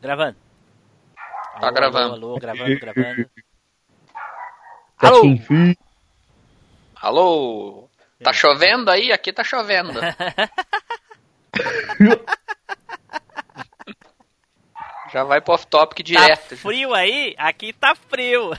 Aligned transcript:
Gravando. 0.00 0.36
Tá 1.60 1.66
Alô, 1.66 1.72
gravando. 1.72 2.14
Alô, 2.14 2.26
alô, 2.30 2.38
gravando, 2.38 2.78
gravando. 2.78 3.30
Tá 5.00 5.08
Alô? 5.08 5.22
Alô? 7.00 7.88
Tá 8.22 8.32
chovendo 8.32 8.90
aí? 8.90 9.12
Aqui 9.12 9.32
tá 9.32 9.42
chovendo. 9.44 9.92
Já 15.12 15.24
vai 15.24 15.40
pro 15.40 15.54
off-topic 15.54 15.98
Tá 15.98 16.02
direto. 16.04 16.56
frio 16.56 16.94
aí? 16.94 17.34
Aqui 17.38 17.72
tá 17.72 17.94
frio. 17.94 18.50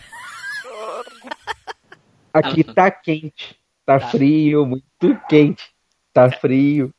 Aqui 2.34 2.64
tá 2.64 2.90
quente. 2.90 3.60
Tá 3.86 4.00
frio, 4.00 4.66
muito 4.66 5.20
quente. 5.28 5.72
Tá 6.12 6.32
frio. 6.32 6.94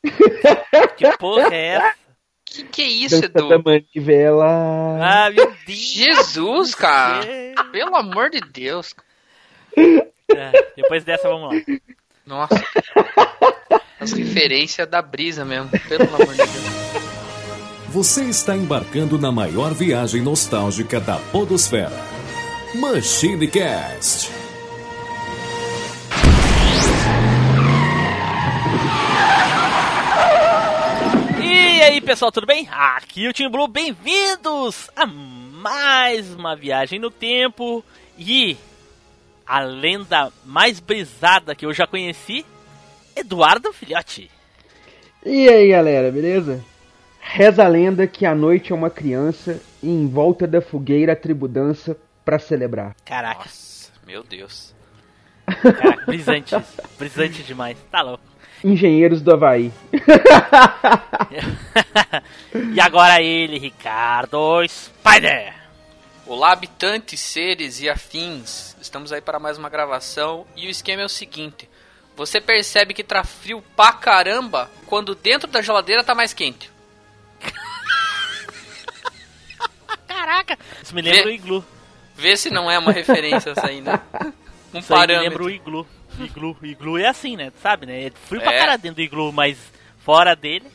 Que 0.97 1.17
porra 1.19 1.53
é 1.55 1.67
essa? 1.67 1.95
Que 2.51 2.65
que 2.65 2.83
é 2.83 2.87
isso, 2.89 3.21
Dança 3.21 3.29
da 3.49 3.55
Edu? 3.55 3.63
manivela. 3.65 4.45
Ah, 5.01 5.31
meu 5.31 5.53
Deus. 5.67 5.79
Jesus, 5.79 6.75
cara. 6.75 7.25
Pelo 7.71 7.95
amor 7.97 8.29
de 8.31 8.41
Deus. 8.41 8.93
É, 9.77 10.73
depois 10.77 11.05
dessa, 11.05 11.29
vamos 11.29 11.55
lá. 11.55 11.63
Nossa. 12.27 12.63
As 14.01 14.13
referências 14.13 14.89
da 14.89 15.01
brisa 15.01 15.45
mesmo. 15.45 15.71
Pelo 15.89 16.05
amor 16.05 16.27
de 16.33 16.37
Deus. 16.37 16.81
Você 17.89 18.25
está 18.25 18.57
embarcando 18.57 19.19
na 19.19 19.31
maior 19.33 19.73
viagem 19.75 20.21
nostálgica 20.23 21.01
da 21.01 21.17
Podosfera. 21.17 21.91
Machine 22.75 23.47
Cast. 23.49 24.31
E 31.81 31.83
aí, 31.83 31.99
pessoal, 32.03 32.31
tudo 32.31 32.47
bem? 32.47 32.69
Aqui 32.71 33.25
é 33.25 33.31
o 33.31 33.33
Team 33.33 33.51
Blue, 33.51 33.67
bem-vindos 33.67 34.91
a 34.95 35.07
mais 35.07 36.35
uma 36.35 36.55
viagem 36.55 36.99
no 36.99 37.11
tempo 37.11 37.83
e 38.19 38.55
a 39.47 39.61
lenda 39.61 40.31
mais 40.45 40.79
brisada 40.79 41.55
que 41.55 41.65
eu 41.65 41.73
já 41.73 41.87
conheci, 41.87 42.45
Eduardo 43.17 43.73
Filhote. 43.73 44.31
E 45.25 45.49
aí, 45.49 45.71
galera, 45.71 46.13
beleza? 46.13 46.63
Reza 47.19 47.65
a 47.65 47.69
lenda 47.69 48.07
que 48.07 48.27
a 48.27 48.35
noite 48.35 48.73
é 48.73 48.75
uma 48.75 48.91
criança 48.91 49.59
e 49.83 49.89
em 49.89 50.07
volta 50.07 50.47
da 50.47 50.61
fogueira 50.61 51.15
a 51.15 51.17
tribo 51.17 51.49
dança 51.49 51.97
pra 52.27 52.39
celebrar. 52.39 52.95
Caraca, 53.07 53.39
Nossa, 53.39 53.91
meu 54.07 54.23
Deus. 54.23 54.75
caraca, 55.47 56.05
brisante 56.05 56.55
brisante 56.99 57.43
demais, 57.43 57.79
tá 57.91 58.03
louco. 58.03 58.30
Engenheiros 58.63 59.23
do 59.23 59.33
Havaí. 59.33 59.73
e 62.75 62.81
agora 62.81 63.21
ele, 63.23 63.59
Ricardo 63.59 64.63
Spider. 64.69 65.55
Olá, 66.27 66.53
habitantes, 66.53 67.21
seres 67.21 67.81
e 67.81 67.89
afins. 67.89 68.77
Estamos 68.81 69.13
aí 69.13 69.21
para 69.21 69.39
mais 69.39 69.59
uma 69.59 69.69
gravação 69.69 70.47
e 70.57 70.67
o 70.67 70.71
esquema 70.71 71.03
é 71.03 71.05
o 71.05 71.09
seguinte: 71.09 71.69
você 72.17 72.41
percebe 72.41 72.95
que 72.95 73.03
tá 73.03 73.25
frio 73.25 73.63
pra 73.75 73.93
caramba 73.93 74.71
quando 74.87 75.15
dentro 75.15 75.49
da 75.51 75.63
geladeira 75.63 76.05
tá 76.05 76.15
mais 76.15 76.33
quente. 76.35 76.71
Caraca, 80.07 80.59
isso 80.83 80.95
me 80.95 81.03
lembra 81.03 81.23
Vê- 81.23 81.29
o 81.29 81.33
Iglu. 81.33 81.65
Vê 82.15 82.37
se 82.37 82.51
não 82.51 82.71
é 82.71 82.79
uma 82.79 82.93
referência 82.93 83.51
essa 83.51 83.67
aí, 83.67 83.81
né? 83.81 84.01
Um 84.73 84.79
Isso 84.79 84.95
aí 84.95 85.01
me 85.01 85.07
parâmetro. 85.09 85.31
lembra 85.31 85.43
o 85.45 85.51
Iglu. 85.51 85.87
Iglu, 86.25 86.57
Iglu 86.63 86.99
é 86.99 87.07
assim, 87.07 87.37
né? 87.37 87.51
Tu 87.51 87.61
sabe, 87.61 87.87
né? 87.87 88.07
É 88.07 88.11
frio 88.11 88.41
pra 88.41 88.53
É. 88.55 88.59
caralho 88.59 88.81
dentro 88.83 88.97
do 88.97 89.03
Iglu, 89.03 89.33
mas 89.33 89.59
fora 90.05 90.35
dele. 90.37 90.67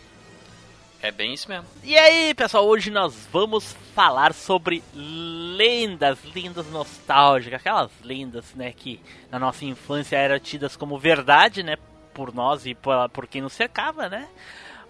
É 1.01 1.11
bem 1.11 1.33
isso 1.33 1.47
mesmo. 1.47 1.65
E 1.83 1.95
aí, 1.95 2.33
pessoal, 2.33 2.65
hoje 2.67 2.89
nós 2.89 3.13
vamos 3.31 3.75
falar 3.93 4.33
sobre 4.33 4.81
lendas, 4.93 6.17
lendas 6.33 6.67
nostálgicas, 6.71 7.59
aquelas 7.59 7.91
lendas, 8.03 8.45
né, 8.55 8.71
que 8.75 8.99
na 9.31 9.37
nossa 9.37 9.63
infância 9.65 10.15
eram 10.17 10.39
tidas 10.39 10.75
como 10.75 10.97
verdade, 10.97 11.61
né, 11.61 11.75
por 12.13 12.33
nós 12.33 12.65
e 12.65 12.73
por, 12.73 13.07
por 13.09 13.27
quem 13.27 13.41
nos 13.41 13.53
cercava, 13.53 14.09
né? 14.09 14.27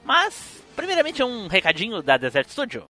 Mas, 0.06 0.62
primeiramente, 0.75 1.22
um 1.24 1.47
recadinho 1.47 2.02
da 2.02 2.16
Desert 2.16 2.47
Studio. 2.50 2.85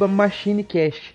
machinecast. 0.09 1.15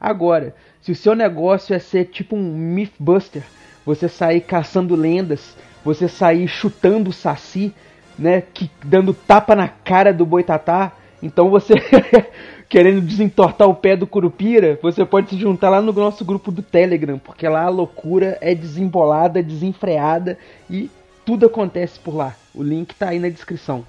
Agora, 0.00 0.54
se 0.80 0.90
o 0.90 0.96
seu 0.96 1.14
negócio 1.14 1.74
é 1.74 1.78
ser 1.78 2.06
tipo 2.06 2.34
um 2.34 2.54
Mythbuster, 2.54 3.42
você 3.84 4.08
sair 4.08 4.40
caçando 4.40 4.96
lendas, 4.96 5.56
você 5.84 6.08
sair 6.08 6.48
chutando 6.48 7.10
o 7.10 7.12
saci, 7.12 7.72
né, 8.18 8.42
que 8.52 8.70
dando 8.84 9.14
tapa 9.14 9.54
na 9.54 9.68
cara 9.68 10.12
do 10.12 10.26
boitatá, 10.26 10.92
então 11.22 11.50
você 11.50 11.74
querendo 12.68 13.00
desentortar 13.00 13.68
o 13.68 13.74
pé 13.74 13.96
do 13.96 14.06
curupira, 14.06 14.78
você 14.80 15.04
pode 15.04 15.30
se 15.30 15.36
juntar 15.36 15.70
lá 15.70 15.80
no 15.80 15.92
nosso 15.92 16.24
grupo 16.24 16.52
do 16.52 16.62
Telegram, 16.62 17.18
porque 17.18 17.48
lá 17.48 17.64
a 17.64 17.68
loucura 17.68 18.38
é 18.40 18.54
desembolada, 18.54 19.42
desenfreada 19.42 20.38
e 20.70 20.88
tudo 21.26 21.46
acontece 21.46 21.98
por 21.98 22.14
lá. 22.14 22.36
O 22.54 22.62
link 22.62 22.94
tá 22.94 23.08
aí 23.08 23.18
na 23.18 23.28
descrição. 23.28 23.86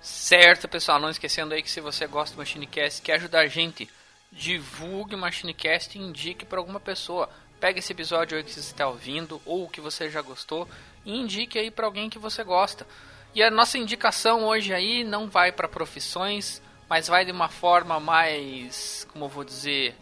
Certo, 0.00 0.66
pessoal. 0.66 0.98
Não 0.98 1.10
esquecendo 1.10 1.52
aí 1.52 1.62
que 1.62 1.70
se 1.70 1.80
você 1.80 2.06
gosta 2.06 2.34
do 2.34 2.38
Machinecast, 2.38 3.02
quer 3.02 3.16
ajudar 3.16 3.40
a 3.40 3.46
gente, 3.46 3.88
divulgue 4.32 5.14
o 5.14 5.18
Machinecast 5.18 5.98
e 5.98 6.00
indique 6.00 6.46
para 6.46 6.58
alguma 6.58 6.80
pessoa. 6.80 7.28
Pega 7.60 7.78
esse 7.78 7.92
episódio 7.92 8.38
aí 8.38 8.42
que 8.42 8.50
você 8.50 8.60
está 8.60 8.88
ouvindo 8.88 9.40
ou 9.44 9.68
que 9.68 9.80
você 9.80 10.08
já 10.08 10.22
gostou 10.22 10.66
e 11.04 11.14
indique 11.14 11.58
aí 11.58 11.70
para 11.70 11.84
alguém 11.84 12.08
que 12.08 12.18
você 12.18 12.42
gosta. 12.42 12.86
E 13.34 13.42
a 13.42 13.50
nossa 13.50 13.78
indicação 13.78 14.44
hoje 14.44 14.74
aí 14.74 15.04
não 15.04 15.28
vai 15.28 15.52
para 15.52 15.68
profissões, 15.68 16.60
mas 16.88 17.06
vai 17.06 17.24
de 17.24 17.30
uma 17.30 17.48
forma 17.48 18.00
mais, 18.00 19.06
como 19.12 19.26
eu 19.26 19.28
vou 19.28 19.44
dizer, 19.44 19.94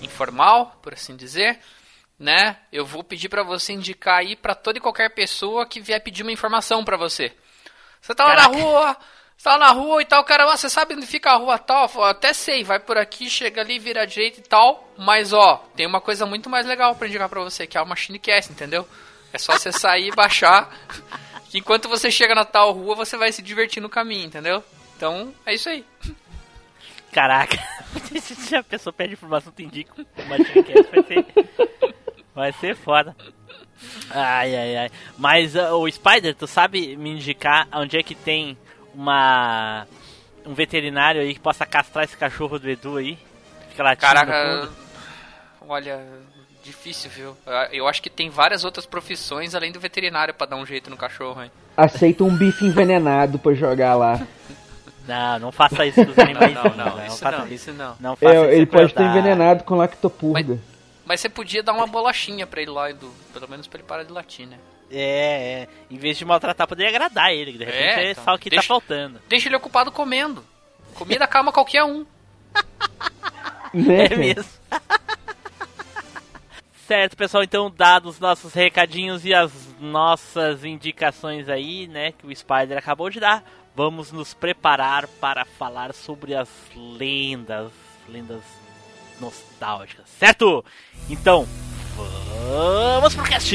informal, 0.00 0.78
por 0.82 0.94
assim 0.94 1.14
dizer, 1.14 1.60
né? 2.18 2.56
Eu 2.72 2.86
vou 2.86 3.04
pedir 3.04 3.28
para 3.28 3.42
você 3.42 3.74
indicar 3.74 4.20
aí 4.20 4.34
para 4.34 4.54
toda 4.54 4.78
e 4.78 4.80
qualquer 4.80 5.10
pessoa 5.10 5.66
que 5.66 5.80
vier 5.80 6.02
pedir 6.02 6.22
uma 6.22 6.32
informação 6.32 6.82
para 6.82 6.96
você. 6.96 7.32
Você 8.00 8.14
tá 8.14 8.24
lá 8.24 8.34
na 8.34 8.46
rua, 8.46 8.96
você 9.36 9.44
tá 9.44 9.56
lá 9.56 9.58
na 9.58 9.70
rua 9.72 10.00
e 10.00 10.06
tal, 10.06 10.24
cara, 10.24 10.46
ó, 10.46 10.56
você 10.56 10.70
sabe 10.70 10.94
onde 10.94 11.06
fica 11.06 11.30
a 11.30 11.36
rua 11.36 11.58
tal? 11.58 11.90
Eu 11.94 12.04
até 12.04 12.32
sei, 12.32 12.64
vai 12.64 12.80
por 12.80 12.96
aqui, 12.96 13.28
chega 13.28 13.60
ali, 13.60 13.78
vira 13.78 14.06
direita 14.06 14.40
e 14.40 14.42
tal, 14.42 14.90
mas 14.96 15.34
ó, 15.34 15.56
tem 15.76 15.86
uma 15.86 16.00
coisa 16.00 16.24
muito 16.24 16.48
mais 16.48 16.64
legal 16.64 16.94
para 16.94 17.08
indicar 17.08 17.28
para 17.28 17.42
você, 17.42 17.66
que 17.66 17.76
é 17.76 17.82
o 17.82 17.86
Machinecast, 17.86 18.50
entendeu? 18.50 18.88
É 19.32 19.36
só 19.36 19.52
você 19.52 19.70
sair 19.70 20.08
e 20.08 20.14
baixar. 20.14 20.70
Que 21.50 21.58
Enquanto 21.58 21.88
você 21.88 22.10
chega 22.10 22.34
na 22.34 22.44
tal 22.44 22.72
rua, 22.72 22.94
você 22.94 23.16
vai 23.16 23.32
se 23.32 23.42
divertir 23.42 23.80
no 23.80 23.88
caminho, 23.88 24.26
entendeu? 24.26 24.62
Então, 24.96 25.34
é 25.46 25.54
isso 25.54 25.68
aí. 25.68 25.84
Caraca, 27.12 27.56
se 28.20 28.54
a 28.54 28.62
pessoa 28.62 28.92
pede 28.92 29.14
informação, 29.14 29.50
tu 29.50 29.62
indica 29.62 29.94
vai 30.28 30.44
ser, 30.44 31.26
vai 32.34 32.52
ser 32.52 32.76
foda. 32.76 33.16
Ai, 34.10 34.54
ai, 34.54 34.76
ai. 34.76 34.90
Mas 35.16 35.54
uh, 35.54 35.74
o 35.74 35.90
Spider, 35.90 36.34
tu 36.34 36.46
sabe 36.46 36.96
me 36.96 37.10
indicar 37.10 37.66
onde 37.72 37.96
é 37.96 38.02
que 38.02 38.14
tem 38.14 38.58
uma 38.94 39.86
um 40.44 40.54
veterinário 40.54 41.20
aí 41.20 41.34
que 41.34 41.40
possa 41.40 41.64
castrar 41.64 42.04
esse 42.04 42.16
cachorro 42.16 42.58
do 42.58 42.68
Edu 42.68 42.96
aí. 42.96 43.18
Caraca, 43.76 44.68
olha, 45.60 46.04
difícil, 46.68 47.10
viu? 47.10 47.36
Eu 47.72 47.88
acho 47.88 48.00
que 48.02 48.10
tem 48.10 48.28
várias 48.30 48.64
outras 48.64 48.86
profissões 48.86 49.54
além 49.54 49.72
do 49.72 49.80
veterinário 49.80 50.32
pra 50.34 50.46
dar 50.46 50.56
um 50.56 50.64
jeito 50.66 50.88
no 50.90 50.96
cachorro, 50.96 51.42
hein? 51.42 51.50
Aceita 51.76 52.24
um 52.24 52.34
bife 52.36 52.64
envenenado 52.64 53.38
pra 53.38 53.52
jogar 53.54 53.94
lá. 53.94 54.20
Não, 55.08 55.38
não 55.38 55.50
faça 55.50 55.86
isso 55.86 56.04
com 56.04 56.10
os 56.12 56.18
animais. 56.18 56.52
Não, 56.52 56.64
não, 56.64 56.76
não, 56.96 57.06
isso 57.06 57.16
faça 57.16 57.38
não, 57.38 57.48
isso 57.48 57.72
não. 57.72 57.96
Não 57.98 58.14
faça 58.14 58.34
É, 58.34 58.40
isso 58.42 58.50
ele 58.50 58.66
pode 58.66 58.84
estar 58.88 58.94
crueldade. 59.04 59.18
envenenado 59.26 59.64
com 59.64 59.74
lactopurga. 59.74 60.58
Mas 61.06 61.20
você 61.22 61.30
podia 61.30 61.62
dar 61.62 61.72
uma 61.72 61.86
bolachinha 61.86 62.46
pra 62.46 62.60
ele 62.60 62.70
lá, 62.70 62.90
Edu. 62.90 63.10
Pelo 63.32 63.48
menos 63.48 63.66
pra 63.66 63.78
ele 63.78 63.88
parar 63.88 64.02
de 64.02 64.12
latir, 64.12 64.46
né? 64.46 64.58
É, 64.90 65.62
é. 65.62 65.68
Em 65.90 65.96
vez 65.96 66.18
de 66.18 66.26
maltratar, 66.26 66.68
poderia 66.68 66.90
agradar 66.90 67.32
ele. 67.32 67.52
que 67.52 67.58
De 67.58 67.64
repente 67.64 67.82
É, 67.82 68.04
é, 68.04 68.10
então, 68.10 68.22
só 68.24 68.34
o 68.34 68.38
que 68.38 68.50
deixa- 68.50 68.64
tá 68.64 68.68
faltando. 68.68 69.18
Deixa 69.30 69.48
ele 69.48 69.56
ocupado 69.56 69.90
comendo. 69.90 70.44
Comida 70.94 71.26
calma 71.26 71.52
qualquer 71.52 71.84
um. 71.84 72.04
Né, 73.72 74.06
É 74.10 74.16
mesmo. 74.16 74.44
Certo, 76.88 77.16
pessoal. 77.18 77.44
Então, 77.44 77.70
dados 77.70 78.14
os 78.14 78.20
nossos 78.20 78.54
recadinhos 78.54 79.26
e 79.26 79.34
as 79.34 79.52
nossas 79.78 80.64
indicações 80.64 81.46
aí, 81.46 81.86
né, 81.86 82.12
que 82.12 82.26
o 82.26 82.34
Spider 82.34 82.78
acabou 82.78 83.10
de 83.10 83.20
dar, 83.20 83.44
vamos 83.76 84.10
nos 84.10 84.32
preparar 84.32 85.06
para 85.06 85.44
falar 85.44 85.92
sobre 85.92 86.34
as 86.34 86.48
lendas, 86.74 87.70
lendas 88.08 88.40
nostálgicas, 89.20 90.08
certo? 90.18 90.64
Então, 91.10 91.46
vamos 92.96 93.14
pro 93.14 93.24
cast! 93.24 93.54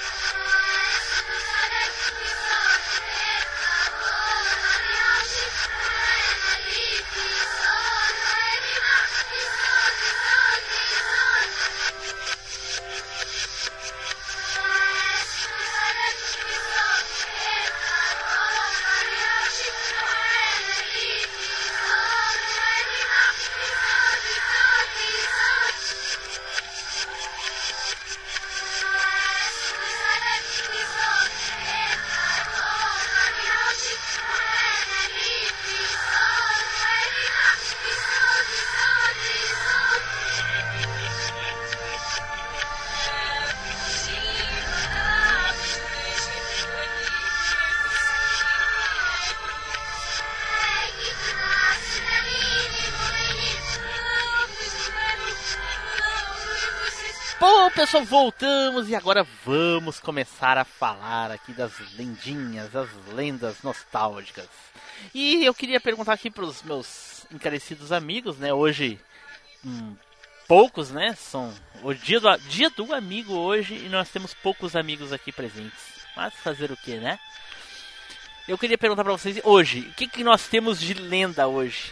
Pessoal, 57.91 58.05
voltamos 58.05 58.87
e 58.87 58.95
agora 58.95 59.27
vamos 59.45 59.99
começar 59.99 60.57
a 60.57 60.63
falar 60.63 61.29
aqui 61.29 61.51
das 61.51 61.73
lendinhas, 61.97 62.71
das 62.71 62.87
lendas 63.13 63.61
nostálgicas. 63.63 64.47
E 65.13 65.43
eu 65.43 65.53
queria 65.53 65.77
perguntar 65.77 66.13
aqui 66.13 66.31
para 66.31 66.45
os 66.45 66.63
meus 66.63 67.25
encarecidos 67.29 67.91
amigos, 67.91 68.37
né? 68.37 68.53
Hoje, 68.53 68.97
hum, 69.65 69.93
poucos, 70.47 70.89
né? 70.89 71.13
São 71.15 71.53
o 71.83 71.93
dia 71.93 72.21
do, 72.21 72.37
dia 72.47 72.69
do 72.69 72.93
amigo 72.93 73.33
hoje 73.33 73.73
e 73.73 73.89
nós 73.89 74.07
temos 74.07 74.33
poucos 74.33 74.73
amigos 74.73 75.11
aqui 75.11 75.33
presentes. 75.33 76.05
Mas 76.15 76.33
fazer 76.35 76.71
o 76.71 76.77
que, 76.77 76.95
né? 76.95 77.19
Eu 78.47 78.57
queria 78.57 78.77
perguntar 78.77 79.03
para 79.03 79.11
vocês 79.11 79.41
hoje, 79.43 79.81
o 79.81 79.93
que, 79.95 80.07
que 80.07 80.23
nós 80.23 80.47
temos 80.47 80.79
de 80.79 80.93
lenda 80.93 81.45
hoje? 81.45 81.91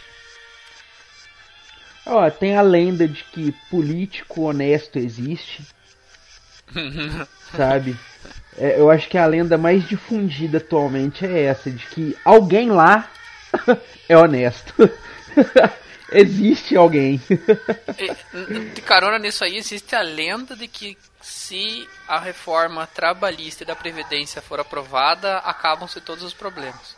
Ó, 2.06 2.30
tem 2.30 2.56
a 2.56 2.62
lenda 2.62 3.06
de 3.06 3.22
que 3.24 3.52
político 3.68 4.42
honesto 4.42 4.98
existe. 4.98 5.62
sabe? 7.56 7.96
É, 8.56 8.78
eu 8.78 8.90
acho 8.90 9.08
que 9.08 9.16
a 9.16 9.26
lenda 9.26 9.56
mais 9.56 9.86
difundida 9.88 10.58
atualmente 10.58 11.24
é 11.24 11.44
essa, 11.44 11.70
de 11.70 11.86
que 11.86 12.16
alguém 12.24 12.70
lá 12.70 13.08
é 14.08 14.16
honesto. 14.16 14.74
existe 16.12 16.76
alguém. 16.76 17.20
De 18.74 18.82
carona 18.82 19.18
nisso 19.18 19.44
aí, 19.44 19.56
existe 19.56 19.94
a 19.94 20.02
lenda 20.02 20.56
de 20.56 20.66
que 20.66 20.98
se 21.20 21.88
a 22.08 22.18
reforma 22.18 22.86
trabalhista 22.86 23.62
e 23.62 23.66
da 23.66 23.76
Previdência 23.76 24.42
for 24.42 24.58
aprovada, 24.58 25.38
acabam-se 25.38 26.00
todos 26.00 26.24
os 26.24 26.34
problemas. 26.34 26.96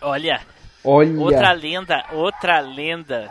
Olha, 0.00 0.40
Olha. 0.84 1.20
Outra 1.20 1.52
lenda, 1.52 2.06
outra 2.12 2.60
lenda 2.60 3.30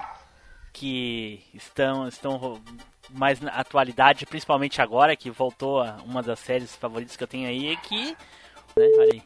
que 0.71 1.43
estão, 1.53 2.07
estão 2.07 2.61
mais 3.11 3.39
na 3.41 3.51
atualidade, 3.51 4.25
principalmente 4.25 4.81
agora 4.81 5.15
que 5.15 5.29
voltou 5.29 5.81
a 5.81 5.97
uma 6.05 6.21
das 6.21 6.39
séries 6.39 6.75
favoritas 6.75 7.15
que 7.15 7.23
eu 7.23 7.27
tenho 7.27 7.47
aí, 7.47 7.73
é 7.73 7.75
que. 7.75 8.15
Né, 8.77 8.85
olha 8.97 9.11
aí. 9.13 9.23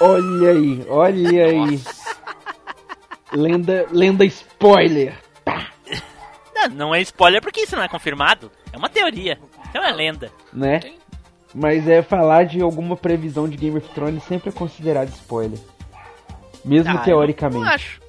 Olha 0.00 0.50
aí, 0.50 0.86
olha 0.88 1.46
aí. 1.46 1.80
Lenda, 3.32 3.86
lenda 3.90 4.24
spoiler. 4.24 5.16
Não, 6.54 6.68
não 6.68 6.94
é 6.94 7.00
spoiler 7.02 7.40
porque 7.40 7.60
isso 7.60 7.76
não 7.76 7.82
é 7.82 7.88
confirmado. 7.88 8.50
É 8.72 8.76
uma 8.76 8.88
teoria. 8.88 9.38
É 9.72 9.78
uma 9.80 9.90
lenda. 9.90 10.30
né? 10.52 10.80
Mas 11.54 11.88
é 11.88 12.00
falar 12.02 12.44
de 12.44 12.60
alguma 12.60 12.96
previsão 12.96 13.48
de 13.48 13.56
Game 13.56 13.76
of 13.76 13.88
Thrones 13.90 14.22
sempre 14.24 14.50
é 14.50 14.52
considerado 14.52 15.08
spoiler. 15.08 15.58
Mesmo 16.64 16.90
Ah, 16.92 16.96
eu 16.96 17.04
teoricamente. 17.04 17.64
Não 17.64 17.68
acho. 17.72 18.00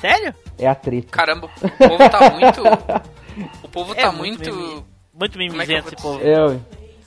Sério? 0.00 0.34
É 0.58 0.66
a 0.66 0.74
treta. 0.74 1.08
Caramba, 1.10 1.46
o 1.62 1.70
povo 1.88 2.10
tá 2.10 2.30
muito. 2.30 2.62
O 3.62 3.68
povo 3.68 3.92
É 3.94 4.02
tá 4.02 4.12
muito 4.12 4.52
muito. 4.54 4.86
Muito 5.12 5.34
é 5.36 5.38
mimizento 5.38 5.82
vou 5.82 5.92
esse 5.92 5.96
povo. 6.02 6.20
É, 6.26 6.46
ué. 6.46 6.58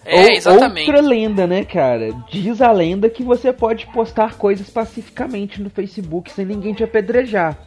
É, 0.06 0.22
Ou- 0.22 0.30
exatamente. 0.32 0.90
Outra 0.92 1.02
lenda, 1.08 1.48
né, 1.48 1.64
cara? 1.64 2.12
Diz 2.30 2.62
a 2.62 2.72
lenda 2.72 3.10
que 3.10 3.24
você 3.24 3.54
pode 3.54 3.88
postar 3.88 4.36
coisas 4.36 4.70
pacificamente 4.70 5.62
no 5.62 5.70
Facebook 5.70 6.30
sem 6.32 6.46
ninguém 6.46 6.74
te 6.74 6.84
apedrejar. 6.84 7.58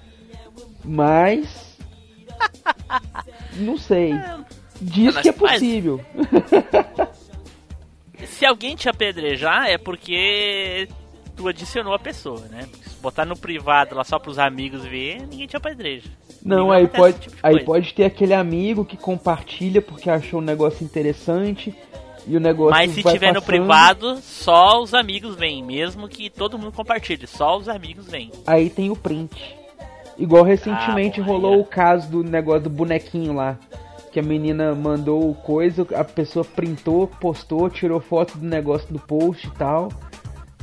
Mas. 0.84 1.76
Não 3.56 3.76
sei. 3.78 4.12
Diz 4.80 5.14
Mas- 5.14 5.22
que 5.22 5.28
é 5.30 5.32
possível. 5.32 6.00
Se 8.26 8.44
alguém 8.44 8.76
te 8.76 8.88
apedrejar 8.88 9.68
é 9.68 9.78
porque 9.78 10.88
tu 11.36 11.46
adicionou 11.46 11.92
a 11.92 11.98
pessoa, 11.98 12.40
né? 12.50 12.66
Porque 12.70 12.88
se 12.88 12.96
botar 12.96 13.24
no 13.24 13.36
privado 13.36 13.94
lá 13.94 14.02
só 14.04 14.18
pros 14.18 14.38
amigos 14.38 14.84
ver, 14.84 15.26
ninguém 15.26 15.46
te 15.46 15.56
apedreja. 15.56 16.08
Não, 16.42 16.72
aí 16.72 16.86
pode, 16.86 17.18
tipo 17.18 17.36
aí 17.42 17.54
coisa. 17.54 17.66
pode 17.66 17.94
ter 17.94 18.04
aquele 18.04 18.34
amigo 18.34 18.84
que 18.84 18.96
compartilha 18.96 19.82
porque 19.82 20.08
achou 20.08 20.40
um 20.40 20.44
negócio 20.44 20.84
interessante 20.84 21.74
e 22.26 22.36
o 22.36 22.40
negócio 22.40 22.70
Mas 22.70 22.90
se 22.92 23.02
tiver 23.02 23.28
no 23.28 23.34
passando, 23.34 23.46
privado, 23.46 24.16
só 24.16 24.82
os 24.82 24.94
amigos 24.94 25.36
vêm, 25.36 25.62
mesmo 25.62 26.08
que 26.08 26.28
todo 26.28 26.58
mundo 26.58 26.72
compartilhe, 26.72 27.26
só 27.26 27.56
os 27.56 27.68
amigos 27.68 28.06
vêm. 28.06 28.32
Aí 28.46 28.68
tem 28.68 28.90
o 28.90 28.96
print. 28.96 29.56
Igual 30.18 30.44
recentemente 30.44 31.20
Ah, 31.20 31.24
bom, 31.24 31.32
rolou 31.32 31.54
é. 31.54 31.58
o 31.58 31.64
caso 31.64 32.10
do 32.10 32.24
negócio 32.24 32.62
do 32.62 32.70
bonequinho 32.70 33.34
lá. 33.34 33.58
Que 34.10 34.20
a 34.20 34.22
menina 34.22 34.74
mandou 34.74 35.34
coisa, 35.34 35.86
a 35.94 36.02
pessoa 36.02 36.42
printou, 36.42 37.06
postou, 37.06 37.68
tirou 37.68 38.00
foto 38.00 38.38
do 38.38 38.46
negócio 38.46 38.90
do 38.90 38.98
post 38.98 39.46
e 39.46 39.50
tal. 39.50 39.90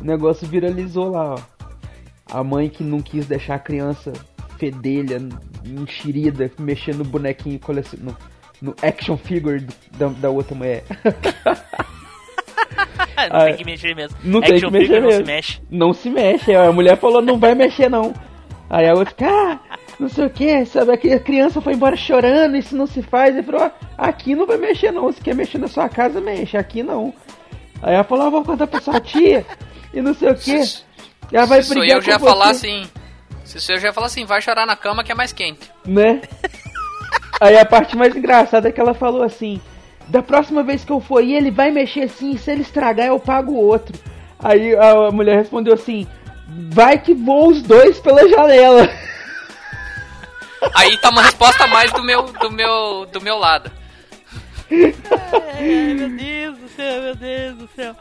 O 0.04 0.06
negócio 0.06 0.46
viralizou 0.48 1.10
lá, 1.10 1.36
ó. 1.36 1.40
A 2.32 2.44
mãe 2.44 2.68
que 2.70 2.84
não 2.84 3.02
quis 3.02 3.26
deixar 3.26 3.56
a 3.56 3.60
criança 3.60 4.12
fedelha, 4.58 5.22
enxerida, 5.66 6.52
mexendo 6.60 6.98
no 7.00 7.06
bonequinho 7.06 7.60
colecion... 7.60 7.98
no, 8.02 8.18
no 8.62 8.76
action 8.82 9.18
figure 9.18 9.60
do- 9.62 9.74
da, 9.98 10.08
da 10.08 10.30
outra 10.30 10.56
mulher. 10.56 10.84
não 13.30 13.40
Ah, 13.40 13.46
tem 13.46 13.56
que 13.58 13.66
mexer 13.66 13.96
mesmo. 13.96 14.18
não 14.24 14.42
tem 14.42 14.54
Action 14.56 14.70
que 14.70 14.74
mexer 14.74 14.88
figure 14.96 15.02
não 15.02 15.08
mesmo. 15.10 15.26
se 15.26 15.32
mexe. 15.32 15.62
não 15.70 15.94
se 15.94 16.10
mexe. 16.10 16.56
A 16.56 16.72
mulher 16.72 16.98
falou, 16.98 17.22
não 17.22 17.38
vai 17.38 17.56
mexer 17.56 17.90
não. 17.90 18.14
Aí 18.70 18.88
a 18.88 18.94
outra, 18.94 19.16
ah, 19.30 19.60
não 20.00 20.10
sei 20.10 20.26
o 20.26 20.30
que, 20.30 20.66
sabe? 20.66 20.92
A 20.94 21.20
criança 21.20 21.62
foi 21.62 21.74
embora 21.74 21.96
chorando, 21.96 22.56
isso 22.58 22.76
não 22.76 22.88
se 22.88 23.02
faz. 23.04 23.36
Ele 23.36 23.44
falou, 23.44 23.72
aqui 23.98 24.34
não 24.36 24.46
vai 24.48 24.58
mexer 24.58 24.92
não, 24.92 25.12
se 25.12 25.22
quer 25.22 25.36
mexer 25.36 25.58
na 25.60 25.68
sua 25.68 25.88
casa, 25.90 26.20
mexe, 26.20 26.58
aqui 26.58 26.82
não. 26.82 27.14
Aí 27.82 27.94
ela 27.96 28.04
falou, 28.04 28.28
ah, 28.28 28.30
vou 28.30 28.44
contar 28.44 28.66
pra 28.66 28.82
sua 28.82 29.00
tia, 29.00 29.46
e 29.94 30.02
não 30.02 30.14
sei 30.14 30.30
o 30.32 30.36
que. 30.36 30.62
Ela 31.32 31.46
vai 31.46 31.62
se 31.62 31.70
brigar 31.70 31.98
eu 31.98 32.02
já 32.02 32.20
falar 32.20 32.50
assim, 32.50 32.90
se 33.44 33.72
eu 33.72 33.80
já 33.80 33.94
falar 33.94 34.08
assim, 34.08 34.26
vai 34.26 34.42
chorar 34.42 34.66
na 34.66 34.76
cama 34.76 35.04
que 35.04 35.12
é 35.12 35.16
mais 35.16 35.32
quente. 35.32 35.72
Né? 35.86 36.22
Aí 37.40 37.58
a 37.58 37.66
parte 37.66 37.96
mais 37.96 38.16
engraçada 38.16 38.70
é 38.70 38.72
que 38.72 38.80
ela 38.80 38.94
falou 38.94 39.24
assim, 39.24 39.60
da 40.08 40.22
próxima 40.22 40.64
vez 40.64 40.84
que 40.84 40.92
eu 40.92 41.00
for 41.00 41.24
ir, 41.24 41.34
ele 41.34 41.52
vai 41.52 41.72
mexer 41.72 42.04
assim, 42.04 42.38
se 42.38 42.52
ele 42.52 42.62
estragar 42.62 43.08
eu 43.08 43.20
pago 43.20 43.52
o 43.52 43.66
outro. 43.66 43.98
Aí 44.40 44.76
a 44.76 45.12
mulher 45.12 45.38
respondeu 45.38 45.74
assim, 45.74 46.08
vai 46.70 46.98
que 46.98 47.14
voa 47.14 47.50
os 47.50 47.62
dois 47.62 48.00
pela 48.00 48.28
janela. 48.28 48.90
Aí 50.76 50.98
tá 50.98 51.10
uma 51.10 51.24
resposta 51.24 51.64
a 51.64 51.68
mais 51.68 51.92
do 51.92 52.04
meu, 52.04 52.24
do 52.24 52.52
meu, 52.52 53.06
do 53.12 53.22
meu 53.22 53.38
lado. 53.38 53.72
Ai, 55.58 55.94
meu 55.94 56.10
Deus 56.10 56.58
do 56.58 56.70
céu, 56.70 57.02
meu 57.02 57.16
Deus 57.16 57.58
do 57.58 57.70
céu. 57.76 57.96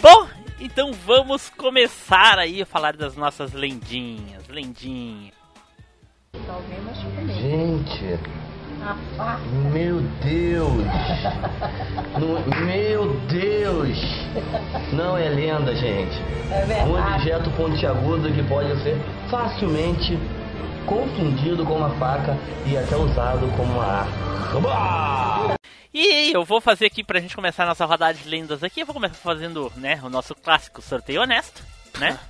Bom, 0.00 0.28
então 0.60 0.92
vamos 0.92 1.48
começar 1.50 2.38
aí 2.38 2.62
a 2.62 2.66
falar 2.66 2.96
das 2.96 3.16
nossas 3.16 3.52
lendinhas, 3.52 4.46
lendinhas. 4.48 5.34
Gente, 7.40 8.18
meu 9.72 10.00
Deus, 10.22 10.84
meu 12.64 13.14
Deus, 13.28 13.98
não 14.92 15.16
é 15.16 15.28
lenda, 15.28 15.74
gente. 15.74 16.16
É 16.50 16.84
um 16.84 17.14
objeto 17.14 17.50
pontiagudo 17.50 18.32
que 18.32 18.42
pode 18.44 18.74
ser 18.82 18.96
facilmente 19.28 20.18
confundido 20.86 21.64
com 21.64 21.74
uma 21.74 21.90
faca 21.90 22.36
e 22.66 22.76
até 22.76 22.96
usado 22.96 23.46
como 23.56 23.74
uma 23.74 23.84
arma. 23.84 25.58
E 25.92 26.32
eu 26.32 26.44
vou 26.44 26.60
fazer 26.60 26.86
aqui 26.86 27.02
pra 27.02 27.20
gente 27.20 27.34
começar 27.34 27.64
a 27.64 27.68
nossa 27.68 27.84
rodada 27.84 28.14
de 28.14 28.28
lendas 28.28 28.62
aqui, 28.62 28.80
eu 28.80 28.86
vou 28.86 28.94
começar 28.94 29.14
fazendo, 29.14 29.72
né, 29.76 30.00
o 30.02 30.10
nosso 30.10 30.34
clássico 30.34 30.82
sorteio 30.82 31.22
honesto, 31.22 31.62
né? 31.98 32.18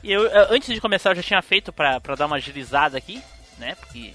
E 0.00 0.12
eu, 0.12 0.30
antes 0.48 0.72
de 0.72 0.80
começar, 0.80 1.10
eu 1.10 1.16
já 1.16 1.22
tinha 1.24 1.42
feito 1.42 1.72
pra, 1.72 2.00
pra 2.00 2.14
dar 2.14 2.26
uma 2.26 2.36
agilizada 2.36 2.96
aqui, 2.96 3.20
né? 3.58 3.74
Porque 3.74 4.12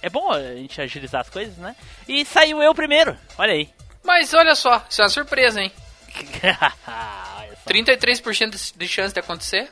é 0.00 0.08
bom 0.08 0.30
a 0.30 0.54
gente 0.54 0.80
agilizar 0.80 1.22
as 1.22 1.28
coisas, 1.28 1.56
né? 1.56 1.74
E 2.06 2.24
saiu 2.24 2.62
eu 2.62 2.72
primeiro, 2.72 3.16
olha 3.36 3.52
aí. 3.52 3.68
Mas 4.04 4.32
olha 4.32 4.54
só, 4.54 4.80
isso 4.88 5.00
é 5.00 5.04
uma 5.04 5.10
surpresa, 5.10 5.60
hein? 5.60 5.72
33% 7.66 8.76
de 8.76 8.88
chance 8.88 9.12
de 9.12 9.18
acontecer? 9.20 9.68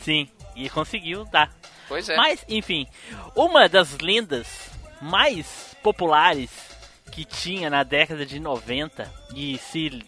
Sim, 0.00 0.28
e 0.54 0.70
conseguiu 0.70 1.24
dar. 1.24 1.50
Pois 1.88 2.08
é. 2.08 2.16
Mas, 2.16 2.44
enfim, 2.48 2.86
uma 3.34 3.68
das 3.68 3.98
lendas 3.98 4.70
mais 5.00 5.76
populares 5.82 6.50
que 7.12 7.24
tinha 7.24 7.70
na 7.70 7.84
década 7.84 8.26
de 8.26 8.40
90 8.40 9.08
e 9.34 9.56
se 9.58 10.02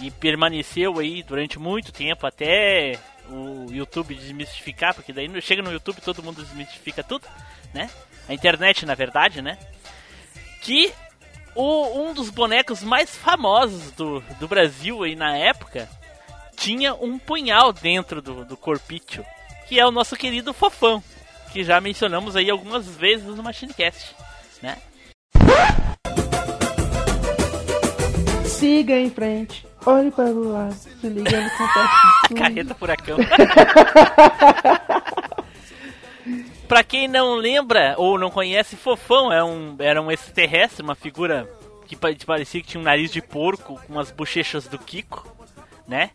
e 0.00 0.10
permaneceu 0.10 0.98
aí 0.98 1.22
durante 1.22 1.58
muito 1.58 1.90
tempo 1.92 2.26
até 2.26 2.98
o 3.30 3.66
YouTube 3.70 4.14
desmistificar, 4.14 4.94
porque 4.94 5.12
daí 5.12 5.28
chega 5.40 5.62
no 5.62 5.72
YouTube 5.72 6.02
todo 6.02 6.22
mundo 6.22 6.42
desmistifica 6.42 7.02
tudo, 7.02 7.26
né? 7.72 7.88
A 8.28 8.34
internet, 8.34 8.84
na 8.84 8.94
verdade, 8.94 9.40
né? 9.40 9.56
Que 10.60 10.92
o, 11.54 12.00
um 12.02 12.12
dos 12.12 12.28
bonecos 12.28 12.82
mais 12.82 13.16
famosos 13.16 13.92
do, 13.92 14.20
do 14.38 14.48
Brasil 14.48 15.02
aí 15.02 15.14
na 15.14 15.36
época 15.36 15.88
tinha 16.56 16.92
um 16.94 17.18
punhal 17.18 17.72
dentro 17.72 18.20
do, 18.20 18.44
do 18.44 18.56
corpício, 18.56 19.24
que 19.68 19.78
é 19.78 19.86
o 19.86 19.90
nosso 19.90 20.16
querido 20.16 20.52
Fofão 20.52 21.02
que 21.56 21.64
já 21.64 21.80
mencionamos 21.80 22.36
aí 22.36 22.50
algumas 22.50 22.86
vezes 22.86 23.24
no 23.24 23.42
MachineCast, 23.42 24.14
né? 24.62 24.76
Siga 28.58 28.98
em 28.98 29.10
frente, 29.10 29.66
olhe 29.84 30.10
para 30.10 30.30
o 30.30 30.50
lado, 30.50 30.72
se 30.72 31.08
liga 31.08 31.42
no 31.42 31.50
contato. 31.50 32.34
Carreta 32.34 32.74
furacão. 32.74 33.18
pra 36.66 36.82
quem 36.82 37.06
não 37.06 37.34
lembra 37.34 37.94
ou 37.98 38.18
não 38.18 38.30
conhece, 38.30 38.74
Fofão 38.74 39.30
é 39.30 39.44
um, 39.44 39.76
era 39.78 40.00
um 40.00 40.10
extraterrestre, 40.10 40.82
uma 40.82 40.94
figura 40.94 41.46
que 41.86 41.94
parecia 41.96 42.62
que 42.62 42.66
tinha 42.66 42.80
um 42.80 42.84
nariz 42.84 43.12
de 43.12 43.20
porco 43.20 43.78
com 43.86 44.00
as 44.00 44.10
bochechas 44.10 44.66
do 44.66 44.78
Kiko, 44.78 45.30
né? 45.86 46.10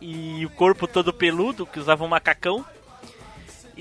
E 0.00 0.46
o 0.46 0.50
corpo 0.50 0.88
todo 0.88 1.12
peludo, 1.12 1.66
que 1.66 1.78
usava 1.78 2.04
um 2.04 2.08
macacão. 2.08 2.64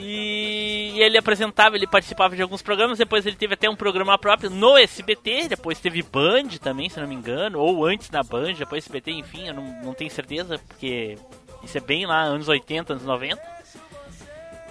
E 0.04 1.00
ele 1.00 1.18
apresentava, 1.18 1.76
ele 1.76 1.86
participava 1.86 2.36
de 2.36 2.42
alguns 2.42 2.62
programas, 2.62 2.98
depois 2.98 3.26
ele 3.26 3.36
teve 3.36 3.54
até 3.54 3.70
um 3.70 3.76
programa 3.76 4.18
próprio 4.18 4.50
no 4.50 4.78
SBT, 4.78 5.50
depois 5.50 5.80
teve 5.80 6.02
Band 6.02 6.50
também, 6.60 6.90
se 6.90 7.00
não 7.00 7.08
me 7.08 7.14
engano, 7.14 7.60
ou 7.60 7.86
antes 7.86 8.10
na 8.10 8.24
Band, 8.24 8.54
depois 8.54 8.84
SBT, 8.84 9.12
enfim, 9.12 9.48
eu 9.48 9.54
não, 9.54 9.64
não 9.84 9.94
tenho 9.94 10.10
certeza, 10.10 10.60
porque 10.68 11.18
isso 11.64 11.78
é 11.78 11.82
bem 11.82 12.06
lá, 12.06 12.22
anos 12.22 12.48
80, 12.48 12.94
anos 12.94 13.06
90. 13.06 13.42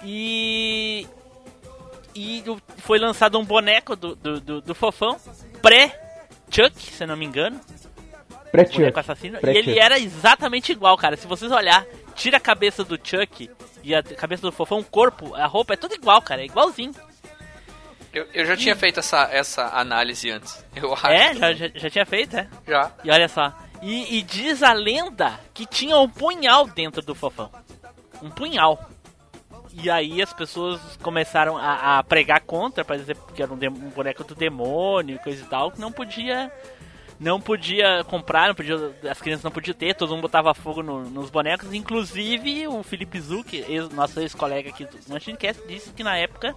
E. 0.03 1.07
E 2.13 2.43
foi 2.79 2.99
lançado 2.99 3.39
um 3.39 3.45
boneco 3.45 3.95
do, 3.95 4.15
do, 4.15 4.41
do, 4.41 4.61
do 4.61 4.75
Fofão, 4.75 5.17
pré-Chuck, 5.61 6.77
se 6.77 7.05
não 7.05 7.15
me 7.15 7.25
engano. 7.25 7.57
Pré-Chuck. 8.51 8.91
Pré 9.39 9.53
e 9.53 9.57
ele 9.57 9.79
era 9.79 9.97
exatamente 9.97 10.73
igual, 10.73 10.97
cara. 10.97 11.15
Se 11.15 11.25
vocês 11.25 11.49
olhar, 11.53 11.85
tira 12.15 12.37
a 12.37 12.39
cabeça 12.39 12.83
do 12.83 12.99
Chuck 13.01 13.49
e 13.83 13.95
a 13.95 14.03
cabeça 14.03 14.43
do 14.43 14.51
fofão, 14.51 14.79
o 14.79 14.83
corpo, 14.83 15.33
a 15.35 15.45
roupa 15.45 15.73
é 15.73 15.77
tudo 15.77 15.95
igual, 15.95 16.21
cara, 16.21 16.41
é 16.41 16.45
igualzinho. 16.45 16.93
Eu, 18.13 18.27
eu 18.33 18.45
já 18.45 18.57
tinha 18.57 18.75
feito 18.75 18.99
essa, 18.99 19.29
essa 19.31 19.67
análise 19.69 20.29
antes. 20.29 20.65
Eu 20.75 20.93
acho. 20.93 21.07
É, 21.07 21.33
já, 21.33 21.53
já, 21.53 21.67
já 21.73 21.89
tinha 21.89 22.05
feito, 22.05 22.35
é? 22.35 22.47
Já. 22.67 22.91
E 23.03 23.09
olha 23.09 23.27
só. 23.29 23.53
E, 23.81 24.17
e, 24.17 24.21
diz 24.21 24.61
a 24.61 24.73
lenda 24.73 25.39
que 25.53 25.65
tinha 25.65 25.97
um 25.97 26.09
punhal 26.09 26.67
dentro 26.67 27.01
do 27.01 27.15
fofão. 27.15 27.49
Um 28.21 28.29
punhal. 28.29 28.89
E 29.73 29.89
aí 29.89 30.21
as 30.21 30.33
pessoas 30.33 30.81
começaram 31.01 31.57
a, 31.57 31.99
a 31.99 32.03
pregar 32.03 32.41
contra, 32.41 32.83
para 32.83 32.97
dizer 32.97 33.17
que 33.33 33.41
era 33.41 33.51
um, 33.51 33.55
um 33.55 33.89
boneco 33.89 34.23
do 34.25 34.35
demônio 34.35 35.15
e 35.15 35.19
coisa 35.19 35.41
e 35.43 35.47
tal, 35.47 35.71
que 35.71 35.79
não 35.79 35.91
podia 35.91 36.51
não 37.21 37.39
podia 37.39 38.03
comprar, 38.05 38.47
não 38.47 38.55
podia, 38.55 38.75
as 39.07 39.21
crianças 39.21 39.43
não 39.43 39.51
podiam 39.51 39.75
ter, 39.75 39.93
todo 39.93 40.09
mundo 40.09 40.23
botava 40.23 40.55
fogo 40.55 40.81
no, 40.81 41.07
nos 41.07 41.29
bonecos, 41.29 41.71
inclusive 41.71 42.67
o 42.67 42.81
Felipe 42.81 43.21
Zuc, 43.21 43.53
ex, 43.53 43.89
nosso 43.89 44.19
ex-colega 44.19 44.69
aqui 44.69 44.85
do 44.85 44.97
Machinecast, 45.07 45.61
disse 45.67 45.91
que 45.91 46.03
na 46.03 46.17
época 46.17 46.55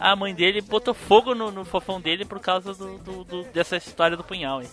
a 0.00 0.16
mãe 0.16 0.34
dele 0.34 0.62
botou 0.62 0.94
fogo 0.94 1.34
no, 1.34 1.50
no 1.50 1.62
fofão 1.66 2.00
dele 2.00 2.24
por 2.24 2.40
causa 2.40 2.72
do, 2.72 2.96
do, 2.98 3.24
do, 3.24 3.42
dessa 3.52 3.76
história 3.76 4.16
do 4.16 4.24
punhal. 4.24 4.62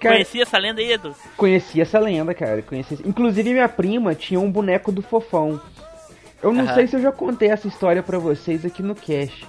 Cara, 0.00 0.14
conhecia 0.14 0.42
essa 0.42 0.56
lenda 0.56 0.80
aí, 0.80 0.92
Edu? 0.92 1.14
Conhecia 1.36 1.82
essa 1.82 1.98
lenda, 1.98 2.32
cara. 2.32 2.62
Conhecia... 2.62 2.98
Inclusive 3.04 3.52
minha 3.52 3.68
prima 3.68 4.14
tinha 4.14 4.38
um 4.38 4.48
boneco 4.48 4.92
do 4.92 5.02
fofão. 5.02 5.60
Eu 6.40 6.52
não 6.52 6.64
uhum. 6.64 6.74
sei 6.74 6.86
se 6.86 6.94
eu 6.94 7.02
já 7.02 7.10
contei 7.10 7.50
essa 7.50 7.66
história 7.66 8.00
para 8.00 8.16
vocês 8.16 8.64
aqui 8.64 8.80
no 8.80 8.94
cast. 8.94 9.44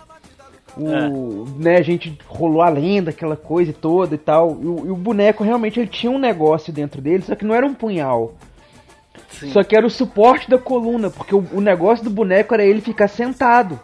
O, 0.80 1.46
é. 1.60 1.64
né, 1.64 1.78
a 1.78 1.82
gente 1.82 2.18
rolou 2.26 2.62
a 2.62 2.70
lenda, 2.70 3.10
aquela 3.10 3.36
coisa 3.36 3.74
toda 3.74 4.16
e 4.16 4.18
tal. 4.18 4.58
E 4.62 4.66
o, 4.66 4.88
e 4.88 4.90
o, 4.90 4.96
boneco 4.96 5.44
realmente 5.44 5.78
ele 5.78 5.90
tinha 5.90 6.12
um 6.12 6.18
negócio 6.18 6.72
dentro 6.72 7.02
dele, 7.02 7.22
só 7.24 7.36
que 7.36 7.46
não 7.46 7.54
era 7.54 7.66
um 7.66 7.74
punhal. 7.74 8.34
Sim. 9.32 9.52
Só 9.52 9.62
que 9.62 9.76
era 9.76 9.86
o 9.86 9.90
suporte 9.90 10.50
da 10.50 10.58
coluna, 10.58 11.10
porque 11.10 11.36
o, 11.36 11.44
o, 11.52 11.60
negócio 11.60 12.06
do 12.06 12.10
boneco 12.10 12.54
era 12.54 12.64
ele 12.64 12.80
ficar 12.80 13.10
sentado. 13.10 13.78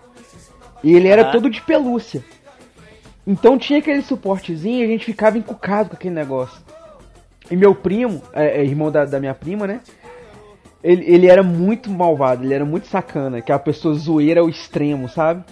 E 0.82 0.94
ele 0.94 1.10
era 1.10 1.32
todo 1.32 1.50
de 1.50 1.62
pelúcia. 1.62 2.24
Então 3.28 3.58
tinha 3.58 3.80
aquele 3.80 4.02
suportezinho 4.02 4.82
e 4.82 4.84
a 4.84 4.88
gente 4.88 5.06
ficava 5.06 5.38
encucado 5.38 5.90
com 5.90 5.96
aquele 5.96 6.16
negócio. 6.16 6.64
E 7.52 7.56
meu 7.58 7.76
primo, 7.76 8.22
é, 8.34 8.62
é 8.62 8.64
irmão 8.64 8.90
da, 8.90 9.04
da 9.04 9.20
minha 9.20 9.34
prima, 9.34 9.68
né? 9.68 9.82
Ele, 10.84 11.04
ele 11.12 11.28
era 11.28 11.42
muito 11.44 11.90
malvado, 11.90 12.44
ele 12.44 12.54
era 12.54 12.64
muito 12.64 12.88
sacana, 12.88 13.42
que 13.42 13.52
a 13.52 13.58
pessoa 13.58 13.96
zoeira 13.96 14.42
ao 14.42 14.50
extremo, 14.50 15.10
sabe? 15.10 15.44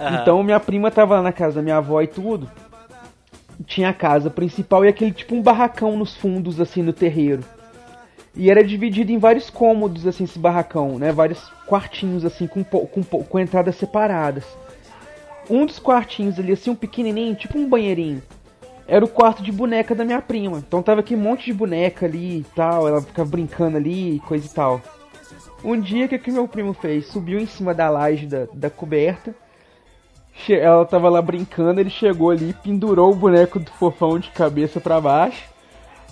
Uhum. 0.00 0.14
Então 0.14 0.42
minha 0.42 0.58
prima 0.58 0.90
tava 0.90 1.16
lá 1.16 1.22
na 1.22 1.32
casa 1.32 1.56
da 1.56 1.62
minha 1.62 1.76
avó 1.76 2.00
e 2.00 2.06
tudo. 2.06 2.50
Tinha 3.66 3.90
a 3.90 3.94
casa 3.94 4.30
principal 4.30 4.84
e 4.84 4.88
aquele 4.88 5.12
tipo 5.12 5.34
um 5.34 5.42
barracão 5.42 5.96
nos 5.96 6.16
fundos, 6.16 6.58
assim, 6.58 6.82
no 6.82 6.94
terreiro. 6.94 7.44
E 8.34 8.50
era 8.50 8.64
dividido 8.64 9.12
em 9.12 9.18
vários 9.18 9.50
cômodos, 9.50 10.06
assim, 10.06 10.24
esse 10.24 10.38
barracão, 10.38 10.98
né? 10.98 11.12
Vários 11.12 11.50
quartinhos, 11.66 12.24
assim, 12.24 12.46
com, 12.46 12.64
com, 12.64 13.02
com 13.02 13.38
entradas 13.38 13.76
separadas. 13.76 14.44
Um 15.50 15.66
dos 15.66 15.78
quartinhos 15.78 16.38
ali, 16.38 16.52
assim, 16.52 16.70
um 16.70 16.74
pequenininho, 16.74 17.34
tipo 17.34 17.58
um 17.58 17.68
banheirinho. 17.68 18.22
Era 18.86 19.04
o 19.04 19.08
quarto 19.08 19.42
de 19.42 19.52
boneca 19.52 19.94
da 19.94 20.04
minha 20.04 20.22
prima. 20.22 20.58
Então 20.58 20.82
tava 20.82 21.00
aqui 21.00 21.14
um 21.14 21.20
monte 21.20 21.44
de 21.46 21.52
boneca 21.52 22.06
ali 22.06 22.38
e 22.38 22.46
tal. 22.54 22.88
Ela 22.88 23.02
ficava 23.02 23.28
brincando 23.28 23.76
ali, 23.76 24.20
coisa 24.26 24.46
e 24.46 24.50
tal. 24.50 24.80
Um 25.62 25.78
dia, 25.78 26.06
o 26.06 26.08
que, 26.08 26.18
que 26.18 26.32
meu 26.32 26.48
primo 26.48 26.72
fez? 26.72 27.06
Subiu 27.06 27.38
em 27.38 27.46
cima 27.46 27.74
da 27.74 27.90
laje 27.90 28.26
da, 28.26 28.46
da 28.52 28.70
coberta 28.70 29.34
ela 30.48 30.84
tava 30.84 31.08
lá 31.08 31.20
brincando, 31.20 31.80
ele 31.80 31.90
chegou 31.90 32.30
ali, 32.30 32.54
pendurou 32.62 33.12
o 33.12 33.16
boneco 33.16 33.58
do 33.58 33.70
fofão 33.72 34.18
de 34.18 34.30
cabeça 34.30 34.80
para 34.80 35.00
baixo. 35.00 35.42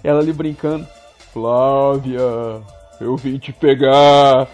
Ela 0.03 0.21
ali 0.21 0.33
brincando. 0.33 0.87
Flávia, 1.33 2.21
eu 3.01 3.17
vim 3.17 3.39
te 3.39 3.53
pegar. 3.53 4.49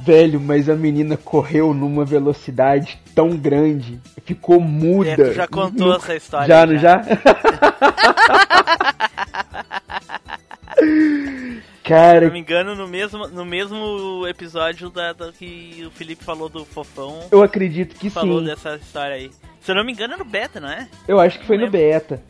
Velho, 0.00 0.40
mas 0.40 0.68
a 0.68 0.74
menina 0.74 1.16
correu 1.16 1.72
numa 1.72 2.04
velocidade 2.04 2.98
tão 3.14 3.36
grande, 3.36 4.00
ficou 4.24 4.60
muda. 4.60 5.10
É, 5.10 5.16
tu 5.16 5.32
já 5.32 5.46
contou 5.46 5.88
no... 5.88 5.94
essa 5.94 6.16
história. 6.16 6.48
Já, 6.48 6.66
não 6.66 6.76
já? 6.76 7.00
Cara, 11.84 12.20
se 12.20 12.24
não 12.26 12.32
me 12.32 12.40
engano, 12.40 12.74
no 12.74 12.88
mesmo, 12.88 13.28
no 13.28 13.44
mesmo 13.44 14.26
episódio 14.26 14.88
da, 14.88 15.12
da, 15.12 15.30
que 15.30 15.84
o 15.86 15.90
Felipe 15.90 16.24
falou 16.24 16.48
do 16.48 16.64
Fofão. 16.64 17.20
Eu 17.30 17.42
acredito 17.42 17.94
que 17.94 18.08
falou 18.08 18.40
sim. 18.40 18.46
Falou 18.46 18.56
dessa 18.56 18.76
história 18.76 19.16
aí. 19.16 19.30
Se 19.60 19.70
eu 19.70 19.74
não 19.74 19.84
me 19.84 19.92
engano, 19.92 20.14
é 20.14 20.16
no 20.16 20.24
beta, 20.24 20.58
não 20.58 20.68
é? 20.70 20.88
Eu 21.06 21.20
acho 21.20 21.38
que 21.38 21.46
foi 21.46 21.58
no 21.58 21.70
beta. 21.70 22.22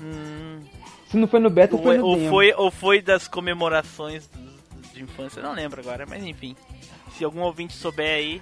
Hum... 0.00 0.60
Se 1.10 1.16
não 1.16 1.26
foi 1.28 1.40
no 1.40 1.50
beta, 1.50 1.76
ou, 1.76 1.82
foi 1.82 1.98
no 1.98 2.06
ou 2.06 2.16
demo. 2.16 2.30
foi 2.30 2.54
Ou 2.56 2.70
foi 2.70 3.02
das 3.02 3.26
comemorações 3.28 4.30
de 4.94 5.02
infância, 5.02 5.42
não 5.42 5.52
lembro 5.52 5.80
agora, 5.80 6.06
mas 6.08 6.24
enfim. 6.24 6.56
Se 7.16 7.24
algum 7.24 7.40
ouvinte 7.40 7.74
souber 7.74 8.14
aí, 8.14 8.40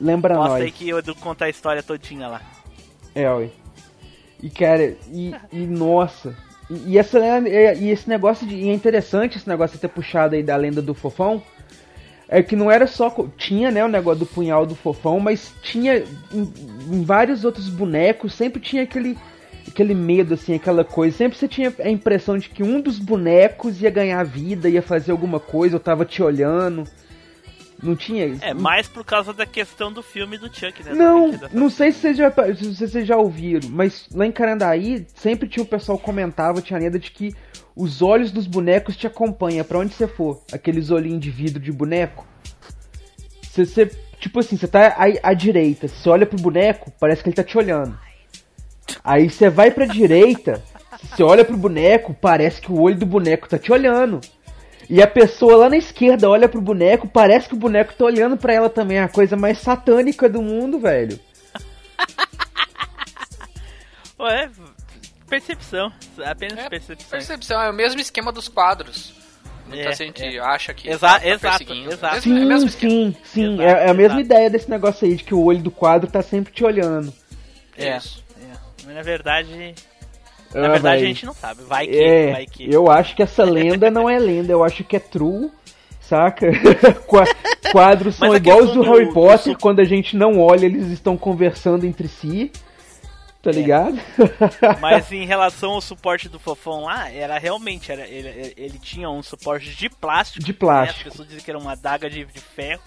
lembra 0.00 0.34
mostra 0.34 0.54
nós. 0.54 0.62
aí 0.64 0.72
que 0.72 0.88
eu 0.88 1.00
contar 1.14 1.46
a 1.46 1.50
história 1.50 1.82
todinha 1.82 2.26
lá. 2.26 2.42
É, 3.14 3.30
oi. 3.30 3.52
E 4.42 4.50
cara, 4.50 4.96
e, 5.12 5.34
e 5.52 5.66
nossa, 5.66 6.36
e, 6.70 6.92
e, 6.92 6.98
essa, 6.98 7.18
e 7.18 7.90
esse 7.90 8.08
negócio 8.08 8.46
de. 8.46 8.54
E 8.54 8.70
é 8.70 8.72
interessante 8.72 9.36
esse 9.36 9.48
negócio 9.48 9.74
de 9.74 9.80
ter 9.80 9.88
puxado 9.88 10.36
aí 10.36 10.42
da 10.42 10.56
lenda 10.56 10.80
do 10.80 10.94
fofão. 10.94 11.42
É 12.28 12.42
que 12.42 12.54
não 12.54 12.70
era 12.70 12.86
só. 12.86 13.12
Tinha, 13.36 13.70
né, 13.70 13.84
o 13.84 13.88
negócio 13.88 14.20
do 14.20 14.26
punhal 14.26 14.64
do 14.64 14.76
fofão, 14.76 15.18
mas 15.18 15.52
tinha 15.62 16.04
em, 16.32 16.52
em 16.92 17.02
vários 17.02 17.44
outros 17.44 17.68
bonecos, 17.68 18.34
sempre 18.34 18.60
tinha 18.60 18.84
aquele. 18.84 19.18
Aquele 19.68 19.94
medo, 19.94 20.34
assim, 20.34 20.54
aquela 20.54 20.82
coisa. 20.82 21.16
Sempre 21.16 21.38
você 21.38 21.46
tinha 21.46 21.72
a 21.78 21.88
impressão 21.88 22.36
de 22.36 22.48
que 22.48 22.62
um 22.62 22.80
dos 22.80 22.98
bonecos 22.98 23.80
ia 23.80 23.90
ganhar 23.90 24.24
vida, 24.24 24.68
ia 24.68 24.82
fazer 24.82 25.12
alguma 25.12 25.38
coisa, 25.38 25.76
eu 25.76 25.80
tava 25.80 26.04
te 26.04 26.22
olhando. 26.22 26.84
Não 27.82 27.96
tinha 27.96 28.26
isso. 28.26 28.44
É, 28.44 28.52
mais 28.52 28.86
por 28.86 29.04
causa 29.04 29.32
da 29.32 29.46
questão 29.46 29.92
do 29.92 30.02
filme 30.02 30.36
do 30.38 30.46
Chuck, 30.46 30.82
né? 30.82 30.92
Não, 30.92 31.32
não 31.52 31.70
sei 31.70 31.92
se 31.92 32.00
vocês, 32.00 32.16
já, 32.16 32.30
se 32.54 32.74
vocês 32.74 33.06
já 33.06 33.16
ouviram, 33.16 33.68
mas 33.70 34.08
lá 34.12 34.26
em 34.26 34.32
Carandaí 34.32 35.06
sempre 35.14 35.48
tinha 35.48 35.62
o 35.62 35.66
pessoal 35.66 35.98
comentava, 35.98 36.60
tinha 36.60 36.78
a 36.78 36.82
lenda 36.82 36.98
de 36.98 37.10
que 37.10 37.34
os 37.74 38.02
olhos 38.02 38.30
dos 38.30 38.46
bonecos 38.46 38.96
te 38.96 39.06
acompanham 39.06 39.64
para 39.64 39.78
onde 39.78 39.94
você 39.94 40.06
for. 40.06 40.42
Aqueles 40.52 40.90
olhinhos 40.90 41.20
de 41.20 41.30
vidro 41.30 41.60
de 41.60 41.72
boneco. 41.72 42.26
Você, 43.42 43.64
você 43.64 43.90
tipo 44.18 44.38
assim, 44.38 44.56
você 44.56 44.68
tá 44.68 44.88
à, 44.88 45.30
à 45.30 45.34
direita, 45.34 45.88
você 45.88 46.08
olha 46.08 46.26
pro 46.26 46.40
boneco, 46.40 46.92
parece 47.00 47.22
que 47.22 47.30
ele 47.30 47.36
tá 47.36 47.42
te 47.42 47.56
olhando. 47.56 47.98
Aí 49.02 49.30
você 49.30 49.48
vai 49.48 49.70
pra 49.70 49.86
direita, 49.86 50.62
você 51.02 51.22
olha 51.22 51.44
pro 51.44 51.56
boneco, 51.56 52.14
parece 52.14 52.60
que 52.60 52.70
o 52.70 52.80
olho 52.80 52.96
do 52.96 53.06
boneco 53.06 53.48
tá 53.48 53.58
te 53.58 53.72
olhando. 53.72 54.20
E 54.90 55.00
a 55.00 55.06
pessoa 55.06 55.56
lá 55.56 55.70
na 55.70 55.76
esquerda 55.76 56.28
olha 56.28 56.48
pro 56.48 56.60
boneco, 56.60 57.06
parece 57.06 57.48
que 57.48 57.54
o 57.54 57.58
boneco 57.58 57.94
tá 57.94 58.04
olhando 58.04 58.36
para 58.36 58.52
ela 58.52 58.68
também. 58.68 58.98
É 58.98 59.04
a 59.04 59.08
coisa 59.08 59.36
mais 59.36 59.58
satânica 59.58 60.28
do 60.28 60.42
mundo, 60.42 60.80
velho. 60.80 61.16
Ué, 64.18 64.50
percepção. 65.28 65.92
Apenas 66.24 66.58
é, 66.58 66.68
percepção. 66.68 67.08
Percepção, 67.08 67.62
é 67.62 67.70
o 67.70 67.72
mesmo 67.72 68.00
esquema 68.00 68.32
dos 68.32 68.48
quadros. 68.48 69.14
Muita 69.64 69.90
é, 69.90 69.94
gente 69.94 70.24
é. 70.24 70.40
acha 70.40 70.74
que 70.74 70.88
Exa 70.88 71.20
tá 71.20 71.28
exato, 71.28 71.72
exato. 71.72 72.16
É 72.16 72.20
sim, 72.20 72.52
é 72.52 72.58
sim, 72.68 73.16
sim. 73.22 73.54
Exato, 73.54 73.62
é, 73.62 73.86
é, 73.86 73.90
a 73.90 73.94
mesma 73.94 74.20
exato. 74.20 74.20
ideia 74.20 74.50
desse 74.50 74.68
negócio 74.68 75.06
aí, 75.06 75.14
de 75.14 75.22
que 75.22 75.32
o 75.32 75.44
olho 75.44 75.62
do 75.62 75.70
quadro 75.70 76.10
tá 76.10 76.20
sempre 76.20 76.52
te 76.52 76.64
olhando. 76.64 77.14
É, 77.78 77.96
Isso. 77.96 78.24
É. 78.42 78.56
Mas 78.86 78.94
na 78.96 79.02
verdade, 79.02 79.72
na 80.54 80.66
ah, 80.66 80.70
verdade, 80.72 81.02
a 81.02 81.06
gente 81.06 81.26
não 81.26 81.34
sabe. 81.34 81.62
Vai 81.62 81.86
que, 81.86 81.96
é, 81.96 82.32
vai 82.32 82.46
que. 82.46 82.72
Eu 82.72 82.90
acho 82.90 83.14
que 83.14 83.22
essa 83.22 83.44
lenda 83.44 83.90
não 83.90 84.08
é 84.08 84.18
lenda, 84.18 84.52
eu 84.52 84.64
acho 84.64 84.82
que 84.82 84.96
é 84.96 85.00
true, 85.00 85.50
saca? 86.00 86.46
Quadros 87.72 88.16
são 88.16 88.34
igual 88.34 88.58
os 88.58 88.72
do, 88.72 88.82
Harry 88.82 89.12
Potter, 89.12 89.52
do... 89.52 89.58
quando 89.60 89.80
a 89.80 89.84
gente 89.84 90.16
não 90.16 90.40
olha, 90.40 90.66
eles 90.66 90.88
estão 90.88 91.16
conversando 91.16 91.86
entre 91.86 92.08
si. 92.08 92.50
Tá 93.42 93.50
é. 93.50 93.54
ligado? 93.54 93.98
Mas 94.80 95.10
em 95.12 95.24
relação 95.24 95.70
ao 95.70 95.80
suporte 95.80 96.28
do 96.28 96.38
Fofão 96.38 96.82
lá, 96.84 97.10
era 97.10 97.38
realmente, 97.38 97.90
era, 97.90 98.06
ele, 98.06 98.52
ele 98.56 98.78
tinha 98.78 99.08
um 99.08 99.22
suporte 99.22 99.74
de 99.74 99.88
plástico. 99.88 100.44
De 100.44 100.52
plástico. 100.52 100.98
Né? 100.98 101.06
As 101.06 101.12
pessoas 101.12 101.28
dizem 101.28 101.42
que 101.42 101.50
era 101.50 101.58
uma 101.58 101.72
adaga 101.72 102.10
de, 102.10 102.24
de 102.24 102.40
ferro. 102.40 102.82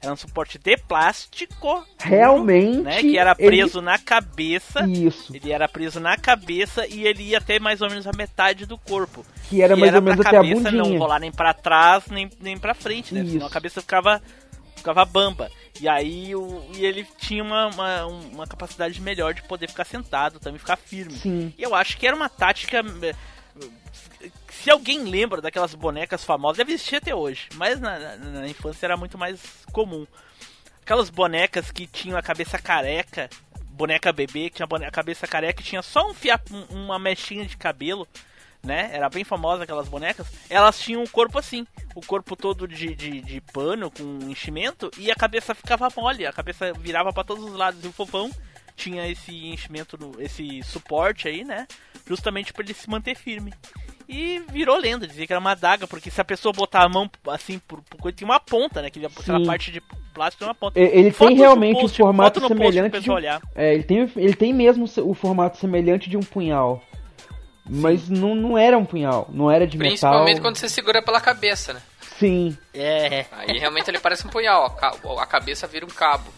Era 0.00 0.12
um 0.12 0.16
suporte 0.16 0.58
de 0.58 0.76
plástico. 0.76 1.84
Realmente. 1.98 2.78
Né, 2.78 3.00
que 3.00 3.18
era 3.18 3.34
preso 3.34 3.78
ele... 3.78 3.86
na 3.86 3.98
cabeça. 3.98 4.86
Isso. 4.86 5.34
Ele 5.34 5.52
era 5.52 5.68
preso 5.68 5.98
na 5.98 6.16
cabeça 6.16 6.86
e 6.86 7.06
ele 7.06 7.22
ia 7.24 7.38
até 7.38 7.58
mais 7.58 7.80
ou 7.80 7.88
menos 7.88 8.06
a 8.06 8.12
metade 8.16 8.64
do 8.64 8.78
corpo. 8.78 9.24
Que 9.48 9.62
era 9.62 9.76
mais 9.76 9.88
era 9.88 9.98
ou 9.98 10.02
menos 10.02 10.24
até 10.24 10.36
a 10.36 10.42
bundinha. 10.42 10.70
não 10.70 10.96
rolar 10.98 11.18
nem 11.18 11.32
para 11.32 11.52
trás, 11.52 12.04
nem, 12.08 12.30
nem 12.40 12.56
para 12.56 12.74
frente, 12.74 13.12
né? 13.12 13.22
Isso. 13.22 13.32
Senão 13.32 13.46
a 13.46 13.50
cabeça 13.50 13.80
ficava 13.80 14.22
ficava 14.76 15.04
bamba. 15.04 15.50
E 15.80 15.88
aí 15.88 16.34
o, 16.34 16.64
e 16.74 16.84
ele 16.84 17.06
tinha 17.18 17.42
uma, 17.42 17.66
uma, 17.66 18.06
uma, 18.06 18.46
capacidade 18.46 19.00
melhor 19.00 19.34
de 19.34 19.42
poder 19.42 19.68
ficar 19.68 19.84
sentado, 19.84 20.40
também 20.40 20.58
ficar 20.58 20.76
firme. 20.76 21.14
Sim. 21.14 21.52
E 21.56 21.62
eu 21.62 21.74
acho 21.74 21.96
que 21.96 22.06
era 22.06 22.16
uma 22.16 22.28
tática 22.28 22.78
eh, 23.02 23.14
se 24.50 24.70
alguém 24.70 25.04
lembra 25.04 25.40
daquelas 25.40 25.74
bonecas 25.74 26.24
famosas, 26.24 26.58
deve 26.58 26.72
existir 26.72 26.96
até 26.96 27.14
hoje, 27.14 27.48
mas 27.54 27.80
na, 27.80 27.98
na, 27.98 28.16
na 28.16 28.48
infância 28.48 28.86
era 28.86 28.96
muito 28.96 29.16
mais 29.16 29.40
comum. 29.72 30.06
Aquelas 30.82 31.10
bonecas 31.10 31.70
que 31.70 31.86
tinham 31.86 32.18
a 32.18 32.22
cabeça 32.22 32.58
careca, 32.58 33.28
boneca 33.70 34.12
bebê, 34.12 34.50
que 34.50 34.56
tinha 34.56 34.68
a 34.86 34.90
cabeça 34.90 35.26
careca 35.26 35.60
e 35.60 35.64
tinha 35.64 35.82
só 35.82 36.10
um 36.10 36.14
fia, 36.14 36.40
uma 36.70 36.98
mechinha 36.98 37.44
de 37.44 37.56
cabelo, 37.56 38.08
né? 38.62 38.90
Era 38.92 39.08
bem 39.08 39.22
famosa 39.22 39.62
aquelas 39.62 39.88
bonecas. 39.88 40.26
Elas 40.50 40.80
tinham 40.80 41.02
um 41.02 41.06
corpo 41.06 41.38
assim, 41.38 41.66
o 41.94 42.00
corpo 42.00 42.34
todo 42.34 42.66
de, 42.66 42.94
de, 42.94 43.20
de 43.20 43.40
pano, 43.40 43.90
com 43.90 44.18
enchimento, 44.28 44.90
e 44.98 45.10
a 45.10 45.14
cabeça 45.14 45.54
ficava 45.54 45.88
mole, 45.96 46.26
a 46.26 46.32
cabeça 46.32 46.72
virava 46.72 47.12
para 47.12 47.24
todos 47.24 47.44
os 47.44 47.52
lados. 47.52 47.84
E 47.84 47.86
o 47.86 47.92
fofão 47.92 48.30
tinha 48.74 49.06
esse 49.08 49.32
enchimento, 49.46 49.98
esse 50.18 50.62
suporte 50.62 51.28
aí, 51.28 51.44
né? 51.44 51.66
Justamente 52.06 52.52
para 52.52 52.64
ele 52.64 52.74
se 52.74 52.88
manter 52.88 53.14
firme. 53.14 53.52
E 54.08 54.42
virou 54.50 54.78
lenda, 54.78 55.06
dizia 55.06 55.26
que 55.26 55.32
era 55.32 55.40
uma 55.40 55.50
adaga, 55.50 55.86
porque 55.86 56.10
se 56.10 56.18
a 56.18 56.24
pessoa 56.24 56.50
botar 56.52 56.82
a 56.82 56.88
mão 56.88 57.10
assim, 57.28 57.58
por, 57.58 57.82
por 57.82 58.10
tinha 58.10 58.26
uma 58.26 58.40
ponta, 58.40 58.80
né? 58.80 58.88
Que 58.88 59.04
aquela 59.04 59.44
parte 59.44 59.70
de 59.70 59.82
plástico 60.14 60.38
tem 60.38 60.48
uma 60.48 60.54
ponta. 60.54 60.80
Ele 60.80 61.10
tem 61.12 61.36
realmente 61.36 61.80
post, 61.80 62.00
o 62.00 62.06
formato 62.06 62.40
semelhante 62.40 63.00
de 63.00 63.10
um, 63.10 63.18
é, 63.54 63.74
ele 63.74 63.82
tem, 63.82 64.10
ele 64.16 64.34
tem 64.34 64.54
mesmo 64.54 64.86
o 65.04 65.14
formato 65.14 65.58
semelhante 65.58 66.08
de 66.08 66.16
um 66.16 66.22
punhal. 66.22 66.82
Mas 67.68 68.08
não, 68.08 68.34
não 68.34 68.56
era 68.56 68.78
um 68.78 68.84
punhal, 68.84 69.28
não 69.30 69.50
era 69.50 69.66
de 69.66 69.76
Principalmente 69.76 69.94
metal. 69.94 70.24
Principalmente 70.24 70.40
quando 70.40 70.56
você 70.56 70.68
segura 70.70 71.02
pela 71.02 71.20
cabeça, 71.20 71.74
né? 71.74 71.82
Sim. 72.18 72.56
É. 72.72 73.26
Aí 73.30 73.58
realmente 73.58 73.90
ele 73.90 73.98
parece 73.98 74.26
um 74.26 74.30
punhal, 74.30 74.74
a 75.18 75.26
cabeça 75.26 75.66
vira 75.66 75.84
um 75.84 75.90
cabo. 75.90 76.32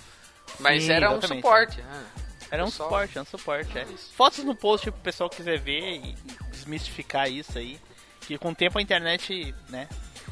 Mas 0.58 0.82
Sim, 0.82 0.92
era 0.92 1.06
exatamente. 1.06 1.32
um 1.32 1.36
suporte. 1.36 1.78
Né? 1.78 2.04
Era 2.50 2.64
um 2.64 2.70
suporte, 2.70 3.12
era 3.12 3.22
um 3.22 3.26
suporte, 3.26 3.78
é. 3.78 3.86
Fotos 4.16 4.44
no 4.44 4.54
post 4.54 4.90
pro 4.90 5.00
pessoal 5.00 5.30
quiser 5.30 5.58
ver 5.58 5.96
e 5.96 6.14
desmistificar 6.50 7.30
isso 7.30 7.58
aí. 7.58 7.78
Que 8.20 8.36
com 8.36 8.50
o 8.50 8.54
tempo 8.54 8.78
a 8.78 8.82
internet, 8.82 9.54
né? 9.68 9.88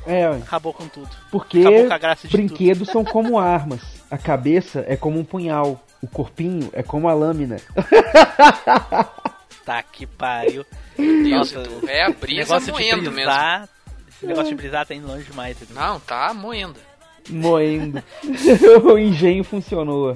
É, 0.07 0.27
acabou 0.27 0.73
com 0.73 0.89
tudo. 0.89 1.11
Porque 1.31 1.63
brinquedos 2.31 2.89
são 2.89 3.05
como 3.05 3.39
armas. 3.39 3.81
A 4.11 4.19
cabeça 4.19 4.85
é 4.89 4.97
como 4.97 5.19
um 5.19 5.25
punhal. 5.25 5.81
O 6.01 6.07
corpinho 6.07 6.71
é 6.73 6.83
como 6.83 7.09
a 7.09 7.15
lâmina. 7.15 7.57
tá 9.65 9.83
que 9.83 10.07
pariu. 10.07 10.65
Deus, 10.97 11.53
Nossa, 11.53 11.69
é 11.89 12.05
a 12.05 12.11
brisa 12.11 12.61
moendo 12.61 13.11
brisar, 13.11 13.61
mesmo. 13.61 13.69
Esse 14.09 14.27
negócio 14.27 14.49
de 14.51 14.55
brisar 14.55 14.87
tá 14.87 14.95
indo 14.95 15.07
longe 15.07 15.25
demais. 15.25 15.57
Não, 15.71 16.01
tá 16.01 16.33
moendo. 16.33 16.79
Moendo. 17.29 18.03
o 18.85 18.99
engenho 18.99 19.45
funcionou. 19.45 20.15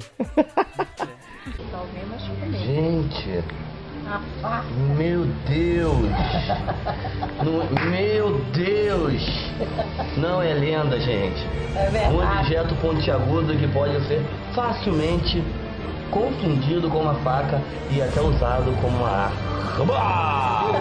Gente, 2.51 3.43
meu 4.97 5.25
Deus! 5.45 5.97
meu 7.91 8.39
Deus! 8.53 9.23
Não 10.17 10.41
é 10.41 10.53
lenda, 10.53 10.99
gente. 11.01 11.45
É 11.75 12.07
um 12.09 12.39
objeto 12.39 12.75
pontiagudo 12.75 13.57
que 13.57 13.67
pode 13.67 14.07
ser 14.07 14.21
facilmente 14.55 15.43
confundido 16.11 16.89
com 16.89 17.01
uma 17.01 17.15
faca 17.15 17.61
e 17.91 18.01
até 18.01 18.21
usado 18.21 18.71
como 18.81 18.99
uma 18.99 19.09
arma. 19.09 20.79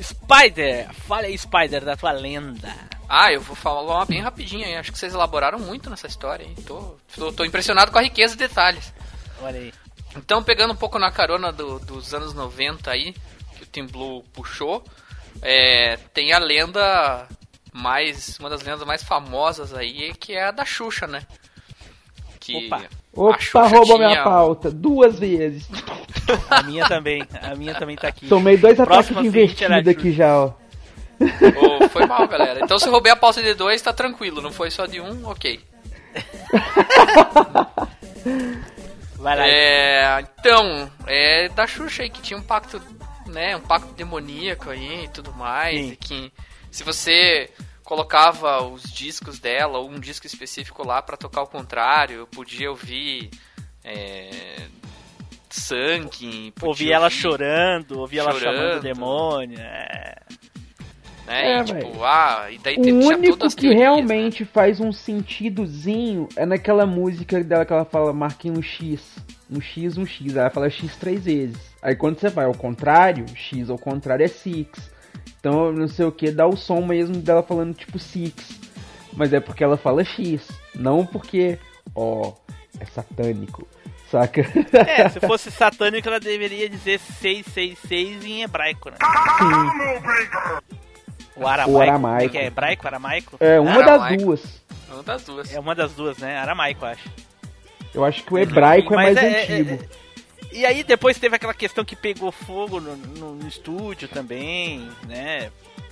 Spider! 0.00 0.88
Fala 0.92 1.22
aí, 1.22 1.36
Spider, 1.36 1.84
da 1.84 1.96
tua 1.96 2.12
lenda. 2.12 2.72
Ah, 3.08 3.32
eu 3.32 3.40
vou 3.40 3.56
falar 3.56 3.82
uma 3.82 4.04
bem 4.04 4.20
rapidinho 4.20 4.64
aí. 4.64 4.76
Acho 4.76 4.92
que 4.92 4.98
vocês 4.98 5.14
elaboraram 5.14 5.58
muito 5.58 5.88
nessa 5.88 6.06
história. 6.06 6.44
Hein? 6.44 6.54
Tô, 6.66 6.94
tô, 7.16 7.32
tô 7.32 7.44
impressionado 7.44 7.90
com 7.90 7.98
a 7.98 8.02
riqueza 8.02 8.34
de 8.34 8.46
detalhes. 8.46 8.92
Olha 9.42 9.58
aí. 9.58 9.72
Então, 10.16 10.42
pegando 10.42 10.72
um 10.72 10.76
pouco 10.76 10.98
na 10.98 11.10
carona 11.10 11.52
do, 11.52 11.78
dos 11.78 12.14
anos 12.14 12.34
90 12.34 12.90
aí, 12.90 13.14
que 13.56 13.62
o 13.62 13.66
Team 13.66 13.86
Blue 13.86 14.22
puxou, 14.32 14.82
é, 15.42 15.96
tem 16.12 16.32
a 16.32 16.38
lenda 16.38 17.26
mais. 17.72 18.38
Uma 18.38 18.50
das 18.50 18.62
lendas 18.62 18.84
mais 18.84 19.02
famosas 19.02 19.74
aí, 19.74 20.12
que 20.14 20.34
é 20.34 20.44
a 20.44 20.50
da 20.50 20.64
Xuxa, 20.64 21.06
né? 21.06 21.22
Que 22.40 22.66
Opa, 22.66 22.82
Opa 23.14 23.66
roubou 23.66 23.96
tinha... 23.96 24.08
minha 24.08 24.24
pauta 24.24 24.70
duas 24.70 25.18
vezes. 25.18 25.68
A 26.50 26.62
minha 26.62 26.86
também, 26.86 27.26
a 27.42 27.54
minha 27.54 27.74
também 27.74 27.96
tá 27.96 28.08
aqui. 28.08 28.28
Tomei 28.28 28.56
dois 28.56 28.78
ataques 28.78 29.16
de 29.16 29.26
investida 29.26 29.90
aqui 29.90 30.12
já, 30.12 30.36
ó. 30.36 30.52
Oh, 31.20 31.88
foi 31.88 32.06
mal, 32.06 32.28
galera. 32.28 32.60
Então 32.62 32.78
se 32.78 32.86
eu 32.86 32.92
roubei 32.92 33.10
a 33.10 33.16
pauta 33.16 33.42
de 33.42 33.54
dois, 33.54 33.82
tá 33.82 33.92
tranquilo. 33.92 34.40
Não 34.40 34.52
foi 34.52 34.70
só 34.70 34.86
de 34.86 35.00
um, 35.00 35.26
ok. 35.26 35.60
Vai 39.18 39.36
lá. 39.36 39.48
É, 39.48 40.20
então, 40.20 40.90
é 41.06 41.48
da 41.48 41.66
Xuxa 41.66 42.02
aí 42.02 42.10
que 42.10 42.22
tinha 42.22 42.38
um 42.38 42.42
pacto, 42.42 42.80
né, 43.26 43.56
um 43.56 43.60
pacto 43.60 43.92
demoníaco 43.94 44.70
aí 44.70 45.04
e 45.04 45.08
tudo 45.08 45.32
mais, 45.32 45.76
Sim. 45.76 45.92
e 45.92 45.96
que 45.96 46.32
se 46.70 46.84
você 46.84 47.50
colocava 47.82 48.62
os 48.62 48.82
discos 48.82 49.38
dela 49.38 49.78
ou 49.78 49.90
um 49.90 49.98
disco 49.98 50.26
específico 50.26 50.86
lá 50.86 51.02
para 51.02 51.16
tocar 51.16 51.42
o 51.42 51.46
contrário, 51.46 52.18
eu 52.18 52.26
podia 52.26 52.70
ouvir 52.70 53.30
é, 53.82 54.66
sangue, 55.50 56.52
ouvir 56.60 56.92
ela 56.92 57.10
chorando, 57.10 57.98
ouvir 57.98 58.18
ela 58.18 58.38
chamando 58.38 58.78
o 58.78 58.80
demônio, 58.80 59.58
é. 59.58 60.16
Né? 61.28 61.52
É, 61.52 61.60
e, 61.60 61.64
tipo, 61.64 62.02
ah, 62.02 62.46
e 62.50 62.58
daí 62.58 62.76
o 62.76 63.06
único 63.06 63.36
que 63.50 63.56
teorias, 63.56 63.74
né? 63.74 63.82
realmente 63.82 64.42
né? 64.42 64.48
faz 64.50 64.80
um 64.80 64.90
sentidozinho 64.90 66.26
é 66.34 66.46
naquela 66.46 66.86
música 66.86 67.44
dela 67.44 67.66
que 67.66 67.72
ela 67.72 67.84
fala 67.84 68.14
marquem 68.14 68.50
um 68.50 68.62
X. 68.62 69.18
Um 69.50 69.60
X, 69.60 69.98
um 69.98 70.06
X. 70.06 70.34
Ela 70.34 70.48
fala 70.48 70.70
X 70.70 70.96
três 70.96 71.24
vezes. 71.24 71.58
Aí 71.82 71.94
quando 71.94 72.18
você 72.18 72.30
vai 72.30 72.46
ao 72.46 72.54
contrário, 72.54 73.26
X 73.34 73.68
ao 73.68 73.78
contrário 73.78 74.24
é 74.24 74.28
Six. 74.28 74.90
Então, 75.38 75.70
não 75.70 75.86
sei 75.86 76.06
o 76.06 76.12
que, 76.12 76.30
dá 76.30 76.46
o 76.46 76.56
som 76.56 76.80
mesmo 76.80 77.16
dela 77.16 77.42
falando 77.42 77.74
tipo 77.74 77.98
Six. 77.98 78.58
Mas 79.12 79.32
é 79.32 79.38
porque 79.38 79.62
ela 79.62 79.76
fala 79.76 80.02
X. 80.04 80.48
Não 80.74 81.04
porque, 81.04 81.58
ó, 81.94 82.32
é 82.80 82.86
satânico. 82.86 83.68
Saca? 84.10 84.40
É, 84.72 85.08
se 85.10 85.20
fosse 85.20 85.50
satânico, 85.50 86.08
ela 86.08 86.18
deveria 86.18 86.70
dizer 86.70 86.98
666 86.98 88.24
em 88.24 88.42
hebraico, 88.42 88.88
né? 88.90 88.96
Sim. 89.38 90.87
O 91.38 91.46
aramaico. 91.46 91.78
O 91.78 91.80
aramaico. 91.80 92.30
Que 92.30 92.38
é 92.38 92.46
hebraico, 92.46 92.86
aramaico? 92.86 93.36
É, 93.40 93.60
uma 93.60 93.70
aramaico. 93.70 94.16
das 94.16 94.22
duas. 94.22 94.62
Uma 94.88 95.02
das 95.02 95.24
duas. 95.24 95.54
É 95.54 95.60
uma 95.60 95.74
das 95.74 95.92
duas, 95.92 96.18
né? 96.18 96.38
Aramaico, 96.38 96.84
acho. 96.84 97.08
Eu 97.94 98.04
acho 98.04 98.22
que 98.24 98.34
o 98.34 98.38
hebraico 98.38 98.92
é 98.94 98.96
mais 98.96 99.16
é, 99.16 99.20
é 99.20 99.42
antigo. 99.42 99.70
É, 99.70 99.74
é, 99.74 100.08
e 100.50 100.66
aí 100.66 100.82
depois 100.82 101.18
teve 101.18 101.36
aquela 101.36 101.54
questão 101.54 101.84
que 101.84 101.94
pegou 101.94 102.32
fogo 102.32 102.80
no, 102.80 102.96
no, 102.96 103.34
no 103.34 103.48
estúdio 103.48 104.08
também, 104.08 104.88
né? 105.06 105.50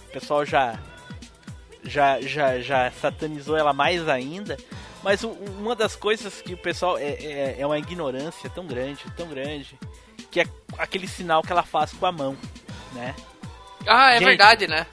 O 0.08 0.12
pessoal 0.12 0.44
já, 0.44 0.78
já, 1.84 2.20
já, 2.20 2.58
já 2.60 2.90
satanizou 2.90 3.56
ela 3.56 3.72
mais 3.72 4.08
ainda. 4.08 4.56
Mas 5.02 5.22
o, 5.22 5.28
uma 5.28 5.76
das 5.76 5.94
coisas 5.94 6.40
que 6.40 6.54
o 6.54 6.56
pessoal 6.56 6.98
é, 6.98 7.10
é, 7.10 7.56
é, 7.60 7.66
uma 7.66 7.78
ignorância 7.78 8.50
tão 8.50 8.66
grande, 8.66 9.04
tão 9.16 9.28
grande, 9.28 9.78
que 10.30 10.40
é 10.40 10.46
aquele 10.78 11.06
sinal 11.06 11.42
que 11.42 11.52
ela 11.52 11.62
faz 11.62 11.92
com 11.92 12.06
a 12.06 12.12
mão, 12.12 12.36
né? 12.92 13.14
Ah, 13.86 14.14
é 14.14 14.18
gente, 14.18 14.26
verdade, 14.26 14.66
né? 14.66 14.86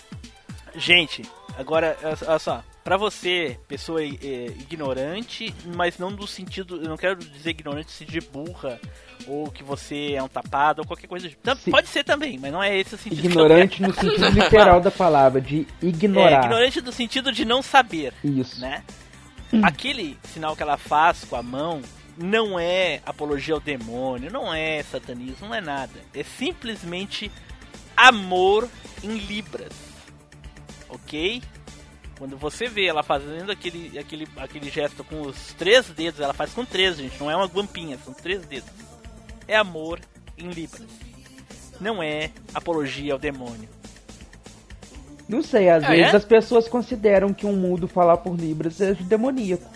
Gente, 0.76 1.24
agora, 1.58 1.98
olha 2.04 2.40
só, 2.40 2.64
para 2.84 2.98
você, 2.98 3.58
pessoa 3.68 4.04
é, 4.04 4.08
ignorante, 4.60 5.54
mas 5.74 5.98
não 5.98 6.10
no 6.10 6.28
sentido, 6.28 6.82
eu 6.84 6.90
não 6.90 6.98
quero 6.98 7.16
dizer 7.16 7.52
ignorante 7.52 7.86
no 7.86 7.92
sentido 7.92 8.20
de 8.20 8.28
burra, 8.28 8.80
ou 9.26 9.50
que 9.50 9.64
você 9.64 10.14
é 10.14 10.22
um 10.22 10.28
tapado, 10.28 10.82
ou 10.82 10.88
qualquer 10.88 11.08
coisa. 11.08 11.30
Sim. 11.30 11.72
Pode 11.72 11.88
ser 11.88 12.04
também, 12.04 12.38
mas 12.38 12.52
não 12.52 12.62
é 12.62 12.78
esse 12.78 12.96
o 12.96 12.98
sentido. 12.98 13.26
Ignorante 13.26 13.82
no 13.82 13.94
sentido 13.94 14.28
literal 14.38 14.82
da 14.82 14.92
palavra, 14.92 15.40
de 15.40 15.66
ignorar. 15.82 16.32
É, 16.32 16.46
ignorante 16.46 16.82
no 16.82 16.92
sentido 16.92 17.32
de 17.32 17.46
não 17.46 17.62
saber. 17.62 18.14
Isso. 18.22 18.60
Né? 18.60 18.84
Hum. 19.54 19.62
Aquele 19.64 20.18
sinal 20.26 20.56
que 20.56 20.64
ela 20.64 20.78
faz 20.78 21.24
com 21.24 21.38
a 21.38 21.44
mão 21.44 21.82
não 22.18 22.60
é 22.60 23.02
apologia 23.06 23.54
ao 23.54 23.62
demônio, 23.62 24.30
não 24.30 24.54
é 24.54 24.84
satanismo, 24.84 25.48
não 25.48 25.56
é 25.56 25.62
nada. 25.62 26.02
É 26.14 26.24
simplesmente 26.24 27.32
amor 27.96 28.68
em 29.02 29.18
libras. 29.18 29.93
Ok? 31.14 31.44
Quando 32.18 32.36
você 32.38 32.68
vê 32.68 32.88
ela 32.88 33.04
fazendo 33.04 33.52
aquele, 33.52 34.00
aquele, 34.00 34.28
aquele 34.38 34.70
gesto 34.72 35.04
com 35.04 35.22
os 35.22 35.54
três 35.54 35.88
dedos, 35.90 36.20
ela 36.20 36.34
faz 36.34 36.52
com 36.54 36.66
três, 36.66 36.98
gente, 36.98 37.20
não 37.20 37.30
é 37.30 37.36
uma 37.36 37.46
guampinha, 37.46 38.00
são 38.04 38.16
três 38.16 38.44
dedos. 38.48 38.70
É 39.48 39.56
amor 39.56 40.00
em 40.36 40.50
libras. 40.50 40.88
Não 41.80 42.02
é 42.02 42.32
apologia 42.52 43.14
ao 43.14 43.20
demônio. 43.20 43.70
Não 45.30 45.44
sei, 45.44 45.70
às 45.70 45.84
ah, 45.84 45.90
vezes 45.90 46.14
é? 46.14 46.18
as 46.18 46.26
pessoas 46.26 46.68
consideram 46.68 47.32
que 47.32 47.46
um 47.46 47.56
mudo 47.56 47.88
falar 47.88 48.18
por 48.18 48.36
libras 48.36 48.82
é 48.82 48.96
demoníaco. 48.96 49.70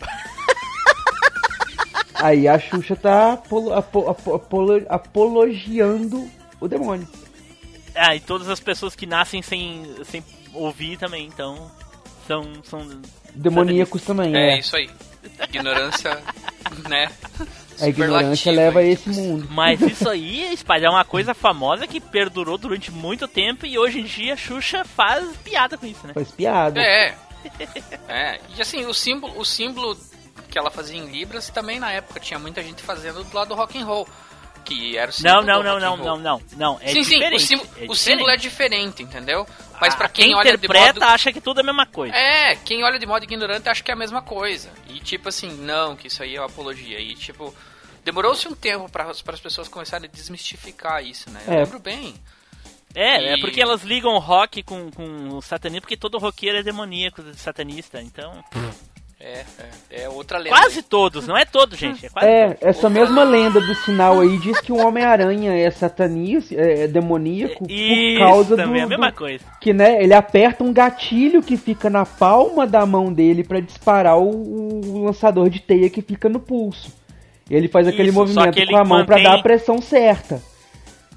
Aí 2.16 2.46
a 2.46 2.58
Xuxa 2.58 2.94
tá 2.94 3.32
apolo, 3.32 3.72
apolo, 3.72 4.10
apolo, 4.10 4.86
apologiando 4.86 6.28
o 6.60 6.68
demônio. 6.68 7.08
Ah, 7.94 8.14
e 8.14 8.20
todas 8.20 8.48
as 8.48 8.60
pessoas 8.60 8.94
que 8.94 9.06
nascem 9.06 9.42
sem, 9.42 9.84
sem 10.04 10.24
ouvir 10.52 10.98
também, 10.98 11.26
então 11.26 11.70
são. 12.26 12.42
são 12.64 13.02
Demoníacos 13.34 14.02
também, 14.02 14.34
é. 14.34 14.54
É 14.54 14.58
isso 14.58 14.76
aí. 14.76 14.90
Ignorância, 15.48 16.22
né? 16.88 17.10
A 17.80 17.88
ignorância 17.88 18.52
leva 18.52 18.80
a 18.80 18.84
esse 18.84 19.08
mundo. 19.08 19.48
Mas 19.50 19.80
isso 19.82 20.08
aí, 20.08 20.52
espalhar 20.52 20.92
é 20.92 20.94
uma 20.94 21.04
coisa 21.04 21.34
famosa 21.34 21.86
que 21.86 22.00
perdurou 22.00 22.56
durante 22.56 22.90
muito 22.90 23.26
tempo 23.26 23.66
e 23.66 23.78
hoje 23.78 24.00
em 24.00 24.04
dia 24.04 24.34
a 24.34 24.36
Xuxa 24.36 24.84
faz 24.84 25.36
piada 25.38 25.76
com 25.76 25.86
isso, 25.86 26.06
né? 26.06 26.14
Faz 26.14 26.30
piada. 26.30 26.80
É. 26.80 27.14
É. 28.08 28.40
E 28.56 28.62
assim, 28.62 28.86
o 28.86 28.94
símbolo, 28.94 29.38
o 29.38 29.44
símbolo 29.44 29.98
que 30.48 30.58
ela 30.58 30.70
fazia 30.70 30.96
em 30.96 31.10
Libras 31.10 31.50
também 31.50 31.78
na 31.78 31.92
época 31.92 32.18
tinha 32.18 32.38
muita 32.38 32.62
gente 32.62 32.82
fazendo 32.82 33.22
do 33.22 33.36
lado 33.36 33.48
do 33.48 33.54
rock 33.54 33.78
and 33.78 33.84
roll 33.84 34.08
que 34.64 34.96
era 34.96 35.10
o 35.10 35.14
símbolo. 35.14 35.42
Não, 35.42 35.62
não, 35.62 35.78
não, 35.78 35.80
não, 35.80 35.96
não, 35.96 36.18
não, 36.18 36.42
não. 36.56 36.78
É 36.80 36.88
sim, 36.88 37.02
diferente. 37.02 37.42
sim, 37.42 37.54
o, 37.54 37.58
símbolo, 37.58 37.78
é 37.78 37.86
o 37.86 37.94
símbolo 37.94 38.30
é 38.30 38.36
diferente, 38.36 39.02
entendeu? 39.02 39.46
Mas 39.80 39.94
ah, 39.94 39.96
para 39.96 40.08
quem, 40.08 40.26
quem 40.26 40.34
olha 40.34 40.54
interpreta 40.54 40.94
de 40.94 41.00
modo... 41.00 41.12
acha 41.12 41.32
que 41.32 41.40
tudo 41.40 41.60
é 41.60 41.62
a 41.62 41.66
mesma 41.66 41.86
coisa. 41.86 42.14
É, 42.16 42.56
quem 42.56 42.82
olha 42.82 42.98
de 42.98 43.06
modo 43.06 43.22
ignorante 43.22 43.68
acha 43.68 43.82
que 43.82 43.90
é 43.90 43.94
a 43.94 43.96
mesma 43.96 44.22
coisa. 44.22 44.70
E 44.88 44.98
tipo 45.00 45.28
assim, 45.28 45.52
não, 45.58 45.94
que 45.94 46.08
isso 46.08 46.22
aí 46.22 46.34
é 46.36 46.40
uma 46.40 46.46
apologia. 46.46 46.98
E 46.98 47.14
tipo, 47.14 47.54
demorou-se 48.04 48.48
um 48.48 48.54
tempo 48.54 48.90
para 48.90 49.10
as 49.10 49.40
pessoas 49.40 49.68
começarem 49.68 50.08
a 50.08 50.12
desmistificar 50.12 51.04
isso, 51.04 51.30
né? 51.30 51.42
Eu 51.46 51.52
é. 51.52 51.56
lembro 51.64 51.78
bem. 51.78 52.14
É, 52.94 53.16
é 53.16 53.22
e... 53.22 53.28
é 53.34 53.40
porque 53.40 53.60
elas 53.60 53.82
ligam 53.82 54.16
rock 54.18 54.62
com, 54.62 54.90
com 54.90 55.28
o 55.30 55.42
satanismo, 55.42 55.82
porque 55.82 55.96
todo 55.96 56.18
roqueiro 56.18 56.58
é 56.58 56.62
demoníaco, 56.62 57.22
satanista, 57.34 58.00
então. 58.00 58.42
É, 59.24 59.42
é, 59.90 60.02
é 60.02 60.08
outra 60.10 60.36
lenda. 60.36 60.54
Quase 60.54 60.80
aí. 60.80 60.82
todos, 60.82 61.26
não 61.26 61.34
é 61.34 61.46
todo, 61.46 61.74
gente. 61.74 62.04
É, 62.04 62.08
quase 62.10 62.28
é 62.28 62.46
todos. 62.48 62.62
essa 62.62 62.90
mesma 62.90 63.24
lenda 63.24 63.58
do 63.58 63.74
sinal 63.76 64.20
aí 64.20 64.36
diz 64.36 64.60
que 64.60 64.70
o 64.70 64.76
Homem-Aranha 64.76 65.50
é 65.50 65.70
satanista, 65.70 66.54
é, 66.54 66.82
é 66.82 66.86
demoníaco 66.86 67.64
Isso, 67.66 68.18
por 68.18 68.28
causa 68.28 68.56
também, 68.56 68.82
do, 68.82 68.86
a 68.86 68.88
mesma 68.90 69.12
coisa. 69.12 69.42
Que 69.62 69.72
né, 69.72 70.02
ele 70.02 70.12
aperta 70.12 70.62
um 70.62 70.74
gatilho 70.74 71.42
que 71.42 71.56
fica 71.56 71.88
na 71.88 72.04
palma 72.04 72.66
da 72.66 72.84
mão 72.84 73.10
dele 73.10 73.42
para 73.42 73.60
disparar 73.60 74.18
o, 74.18 74.28
o, 74.28 75.04
lançador 75.04 75.48
de 75.48 75.58
teia 75.58 75.88
que 75.88 76.02
fica 76.02 76.28
no 76.28 76.38
pulso. 76.38 76.92
E 77.48 77.54
ele 77.54 77.68
faz 77.68 77.88
aquele 77.88 78.10
Isso, 78.10 78.18
movimento 78.18 78.66
com 78.66 78.76
a 78.76 78.84
mão 78.84 78.98
mantém... 78.98 79.06
para 79.06 79.22
dar 79.22 79.38
a 79.38 79.42
pressão 79.42 79.80
certa. 79.80 80.42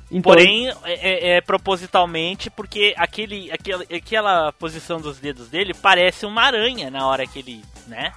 Então, 0.10 0.32
Porém, 0.32 0.70
é, 0.70 0.76
é, 0.86 1.30
é, 1.38 1.42
propositalmente 1.42 2.50
porque 2.50 2.94
aquele, 2.98 3.52
aquele, 3.52 3.96
aquela 3.96 4.54
posição 4.54 5.02
dos 5.02 5.20
dedos 5.20 5.50
dele 5.50 5.74
parece 5.74 6.26
uma 6.26 6.44
aranha 6.44 6.90
na 6.90 7.06
hora 7.06 7.28
que 7.28 7.40
ele, 7.40 7.62
né? 7.88 8.14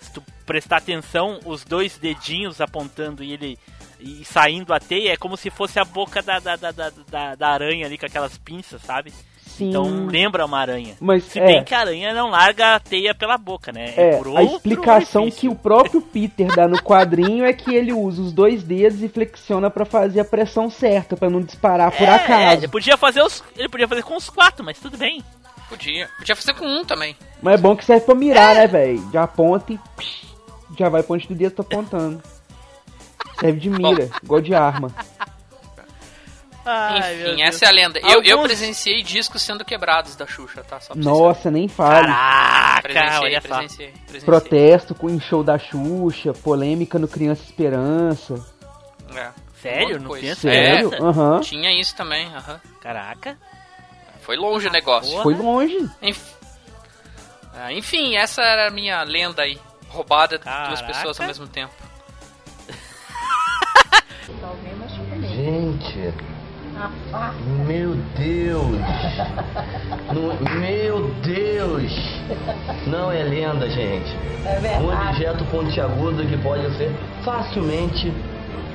Se 0.00 0.12
tu 0.12 0.22
prestar 0.44 0.76
atenção, 0.76 1.40
os 1.46 1.64
dois 1.64 1.96
dedinhos 1.96 2.60
apontando 2.60 3.24
e 3.24 3.32
ele 3.32 3.58
e 4.00 4.24
saindo 4.24 4.72
a 4.72 4.78
teia 4.78 5.12
é 5.12 5.16
como 5.16 5.36
se 5.36 5.50
fosse 5.50 5.80
a 5.80 5.84
boca 5.84 6.22
da, 6.22 6.38
da, 6.38 6.54
da, 6.56 6.70
da, 6.70 7.34
da 7.34 7.48
aranha 7.48 7.86
ali 7.86 7.98
com 7.98 8.06
aquelas 8.06 8.38
pinças, 8.38 8.80
sabe? 8.82 9.12
Sim. 9.58 9.70
Então 9.70 10.06
lembra 10.06 10.46
uma 10.46 10.60
aranha. 10.60 10.94
Mas, 11.00 11.24
Se 11.24 11.40
é. 11.40 11.44
bem 11.44 11.64
que 11.64 11.74
a 11.74 11.80
aranha 11.80 12.14
não 12.14 12.30
larga 12.30 12.76
a 12.76 12.80
teia 12.80 13.12
pela 13.12 13.36
boca, 13.36 13.72
né? 13.72 13.92
É, 13.96 14.10
é 14.10 14.38
a 14.38 14.42
explicação 14.44 15.22
orifício. 15.22 15.40
que 15.40 15.48
o 15.48 15.56
próprio 15.56 16.00
Peter 16.00 16.46
dá 16.54 16.68
no 16.68 16.80
quadrinho 16.80 17.44
é 17.44 17.52
que 17.52 17.74
ele 17.74 17.92
usa 17.92 18.22
os 18.22 18.32
dois 18.32 18.62
dedos 18.62 19.02
e 19.02 19.08
flexiona 19.08 19.68
para 19.68 19.84
fazer 19.84 20.20
a 20.20 20.24
pressão 20.24 20.70
certa, 20.70 21.16
para 21.16 21.28
não 21.28 21.42
disparar 21.42 21.90
por 21.90 22.06
é, 22.06 22.14
acaso. 22.14 22.40
É, 22.40 22.54
ele 22.54 22.68
podia 22.68 22.96
fazer 22.96 23.20
os, 23.20 23.42
ele 23.56 23.68
podia 23.68 23.88
fazer 23.88 24.04
com 24.04 24.16
os 24.16 24.30
quatro, 24.30 24.64
mas 24.64 24.78
tudo 24.78 24.96
bem. 24.96 25.24
Podia. 25.68 26.08
Podia 26.18 26.36
fazer 26.36 26.54
com 26.54 26.64
um 26.64 26.84
também. 26.84 27.16
Mas 27.42 27.58
é 27.58 27.62
bom 27.62 27.74
que 27.74 27.84
serve 27.84 28.06
pra 28.06 28.14
mirar, 28.14 28.54
é. 28.56 28.60
né, 28.60 28.66
velho? 28.68 29.10
Já 29.12 29.24
aponta 29.24 29.72
e 29.72 29.78
psh, 29.96 30.26
já 30.78 30.88
vai 30.88 31.02
pra 31.02 31.16
onde 31.16 31.26
o 31.30 31.34
dedo 31.34 31.56
tá 31.56 31.62
apontando. 31.62 32.22
Serve 33.40 33.58
de 33.58 33.70
mira, 33.70 34.08
igual 34.22 34.40
de 34.40 34.54
arma. 34.54 34.92
Ai, 36.70 37.22
Enfim, 37.22 37.42
essa 37.42 37.64
é 37.64 37.68
a 37.68 37.70
lenda. 37.70 38.00
Alguns... 38.00 38.14
Eu, 38.14 38.38
eu 38.38 38.42
presenciei 38.42 39.02
discos 39.02 39.42
sendo 39.42 39.64
quebrados 39.64 40.16
da 40.16 40.26
Xuxa, 40.26 40.62
tá? 40.62 40.78
Nossa, 40.94 41.50
nem 41.50 41.68
fale. 41.68 42.08
Caraca, 42.08 42.82
presenciei, 42.82 43.18
olha 43.18 43.40
presenciei, 43.40 43.92
presenciei. 44.06 44.24
Protesto 44.24 44.94
com 44.94 45.06
o 45.06 45.20
show 45.20 45.42
da 45.42 45.58
Xuxa, 45.58 46.32
polêmica 46.32 46.98
no 46.98 47.08
Criança 47.08 47.42
Esperança. 47.42 48.34
É. 49.14 49.30
Sério? 49.60 50.00
No 50.00 50.10
Criança 50.10 50.42
Sério? 50.42 50.94
É, 50.94 51.00
uhum. 51.00 51.40
Tinha 51.40 51.80
isso 51.80 51.96
também, 51.96 52.26
uhum. 52.26 52.58
Caraca. 52.80 53.36
Foi 54.20 54.36
longe 54.36 54.68
o 54.68 54.70
negócio. 54.70 55.10
Porra. 55.10 55.22
Foi 55.22 55.34
longe. 55.34 55.90
Enfim, 56.02 56.20
ah, 57.60 57.72
enfim, 57.72 58.14
essa 58.14 58.40
era 58.40 58.68
a 58.68 58.70
minha 58.70 59.02
lenda 59.02 59.42
aí. 59.42 59.58
Roubada 59.88 60.38
de 60.38 60.44
duas 60.44 60.80
pessoas 60.80 61.20
ao 61.20 61.26
mesmo 61.26 61.48
tempo. 61.48 61.74
Gente, 65.34 65.97
Meu 67.66 67.94
Deus! 68.16 68.78
Não- 70.12 70.60
meu 70.60 71.10
Deus! 71.22 71.92
Não 72.86 73.10
é 73.10 73.22
lenda, 73.22 73.68
gente. 73.68 74.16
Um 74.80 74.92
objeto 75.08 75.44
pontiagudo 75.46 76.24
que 76.26 76.36
pode 76.38 76.70
ser 76.76 76.92
facilmente 77.24 78.12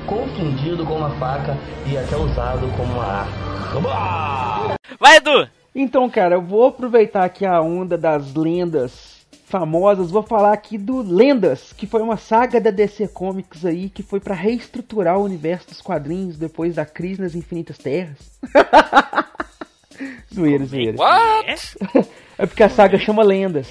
confundido 0.06 0.84
com 0.84 0.94
uma 0.96 1.10
faca 1.10 1.56
e 1.86 1.96
até 1.96 2.16
usado 2.16 2.66
como 2.76 2.92
uma 2.92 3.04
arma. 3.04 4.74
Vai, 5.00 5.16
Edu! 5.16 5.48
Então, 5.74 6.08
cara, 6.08 6.36
eu 6.36 6.42
vou 6.42 6.66
aproveitar 6.68 7.24
aqui 7.24 7.44
a 7.44 7.60
onda 7.60 7.98
das 7.98 8.34
lendas 8.34 9.13
famosas, 9.46 10.10
vou 10.10 10.22
falar 10.22 10.52
aqui 10.52 10.76
do 10.78 11.02
Lendas, 11.02 11.72
que 11.72 11.86
foi 11.86 12.02
uma 12.02 12.16
saga 12.16 12.60
da 12.60 12.70
DC 12.70 13.08
Comics 13.08 13.64
aí, 13.64 13.88
que 13.90 14.02
foi 14.02 14.18
pra 14.20 14.34
reestruturar 14.34 15.18
o 15.18 15.24
universo 15.24 15.68
dos 15.68 15.80
quadrinhos 15.80 16.36
depois 16.36 16.74
da 16.74 16.84
crise 16.86 17.20
nas 17.20 17.34
infinitas 17.34 17.78
terras. 17.78 18.18
zoeira, 20.34 20.64
zoeira. 20.64 20.96
What? 20.98 21.76
É 22.36 22.46
porque 22.46 22.64
a 22.64 22.68
saga 22.68 22.98
chama 22.98 23.22
Lendas. 23.22 23.68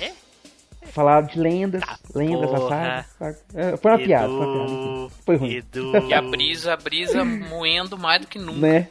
Falaram 0.83 1.27
de 1.27 1.37
lendas, 1.37 1.83
lendas 2.15 2.49
da 2.49 2.57
porra. 2.57 2.69
saga. 2.69 3.05
saga. 3.19 3.37
É, 3.55 3.75
Foi 3.77 3.91
uma 3.91 3.97
piada, 3.97 4.27
foi 4.29 4.37
uma 4.37 4.53
piada. 4.53 4.71
Edu, 4.71 5.11
Foi 5.25 5.35
ruim. 5.35 5.51
Edu. 5.55 5.91
E 6.07 6.13
a 6.13 6.21
brisa, 6.21 6.73
a 6.73 6.77
brisa 6.77 7.25
moendo 7.25 7.97
mais 7.97 8.21
do 8.21 8.27
que 8.27 8.39
nunca. 8.39 8.59
né? 8.59 8.87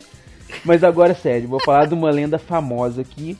Mas 0.63 0.85
agora, 0.85 1.15
sério, 1.15 1.49
vou 1.49 1.59
falar 1.65 1.87
de 1.87 1.95
uma 1.95 2.11
lenda 2.11 2.39
famosa 2.39 3.01
aqui. 3.01 3.39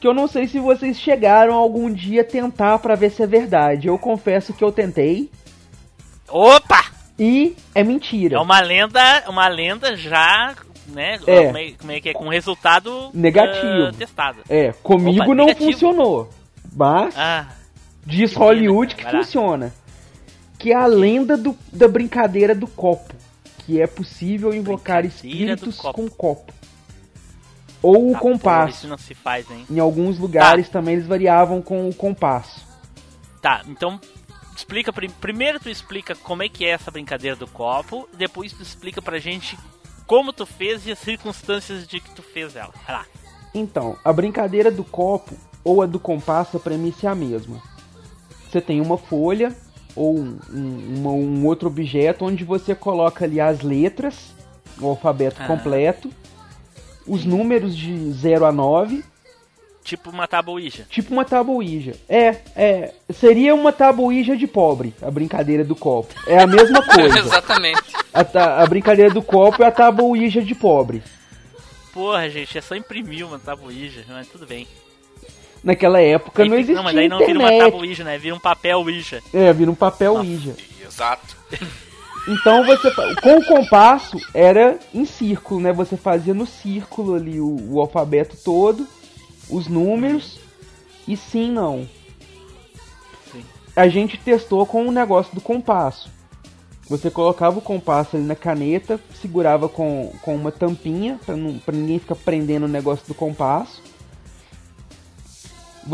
Que 0.00 0.06
eu 0.06 0.12
não 0.14 0.28
sei 0.28 0.46
se 0.46 0.58
vocês 0.58 0.98
chegaram 0.98 1.54
algum 1.54 1.90
dia 1.92 2.20
a 2.20 2.24
tentar 2.24 2.78
pra 2.78 2.94
ver 2.94 3.10
se 3.10 3.22
é 3.22 3.26
verdade. 3.26 3.88
Eu 3.88 3.98
confesso 3.98 4.52
que 4.52 4.62
eu 4.62 4.70
tentei. 4.70 5.30
Opa! 6.28 6.84
E 7.18 7.56
é 7.74 7.82
mentira. 7.82 8.36
É 8.36 8.40
uma 8.40 8.60
lenda, 8.60 9.00
uma 9.28 9.48
lenda 9.48 9.96
já, 9.96 10.54
né? 10.88 11.18
É. 11.26 11.46
Como, 11.46 11.90
é, 11.92 11.96
é 11.96 12.00
que 12.00 12.08
é? 12.10 12.12
Com 12.12 12.28
resultado 12.28 13.10
Negativo. 13.14 13.86
ah, 13.88 13.92
testado. 13.96 14.38
É, 14.48 14.72
comigo 14.82 15.24
Opa, 15.24 15.34
não 15.34 15.46
negativo. 15.46 15.72
funcionou. 15.72 16.30
Mas 16.74 17.14
Ah, 17.16 17.46
diz 18.04 18.32
que 18.32 18.38
Hollywood 18.38 18.94
que 18.94 19.04
funciona. 19.10 19.72
Que 20.58 20.72
é 20.72 20.76
a 20.76 20.84
lenda 20.86 21.38
do- 21.38 21.56
da 21.72 21.88
brincadeira 21.88 22.54
do 22.54 22.66
copo. 22.66 23.14
Que 23.64 23.80
é 23.80 23.86
possível 23.86 24.52
invocar 24.52 25.04
espíritos 25.06 25.76
copo. 25.78 25.94
com 26.02 26.08
copo. 26.08 26.52
Ou 27.86 28.10
o 28.10 28.12
tá, 28.12 28.18
porra, 28.18 28.32
compasso. 28.32 28.76
Isso 28.78 28.88
não 28.88 28.98
se 28.98 29.14
faz, 29.14 29.50
hein? 29.50 29.66
Em 29.70 29.78
alguns 29.78 30.18
lugares 30.18 30.68
também 30.68 30.94
eles 30.94 31.06
variavam 31.06 31.60
com 31.62 31.88
o 31.88 31.94
compasso. 31.94 32.64
Tá, 33.42 33.62
então 33.68 34.00
explica 34.56 34.92
prim- 34.92 35.10
primeiro 35.20 35.60
tu 35.60 35.68
explica 35.68 36.14
como 36.14 36.42
é 36.42 36.48
que 36.48 36.64
é 36.64 36.70
essa 36.70 36.90
brincadeira 36.90 37.36
do 37.36 37.46
copo, 37.46 38.08
depois 38.16 38.52
tu 38.52 38.62
explica 38.62 39.00
pra 39.02 39.18
gente 39.18 39.56
como 40.06 40.32
tu 40.32 40.46
fez 40.46 40.86
e 40.86 40.92
as 40.92 40.98
circunstâncias 40.98 41.86
de 41.86 42.00
que 42.00 42.10
tu 42.10 42.22
fez 42.22 42.56
ela. 42.56 42.72
Vai 42.86 42.96
lá. 42.96 43.06
Então, 43.54 43.96
a 44.04 44.12
brincadeira 44.12 44.70
do 44.70 44.84
copo 44.84 45.34
ou 45.64 45.82
a 45.82 45.86
do 45.86 45.98
compasso, 46.00 46.56
a 46.56 46.60
premissa 46.60 47.06
é 47.06 47.10
a 47.10 47.14
mesma. 47.14 47.60
Você 48.50 48.60
tem 48.60 48.80
uma 48.80 48.96
folha 48.98 49.54
ou 49.94 50.16
um, 50.18 50.38
um- 50.52 51.08
um 51.08 51.46
outro 51.46 51.68
objeto 51.68 52.24
onde 52.24 52.44
você 52.44 52.74
coloca 52.74 53.24
ali 53.24 53.40
as 53.40 53.62
letras, 53.62 54.32
o 54.80 54.86
alfabeto 54.86 55.42
Ah. 55.42 55.46
completo, 55.46 56.10
os 57.06 57.24
números 57.24 57.76
de 57.76 58.10
0 58.12 58.44
a 58.46 58.52
9, 58.52 59.02
Tipo 59.84 60.10
uma 60.10 60.26
tabuija. 60.26 60.84
tipo 60.90 61.12
uma 61.12 61.24
tabuija. 61.24 61.94
É, 62.08 62.36
é, 62.56 62.92
seria 63.14 63.54
uma 63.54 63.72
tabuija 63.72 64.36
de 64.36 64.46
pobre, 64.46 64.92
a 65.00 65.08
brincadeira 65.10 65.62
do 65.62 65.76
copo. 65.76 66.12
É 66.26 66.40
a 66.40 66.46
mesma 66.46 66.82
coisa. 66.92 67.18
Exatamente. 67.20 67.82
A, 68.12 68.24
ta- 68.24 68.60
a 68.62 68.66
brincadeira 68.66 69.14
do 69.14 69.22
copo 69.22 69.62
é 69.62 69.66
a 69.66 69.70
tabuija 69.70 70.42
de 70.42 70.54
pobre. 70.56 71.02
Porra, 71.92 72.28
gente, 72.28 72.58
é 72.58 72.60
só 72.60 72.74
imprimir 72.74 73.24
uma 73.24 73.38
tabuija, 73.38 74.04
mas 74.08 74.26
tudo 74.26 74.44
bem. 74.44 74.66
Naquela 75.62 76.00
época 76.00 76.42
Aí 76.42 76.48
não 76.48 76.56
existia 76.58 76.82
mas 76.82 76.94
daí 76.94 77.08
não 77.08 77.18
vira 77.18 77.38
uma 77.38 77.48
internet. 77.52 77.72
tabuija, 77.72 78.04
né? 78.04 78.18
Vira 78.18 78.34
um 78.34 78.40
papel 78.40 78.78
Ouija. 78.80 79.22
É, 79.32 79.52
vira 79.52 79.70
um 79.70 79.74
papel. 79.74 80.14
Ouija. 80.14 80.54
Exato. 80.84 81.36
Então 82.28 82.64
você 82.64 82.90
com 83.22 83.36
o 83.36 83.44
compasso 83.44 84.18
era 84.34 84.78
em 84.92 85.04
círculo, 85.04 85.60
né? 85.60 85.72
Você 85.72 85.96
fazia 85.96 86.34
no 86.34 86.46
círculo 86.46 87.14
ali 87.14 87.40
o, 87.40 87.56
o 87.70 87.80
alfabeto 87.80 88.36
todo, 88.44 88.86
os 89.48 89.68
números 89.68 90.40
e 91.06 91.16
sim 91.16 91.52
não. 91.52 91.88
Sim. 93.30 93.44
A 93.76 93.86
gente 93.88 94.18
testou 94.18 94.66
com 94.66 94.86
o 94.86 94.92
negócio 94.92 95.34
do 95.34 95.40
compasso. 95.40 96.10
Você 96.88 97.10
colocava 97.10 97.58
o 97.58 97.62
compasso 97.62 98.16
ali 98.16 98.24
na 98.24 98.36
caneta, 98.36 99.00
segurava 99.20 99.68
com, 99.68 100.12
com 100.22 100.34
uma 100.34 100.52
tampinha 100.52 101.18
para 101.24 101.76
ninguém 101.76 101.98
ficar 101.98 102.14
prendendo 102.16 102.66
o 102.66 102.68
negócio 102.68 103.06
do 103.06 103.14
compasso. 103.14 103.82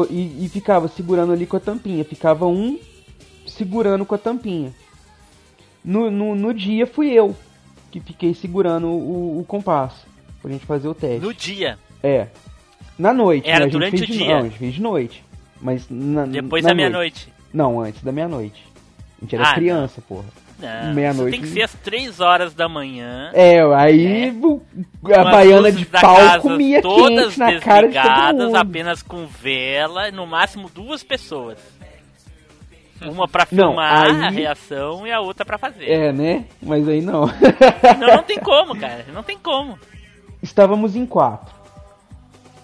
E, 0.08 0.44
e 0.44 0.48
ficava 0.48 0.88
segurando 0.88 1.32
ali 1.32 1.46
com 1.46 1.56
a 1.56 1.60
tampinha. 1.60 2.04
Ficava 2.04 2.46
um 2.46 2.78
segurando 3.46 4.04
com 4.04 4.14
a 4.14 4.18
tampinha. 4.18 4.74
No, 5.84 6.10
no, 6.10 6.34
no 6.34 6.54
dia 6.54 6.86
fui 6.86 7.10
eu 7.10 7.34
que 7.90 8.00
fiquei 8.00 8.34
segurando 8.34 8.86
o, 8.88 9.40
o 9.40 9.44
compasso 9.44 10.06
pra 10.40 10.50
gente 10.50 10.64
fazer 10.64 10.88
o 10.88 10.94
teste. 10.94 11.20
No 11.26 11.34
dia. 11.34 11.78
É. 12.02 12.28
Na 12.98 13.12
noite. 13.12 13.48
Era 13.48 13.66
né? 13.66 13.70
Durante 13.70 14.02
o 14.02 14.06
dia. 14.06 14.28
Não, 14.28 14.38
a 14.38 14.42
gente 14.44 14.58
fez 14.58 14.74
de 14.74 14.82
noite. 14.82 15.24
Mas 15.60 15.86
na, 15.90 16.24
Depois 16.26 16.62
na 16.62 16.70
da 16.70 16.74
noite. 16.74 16.76
meia-noite. 16.90 17.32
Não, 17.52 17.80
antes 17.80 18.02
da 18.02 18.12
meia-noite. 18.12 18.64
A 19.18 19.24
gente 19.24 19.34
era 19.36 19.48
Ah, 19.50 19.54
criança, 19.54 20.00
porra. 20.08 20.24
Não, 20.58 20.94
Meia-noite. 20.94 21.32
tem 21.32 21.40
que 21.40 21.48
ser 21.48 21.62
às 21.62 21.74
3 21.74 22.20
horas 22.20 22.54
da 22.54 22.68
manhã. 22.68 23.30
É, 23.34 23.60
aí 23.74 24.32
É. 25.08 25.14
a 25.18 25.24
baiana 25.24 25.72
de 25.72 25.84
pau 25.86 26.40
comia 26.40 26.80
todas 26.80 27.34
quente 27.34 27.38
na 27.38 27.60
cara 27.60 27.88
de 27.88 27.94
todo 28.00 28.44
mundo. 28.46 28.56
apenas 28.56 29.02
com 29.02 29.26
vela, 29.26 30.10
no 30.12 30.24
máximo 30.24 30.70
duas 30.72 31.02
pessoas. 31.02 31.58
Uma 33.10 33.26
pra 33.28 33.46
Não, 33.50 33.68
filmar 33.68 34.04
aí- 34.04 34.22
a 34.24 34.30
reação 34.30 35.06
e 35.06 35.12
a 35.12 35.20
outra 35.20 35.44
pra 35.44 35.58
fazer. 35.58 35.88
É, 35.90 36.12
né? 36.12 36.44
Mas 36.62 36.88
aí 36.88 37.00
não. 37.02 37.26
Não, 37.98 38.16
não 38.16 38.22
tem 38.22 38.38
como, 38.40 38.78
cara. 38.78 39.04
Não 39.12 39.22
tem 39.22 39.38
como. 39.38 39.78
Estávamos 40.42 40.96
em 40.96 41.06
quatro. 41.06 41.54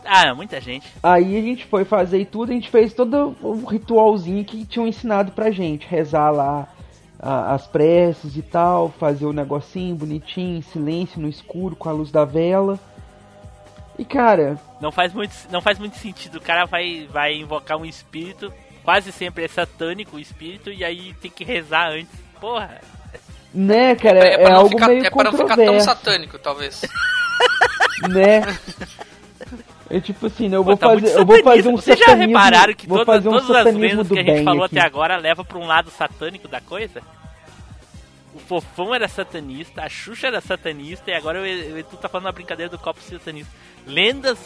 Ah, 0.04 0.34
muita 0.34 0.60
gente. 0.60 0.86
Aí 1.02 1.36
a 1.36 1.42
gente 1.42 1.66
foi 1.66 1.84
fazer 1.84 2.18
e 2.20 2.24
tudo, 2.24 2.50
a 2.50 2.54
gente 2.54 2.70
fez 2.70 2.94
todo 2.94 3.36
o 3.42 3.64
ritualzinho 3.66 4.42
que 4.44 4.64
tinham 4.64 4.86
ensinado 4.88 5.32
pra 5.32 5.50
gente. 5.50 5.86
Rezar 5.86 6.30
lá 6.30 6.66
a- 7.20 7.52
as 7.54 7.66
preces 7.66 8.36
e 8.36 8.42
tal, 8.42 8.88
fazer 8.98 9.26
o 9.26 9.32
negocinho 9.32 9.94
bonitinho, 9.94 10.58
em 10.58 10.62
silêncio, 10.62 11.20
no 11.20 11.28
escuro, 11.28 11.76
com 11.76 11.88
a 11.88 11.92
luz 11.92 12.10
da 12.10 12.24
vela. 12.24 12.78
E 13.98 14.04
cara, 14.04 14.56
Não 14.80 14.92
faz 14.92 15.12
muito, 15.12 15.34
não 15.50 15.60
faz 15.60 15.78
muito 15.78 15.96
sentido. 15.96 16.36
O 16.36 16.40
cara 16.40 16.64
vai, 16.64 17.06
vai 17.12 17.34
invocar 17.34 17.76
um 17.76 17.84
espírito, 17.84 18.50
quase 18.88 19.12
sempre 19.12 19.44
é 19.44 19.48
satânico 19.48 20.16
o 20.16 20.18
espírito, 20.18 20.70
e 20.70 20.82
aí 20.82 21.12
tem 21.20 21.30
que 21.30 21.44
rezar 21.44 21.90
antes. 21.90 22.08
Porra. 22.40 22.80
né, 23.52 23.94
cara, 23.94 24.18
É, 24.26 24.42
é, 24.42 24.48
não 24.48 24.56
algo 24.56 24.70
ficar, 24.70 24.88
meio 24.88 25.04
é 25.04 25.10
pra 25.10 25.24
não 25.24 25.32
ficar 25.32 25.56
tão 25.56 25.78
satânico, 25.78 26.38
talvez. 26.38 26.80
né? 28.08 28.58
É 29.90 30.00
tipo 30.00 30.26
assim, 30.26 30.48
né, 30.48 30.56
eu 30.56 30.64
Pô, 30.64 30.70
vou 30.70 30.76
tá 30.78 30.88
fazer, 30.88 31.18
eu 31.18 31.26
vou 31.26 31.42
fazer 31.42 31.62
satanista. 31.64 31.70
um 31.70 31.76
Vocês 31.76 31.98
já 31.98 32.14
repararam 32.14 32.74
que 32.74 32.86
vou 32.86 33.04
todas, 33.04 33.26
um 33.26 33.30
todas 33.30 33.66
as 33.66 33.74
do 34.06 34.14
que 34.14 34.20
a 34.20 34.24
gente 34.24 34.44
falou 34.44 34.64
aqui. 34.64 34.78
até 34.78 34.86
agora 34.86 35.18
leva 35.18 35.44
pra 35.44 35.58
um 35.58 35.66
lado 35.66 35.90
satânico 35.90 36.48
da 36.48 36.62
coisa? 36.62 37.02
O 38.34 38.38
Fofão 38.38 38.94
era 38.94 39.06
satanista, 39.06 39.82
a 39.82 39.88
Xuxa 39.90 40.28
era 40.28 40.40
satanista, 40.40 41.10
e 41.10 41.14
agora 41.14 41.40
o 41.40 41.42
o 41.42 41.78
Edu 41.78 41.94
tá 42.00 42.08
falando 42.08 42.24
uma 42.24 42.32
brincadeira 42.32 42.70
do 42.70 42.78
copo 42.78 43.02
satanista. 43.02 43.52
Lendas 43.86 44.38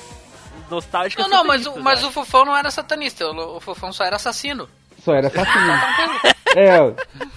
nostálgicas 0.71 1.25
Não, 1.29 1.39
não, 1.39 1.45
mas, 1.45 1.61
o, 1.63 1.65
satanistas, 1.65 1.85
mas 1.85 2.03
né? 2.03 2.09
o 2.09 2.11
Fofão 2.13 2.45
não 2.45 2.57
era 2.57 2.71
satanista. 2.71 3.27
O, 3.31 3.57
o 3.57 3.61
Fofão 3.61 3.93
só 3.93 4.05
era 4.05 4.17
assassino. 4.17 4.69
Só 5.05 5.15
era 5.15 5.27
assassino. 5.29 5.73
é, 6.57 6.77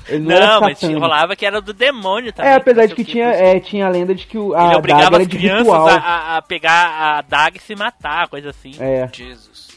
ele 0.07 0.19
não, 0.23 0.29
Não, 0.29 0.35
era 0.35 0.59
mas 0.61 0.77
rolava 0.99 1.35
que 1.35 1.45
era 1.45 1.59
do 1.61 1.73
demônio 1.73 2.31
também. 2.33 2.51
É, 2.51 2.55
apesar 2.55 2.81
não 2.83 2.87
de 2.89 2.95
que 2.95 3.03
tinha, 3.05 3.25
é, 3.29 3.59
tinha 3.59 3.85
a 3.85 3.89
lenda 3.89 4.13
de 4.13 4.27
que 4.27 4.37
o, 4.37 4.53
a 4.53 4.65
Ele 4.65 4.67
daga 4.67 4.77
obrigava 4.77 5.15
era 5.15 5.23
as 5.23 5.27
de 5.27 5.37
crianças 5.37 5.63
ritual. 5.65 5.87
a, 5.87 5.93
a- 5.95 6.37
a 6.37 6.41
pegar 6.41 7.17
a 7.17 7.21
daga 7.21 7.57
e 7.57 7.59
se 7.61 7.75
matar, 7.75 8.27
coisa 8.27 8.49
assim. 8.51 8.71
É, 8.79 9.09
Jesus. 9.11 9.69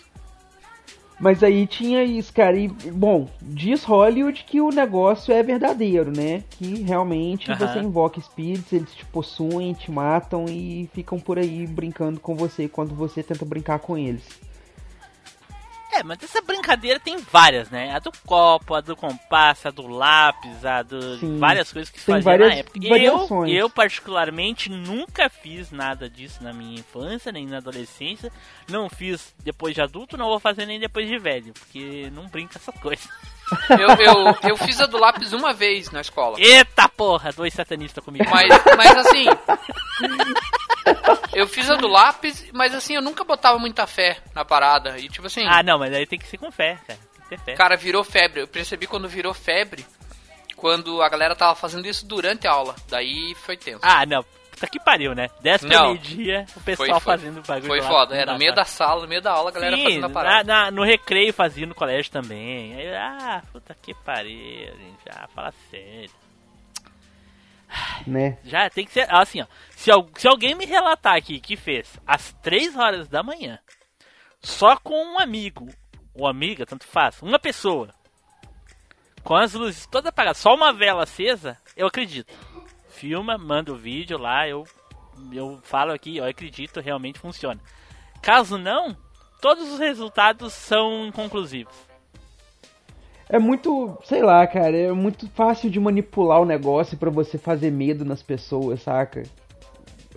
Mas 1.19 1.43
aí 1.43 1.67
tinha 1.67 2.05
isso, 2.05 2.33
cara. 2.33 2.57
E, 2.57 2.69
bom, 2.69 3.29
diz 3.43 3.85
Hollywood 3.85 4.45
que 4.45 4.61
o 4.61 4.71
negócio 4.71 5.33
é 5.33 5.43
verdadeiro, 5.43 6.11
né? 6.11 6.45
Que 6.51 6.83
realmente 6.83 7.51
Aham. 7.51 7.67
você 7.67 7.79
invoca 7.81 8.19
espíritos, 8.19 8.73
eles 8.73 8.95
te 8.95 9.05
possuem, 9.07 9.73
te 9.73 9.91
matam 9.91 10.47
e 10.49 10.89
ficam 10.93 11.19
por 11.19 11.39
aí 11.39 11.67
brincando 11.67 12.21
com 12.21 12.35
você 12.35 12.69
quando 12.69 12.95
você 12.95 13.23
tenta 13.23 13.45
brincar 13.45 13.79
com 13.81 13.97
eles. 13.97 14.25
É, 15.99 16.03
mas 16.05 16.23
essa 16.23 16.41
brincadeira 16.41 17.01
tem 17.01 17.19
várias, 17.19 17.71
né? 17.71 17.93
A 17.93 17.99
do 17.99 18.13
copo, 18.25 18.75
a 18.75 18.81
do 18.81 18.95
compasso, 18.95 19.67
a 19.67 19.71
do 19.73 19.89
lápis, 19.89 20.65
a 20.65 20.83
do. 20.83 21.19
Sim. 21.19 21.39
várias 21.39 21.73
coisas 21.73 21.91
que 21.91 21.99
se 21.99 22.21
várias 22.21 22.49
na 22.49 22.55
época. 22.55 22.79
Eu, 22.87 23.47
eu, 23.47 23.69
particularmente, 23.69 24.71
nunca 24.71 25.29
fiz 25.29 25.73
nada 25.73 26.09
disso 26.09 26.43
na 26.43 26.53
minha 26.53 26.79
infância, 26.79 27.33
nem 27.33 27.47
na 27.47 27.57
adolescência. 27.57 28.31
Não 28.69 28.89
fiz 28.89 29.35
depois 29.43 29.75
de 29.75 29.83
adulto, 29.83 30.17
não 30.17 30.27
vou 30.27 30.39
fazer 30.39 30.67
nem 30.67 30.79
depois 30.79 31.09
de 31.09 31.19
velho, 31.19 31.53
porque 31.53 32.09
não 32.13 32.29
brinca 32.29 32.59
essas 32.59 32.79
coisas. 32.81 33.09
Eu, 33.71 33.89
eu, 34.05 34.37
eu 34.51 34.57
fiz 34.59 34.79
a 34.79 34.85
do 34.85 34.99
lápis 34.99 35.33
uma 35.33 35.55
vez 35.55 35.91
na 35.91 36.03
escola. 36.03 36.37
Eita 36.39 36.87
porra, 36.87 37.33
dois 37.33 37.55
satanistas 37.55 38.05
comigo. 38.05 38.27
Mas, 38.29 38.47
mas 38.77 38.97
assim, 38.99 39.25
Eu 41.39 41.47
fiz 41.47 41.71
a 41.71 41.77
do 41.77 41.87
lápis, 41.89 42.47
mas 42.53 42.75
assim, 42.75 42.95
eu 42.95 43.03
nunca 43.03 43.25
botava 43.25 43.59
muita 43.59 43.87
fé 43.87 44.19
na 44.35 44.45
parada. 44.45 44.99
E 44.99 45.09
tipo 45.09 45.27
assim. 45.27 45.45
Ah, 45.47 45.63
não, 45.63 45.79
mas 45.79 45.93
aí 45.95 46.07
tem 46.07 46.19
que 46.19 46.27
ser 46.27 46.39
com 46.39 46.51
fé, 46.51 46.79
cara. 46.87 46.99
Tem 46.99 47.23
que 47.23 47.29
ter 47.29 47.39
fé. 47.39 47.55
Cara, 47.55 47.77
virou 47.77 48.03
febre. 48.05 48.41
Eu 48.43 48.49
percebi 48.49 48.87
quando 48.87 49.09
virou 49.09 49.33
febre, 49.35 49.85
quando 50.57 51.01
a 51.03 51.09
galera 51.09 51.37
tava 51.37 51.55
fazendo 51.55 51.87
isso 51.87 52.07
durante 52.07 52.47
a 52.47 52.53
aula. 52.53 52.75
Daí 52.89 53.35
foi 53.37 53.57
tenso. 53.57 53.81
Ah, 53.83 54.05
não. 54.07 54.25
Puta 54.51 54.67
que 54.67 54.81
pariu, 54.81 55.15
né? 55.15 55.29
10 55.41 55.65
pra 55.65 55.83
meio-dia, 55.83 56.45
o 56.57 56.61
pessoal 56.63 56.89
Foi- 56.89 57.01
foi- 57.01 57.17
fazendo 57.17 57.41
bagulho 57.47 57.69
Foi 57.69 57.81
lá 57.81 57.87
foda. 57.89 58.17
É, 58.17 58.27
no 58.27 58.37
meio 58.37 58.53
da 58.53 58.65
sala, 58.65 59.03
no 59.03 59.07
meio 59.07 59.23
da 59.23 59.31
aula, 59.31 59.51
a 59.51 59.53
galera 59.53 59.77
Sim, 59.77 59.85
fazendo 59.85 60.05
a 60.05 60.09
na, 60.09 60.15
parada. 60.15 60.45
na- 60.53 60.71
no 60.73 60.83
recreio 60.83 61.33
fazia 61.33 61.65
no 61.65 61.77
colégio 61.77 62.11
também. 62.11 62.75
Aí, 62.75 62.93
ah, 62.97 63.41
puta 63.53 63.73
que 63.81 63.95
pariu, 64.05 64.67
gente. 64.67 64.99
Ah, 65.11 65.29
fala 65.33 65.55
sério. 65.71 66.11
Né? 68.07 68.39
Já 68.45 68.71
tem 68.71 68.85
que 68.85 68.93
ser 68.93 69.07
assim, 69.13 69.43
ó. 69.43 69.47
Se, 69.71 69.91
se 70.17 70.29
alguém 70.29 70.55
me 70.55 70.65
relatar 70.65 71.15
aqui 71.15 71.41
que 71.41 71.57
fez 71.57 72.01
às 72.07 72.33
3 72.43 72.77
horas 72.77 73.09
da 73.09 73.23
manhã, 73.23 73.59
só 74.41 74.77
com 74.77 74.95
um 74.95 75.19
amigo, 75.19 75.69
ou 76.15 76.27
amiga, 76.27 76.65
tanto 76.65 76.87
faz, 76.87 77.21
uma 77.21 77.39
pessoa, 77.39 77.95
com 79.23 79.35
as 79.35 79.53
luzes 79.53 79.87
todas 79.87 80.09
apagadas, 80.09 80.39
só 80.39 80.55
uma 80.55 80.73
vela 80.73 81.03
acesa, 81.03 81.59
eu 81.77 81.87
acredito. 81.87 82.33
Filma, 82.89 83.37
manda 83.37 83.73
o 83.73 83.77
vídeo 83.77 84.17
lá, 84.19 84.49
eu, 84.49 84.67
eu 85.33 85.61
falo 85.63 85.93
aqui, 85.93 86.17
eu 86.17 86.25
acredito, 86.25 86.81
realmente 86.81 87.19
funciona. 87.19 87.61
Caso 88.23 88.57
não, 88.57 88.97
todos 89.41 89.71
os 89.73 89.79
resultados 89.79 90.53
são 90.53 91.07
inconclusivos. 91.07 91.88
É 93.29 93.39
muito, 93.39 93.97
sei 94.05 94.23
lá, 94.23 94.47
cara, 94.47 94.77
é 94.77 94.91
muito 94.93 95.29
fácil 95.31 95.69
de 95.71 95.79
manipular 95.79 96.41
o 96.41 96.47
negócio 96.47 96.97
pra 96.97 97.11
você 97.11 97.37
fazer 97.37 97.71
medo 97.71 98.05
nas 98.05 98.23
pessoas, 98.23 98.83
saca? 98.83 99.23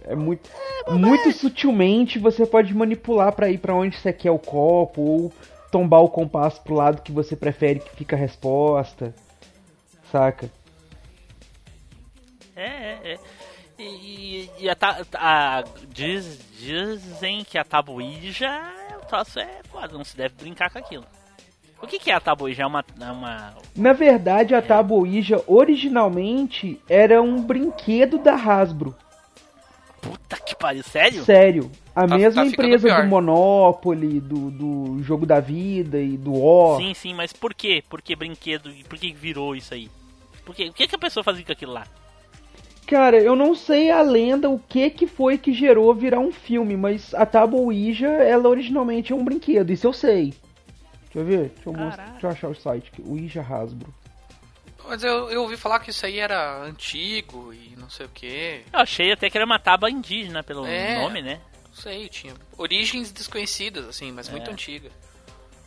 É 0.04 0.16
muito, 0.16 0.50
muito 0.90 1.32
sutilmente 1.34 2.18
você 2.18 2.46
pode 2.46 2.74
manipular 2.74 3.34
pra 3.34 3.50
ir 3.50 3.58
pra 3.60 3.76
onde 3.76 3.98
você 3.98 4.12
quer 4.14 4.32
o 4.32 4.40
copo 4.40 5.02
ou 5.02 5.34
tombar 5.72 6.02
o 6.02 6.10
compasso 6.10 6.62
pro 6.62 6.74
lado 6.74 7.02
que 7.02 7.12
você 7.12 7.36
prefere 7.36 7.80
que 7.82 7.96
fica 7.96 8.16
a 8.16 8.20
resposta, 8.20 9.14
saca? 10.12 10.50
É, 12.56 12.66
é, 12.66 13.14
é. 13.14 13.20
E, 13.78 13.84
e- 13.84 14.50
e 14.60 14.70
a, 14.70 14.76
a- 15.16 15.64
diz- 15.90 16.40
dizem 16.60 17.44
que 17.44 17.58
a 17.58 17.64
tabuija, 17.64 18.50
o 19.02 19.06
troço 19.06 19.40
é 19.40 19.62
foda, 19.70 19.98
não 19.98 20.04
se 20.04 20.16
deve 20.16 20.36
brincar 20.36 20.70
com 20.72 20.78
aquilo. 20.80 21.06
O 21.82 21.88
que, 21.88 21.98
que 22.00 22.12
é 22.12 22.14
a 22.14 22.20
tabuija? 22.20 22.64
É 22.64 22.66
uma, 22.66 22.84
é 23.00 23.12
uma. 23.12 23.54
Na 23.76 23.94
verdade, 23.94 24.54
a 24.54 24.62
Ouija 24.90 25.44
originalmente 25.48 26.80
era 26.88 27.22
um 27.22 27.42
brinquedo 27.42 28.18
da 28.18 28.36
Hasbro. 28.36 28.96
Puta 30.02 30.38
que 30.38 30.56
pariu, 30.56 30.84
sério? 30.84 31.24
Sério. 31.24 31.72
A 31.96 32.08
Tá- 32.08 32.18
mesma 32.18 32.42
tá 32.44 32.48
empresa 32.48 32.88
pior. 32.88 33.04
do 33.04 33.08
Monopoly, 33.10 34.20
do, 34.20 34.50
do 34.52 35.04
Jogo 35.04 35.26
da 35.26 35.40
Vida 35.40 36.00
e 36.00 36.18
do 36.18 36.34
O. 36.34 36.78
Sim, 36.78 36.94
sim, 36.94 37.14
mas 37.14 37.34
por 37.34 37.54
quê? 37.54 37.84
Por 37.90 38.02
que 38.02 38.16
brinquedo? 38.16 38.70
e 38.72 38.84
Por 38.84 38.98
que 38.98 39.12
virou 39.14 39.56
isso 39.56 39.74
aí? 39.74 39.90
Por 40.46 40.56
quê? 40.56 40.70
O 40.70 40.74
que, 40.74 40.88
que 40.88 40.96
a 40.96 41.00
pessoa 41.00 41.24
fazia 41.24 41.46
com 41.46 41.52
aquilo 41.52 41.74
lá? 41.74 41.86
Cara, 42.88 43.18
eu 43.20 43.36
não 43.36 43.54
sei 43.56 43.92
a 43.92 44.02
lenda, 44.02 44.50
o 44.50 44.60
que 44.60 44.90
que 44.90 45.06
foi 45.08 45.38
que 45.38 45.54
gerou 45.54 45.94
virar 45.94 46.20
um 46.20 46.32
filme, 46.32 46.76
mas 46.76 47.14
a 47.14 47.26
Tábua 47.26 47.60
Ouija, 47.62 48.08
ela 48.08 48.50
originalmente 48.50 49.14
é 49.14 49.16
um 49.16 49.24
brinquedo, 49.24 49.72
isso 49.72 49.88
eu 49.88 49.94
sei. 49.94 50.34
Deixa 51.14 51.20
eu 51.20 51.26
ver, 51.26 51.50
deixa 51.50 51.70
eu, 51.70 51.74
mostrar, 51.74 52.10
deixa 52.12 52.28
eu 52.28 52.32
achar 52.32 52.48
o 52.48 52.56
site 52.56 52.90
aqui, 52.94 53.02
Ouija 53.06 53.42
Hasbro. 53.42 53.94
Mas 54.88 55.04
eu, 55.04 55.30
eu 55.30 55.42
ouvi 55.44 55.58
falar 55.58 55.80
que 55.80 55.90
isso 55.92 56.06
aí 56.06 56.20
era 56.20 56.64
antigo 56.64 57.54
e 57.54 57.76
não 57.78 57.90
sei 57.90 58.06
o 58.06 58.10
que. 58.10 58.64
Eu 58.72 58.80
achei 58.80 59.12
até 59.12 59.30
que 59.30 59.38
era 59.38 59.46
uma 59.46 59.60
tábua 59.60 59.90
indígena 59.92 60.42
pelo 60.44 60.66
É. 60.66 60.96
nome, 60.96 61.22
né? 61.22 61.40
Não 61.68 61.76
sei, 61.76 62.08
tinha 62.10 62.34
origens 62.58 63.12
desconhecidas, 63.12 63.86
assim, 63.88 64.12
mas 64.12 64.28
muito 64.30 64.50
É. 64.50 64.54
antiga. 64.54 64.90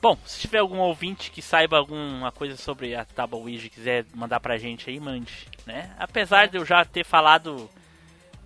Bom, 0.03 0.19
se 0.27 0.41
tiver 0.41 0.59
algum 0.59 0.79
ouvinte 0.79 1.31
que 1.31 1.41
saiba 1.41 1.79
alguma 1.79 2.31
coisa 2.33 2.57
sobre 2.57 2.95
a 2.95 3.05
tábua 3.05 3.39
Ouija 3.41 3.67
e 3.67 3.71
quiser 3.71 4.05
mandar 4.15 4.41
pra 4.41 4.59
gente 4.59 4.91
aí, 4.91 4.99
mande, 5.01 5.47
né? 5.65 5.95
Apesar 5.99 6.47
de 6.49 6.59
eu 6.59 6.65
já 6.67 6.85
ter 6.85 7.05
falado 7.05 7.71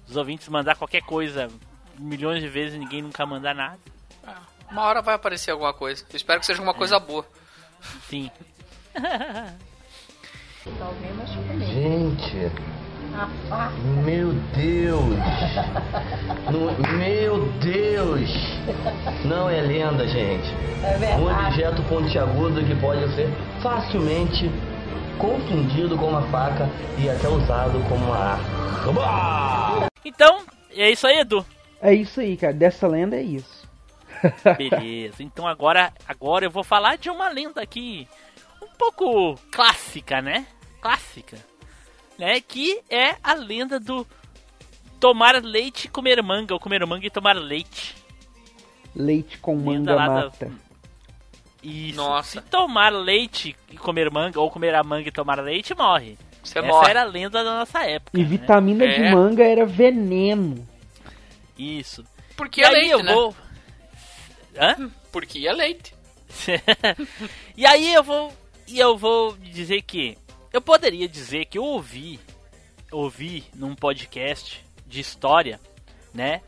os 0.06 0.16
ouvintes 0.16 0.48
mandar 0.48 0.76
qualquer 0.76 1.02
coisa 1.02 1.48
milhões 1.98 2.40
de 2.42 2.48
vezes 2.48 2.74
e 2.76 2.78
ninguém 2.78 3.02
nunca 3.02 3.26
mandar 3.26 3.54
nada. 3.54 3.80
Ah, 4.24 4.42
uma 4.70 4.82
hora 4.82 5.02
vai 5.02 5.14
aparecer 5.14 5.50
alguma 5.50 5.72
coisa. 5.72 6.04
Eu 6.10 6.16
espero 6.16 6.40
que 6.40 6.46
seja 6.46 6.60
É. 6.60 6.62
uma 6.62 6.74
coisa 6.74 6.98
boa. 6.98 7.24
Sim. 8.08 8.30
Gente, 11.72 12.50
meu 14.04 14.32
Deus, 14.54 15.16
Não- 16.50 16.98
meu 16.98 17.46
Deus, 17.52 18.30
não 19.24 19.48
é 19.48 19.60
lenda, 19.62 20.06
gente. 20.06 20.46
Um 21.18 21.26
objeto 21.46 21.82
pontiagudo 21.84 22.62
que 22.64 22.74
pode 22.80 23.08
ser 23.14 23.28
facilmente 23.62 24.50
confundido 25.18 25.96
com 25.96 26.06
uma 26.08 26.22
faca 26.30 26.68
e 26.98 27.08
até 27.08 27.28
usado 27.28 27.80
como 27.88 28.04
uma 28.04 28.16
arma. 29.06 29.86
Então, 30.04 30.42
é 30.76 30.90
isso 30.90 31.06
aí, 31.06 31.20
Edu. 31.20 31.44
É 31.80 31.94
isso 31.94 32.20
aí, 32.20 32.36
cara, 32.36 32.52
dessa 32.52 32.86
lenda 32.86 33.16
é 33.16 33.22
isso. 33.22 33.57
Beleza. 34.56 35.22
Então 35.22 35.46
agora, 35.46 35.92
agora 36.06 36.44
eu 36.44 36.50
vou 36.50 36.64
falar 36.64 36.96
de 36.98 37.10
uma 37.10 37.28
lenda 37.28 37.60
aqui 37.62 38.06
um 38.62 38.68
pouco 38.78 39.34
clássica, 39.50 40.20
né? 40.20 40.46
Clássica, 40.80 41.36
né? 42.18 42.40
Que 42.40 42.80
é 42.90 43.16
a 43.22 43.34
lenda 43.34 43.78
do 43.80 44.06
tomar 45.00 45.42
leite 45.42 45.84
e 45.86 45.88
comer 45.88 46.22
manga, 46.22 46.52
ou 46.54 46.60
comer 46.60 46.84
manga 46.86 47.06
e 47.06 47.10
tomar 47.10 47.36
leite. 47.36 47.96
Leite 48.94 49.38
com 49.38 49.56
Lenda 49.56 49.70
manga 49.92 49.94
lá 49.94 50.06
da- 50.08 50.14
mata. 50.24 50.52
Isso. 51.62 51.96
Nossa. 51.96 52.40
Se 52.40 52.46
tomar 52.48 52.92
leite 52.92 53.56
e 53.70 53.76
comer 53.76 54.10
manga, 54.10 54.40
ou 54.40 54.50
comer 54.50 54.74
a 54.74 54.82
manga 54.82 55.08
e 55.08 55.12
tomar 55.12 55.40
leite, 55.40 55.74
morre. 55.74 56.16
Você 56.42 56.58
Essa 56.60 56.66
morre. 56.68 56.90
era 56.90 57.02
a 57.02 57.04
lenda 57.04 57.42
da 57.44 57.58
nossa 57.58 57.84
época. 57.84 58.16
E 58.18 58.22
né? 58.22 58.28
vitamina 58.28 58.86
de 58.86 59.02
É. 59.02 59.10
manga 59.12 59.42
era 59.44 59.66
veneno. 59.66 60.66
Isso. 61.58 62.04
Porque 62.36 62.60
e 62.60 62.64
é 62.64 62.68
aí 62.68 62.72
leite, 62.74 62.90
eu 62.92 63.02
né? 63.02 63.12
vou. 63.12 63.34
Hã? 64.58 64.90
Porque 65.12 65.46
é 65.46 65.52
leite. 65.52 65.94
e 67.56 67.66
aí 67.66 67.94
eu 67.94 68.02
vou 68.02 68.32
e 68.66 68.78
eu 68.78 68.98
vou 68.98 69.36
dizer 69.38 69.80
que 69.82 70.16
eu 70.52 70.60
poderia 70.60 71.08
dizer 71.08 71.46
que 71.46 71.56
eu 71.58 71.64
ouvi 71.64 72.20
ouvi 72.90 73.44
num 73.54 73.74
podcast 73.74 74.64
de 74.86 75.00
história, 75.00 75.60
né, 76.14 76.40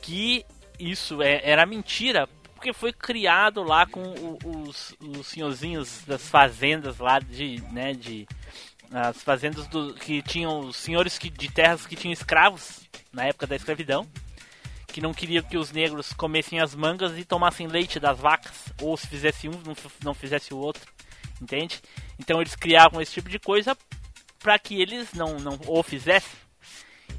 que 0.00 0.44
isso 0.78 1.22
é- 1.22 1.40
era 1.48 1.64
mentira, 1.64 2.28
porque 2.54 2.72
foi 2.72 2.92
criado 2.92 3.62
lá 3.62 3.86
com 3.86 4.02
o- 4.02 4.38
os, 4.68 4.94
os 5.00 5.26
senhorzinhos 5.28 6.02
das 6.06 6.28
fazendas 6.28 6.98
lá 6.98 7.18
de, 7.20 7.62
né, 7.72 7.92
de 7.94 8.26
as 8.92 9.22
fazendas 9.22 9.66
do, 9.68 9.94
que 9.94 10.22
tinham 10.22 10.60
os 10.60 10.76
senhores 10.76 11.18
que, 11.18 11.30
de 11.30 11.50
terras 11.50 11.86
que 11.86 11.96
tinham 11.96 12.12
escravos 12.12 12.80
na 13.12 13.24
época 13.24 13.46
da 13.46 13.56
escravidão 13.56 14.06
que 14.86 15.00
não 15.00 15.12
queriam 15.12 15.42
que 15.42 15.56
os 15.56 15.72
negros 15.72 16.12
comessem 16.12 16.60
as 16.60 16.74
mangas 16.74 17.18
e 17.18 17.24
tomassem 17.24 17.66
leite 17.66 18.00
das 18.00 18.18
vacas, 18.18 18.56
ou 18.80 18.96
se 18.96 19.06
fizesse 19.06 19.48
um, 19.48 19.52
não, 19.52 19.76
não 20.02 20.14
fizesse 20.14 20.54
o 20.54 20.58
outro, 20.58 20.90
entende? 21.40 21.80
Então 22.18 22.40
eles 22.40 22.56
criavam 22.56 23.00
esse 23.00 23.12
tipo 23.12 23.28
de 23.28 23.38
coisa 23.38 23.76
para 24.38 24.58
que 24.58 24.80
eles 24.80 25.12
não, 25.12 25.38
não 25.38 25.58
o 25.66 25.82
fizessem. 25.82 26.38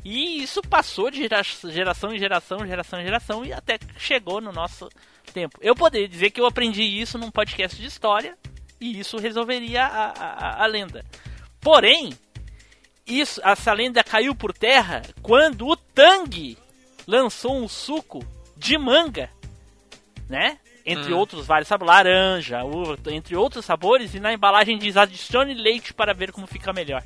E 0.04 0.42
isso 0.42 0.62
passou 0.62 1.12
de 1.12 1.20
gera- 1.20 1.44
geração 1.44 2.14
em 2.14 2.20
geração, 2.20 2.66
geração 2.66 3.00
em 3.00 3.04
geração, 3.04 3.46
e 3.46 3.52
até 3.52 3.78
chegou 3.98 4.40
no 4.40 4.52
nosso 4.52 4.90
tempo. 5.34 5.60
Eu 5.62 5.76
poderia 5.76 6.08
dizer 6.08 6.32
que 6.32 6.40
eu 6.40 6.46
aprendi 6.46 6.84
isso 6.84 7.18
num 7.18 7.30
podcast 7.30 7.80
de 7.80 7.88
história, 7.88 8.38
e 8.80 9.00
isso 9.00 9.18
resolveria 9.18 9.86
a, 9.86 10.12
a, 10.12 10.64
a 10.64 10.66
lenda. 10.68 11.04
Porém, 11.60 12.18
isso, 13.06 13.42
essa 13.44 13.74
lenda 13.74 14.04
caiu 14.04 14.34
por 14.36 14.54
terra 14.54 15.02
quando 15.22 15.68
o 15.68 15.76
Tang 15.76 16.58
lançou 17.08 17.56
um 17.56 17.68
suco 17.68 18.24
de 18.56 18.78
manga, 18.78 19.30
né? 20.30 20.58
Entre 20.86 21.14
Hum. 21.14 21.18
outros 21.18 21.46
vários, 21.46 21.68
sabe? 21.68 21.86
Laranja, 21.86 22.64
uva, 22.64 22.98
entre 23.08 23.36
outros 23.36 23.66
sabores, 23.66 24.14
e 24.14 24.20
na 24.20 24.34
embalagem 24.34 24.78
diz 24.78 24.98
adicione 24.98 25.54
leite 25.54 25.94
para 25.94 26.14
ver 26.14 26.32
como 26.32 26.48
fica 26.48 26.72
melhor. 26.74 27.04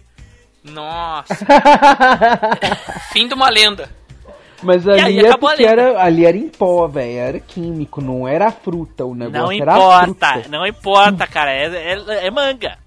Nossa. 0.63 1.35
Fim 3.11 3.27
de 3.27 3.33
uma 3.33 3.49
lenda. 3.49 3.89
Mas 4.61 4.87
aí 4.87 4.99
ali 4.99 5.25
é 5.25 5.37
porque 5.37 5.63
era, 5.63 5.99
ali 5.99 6.23
era 6.25 6.37
em 6.37 6.47
pó, 6.47 6.87
velho. 6.87 7.17
Era 7.17 7.39
químico, 7.39 7.99
não 7.99 8.27
era 8.27 8.51
fruta. 8.51 9.03
O 9.05 9.15
negócio 9.15 9.41
não 9.41 9.51
importa, 9.51 10.03
fruta. 10.03 10.43
não 10.49 10.67
importa, 10.67 11.27
cara, 11.27 11.51
é, 11.51 11.65
é, 11.65 12.27
é 12.27 12.31
manga. 12.31 12.77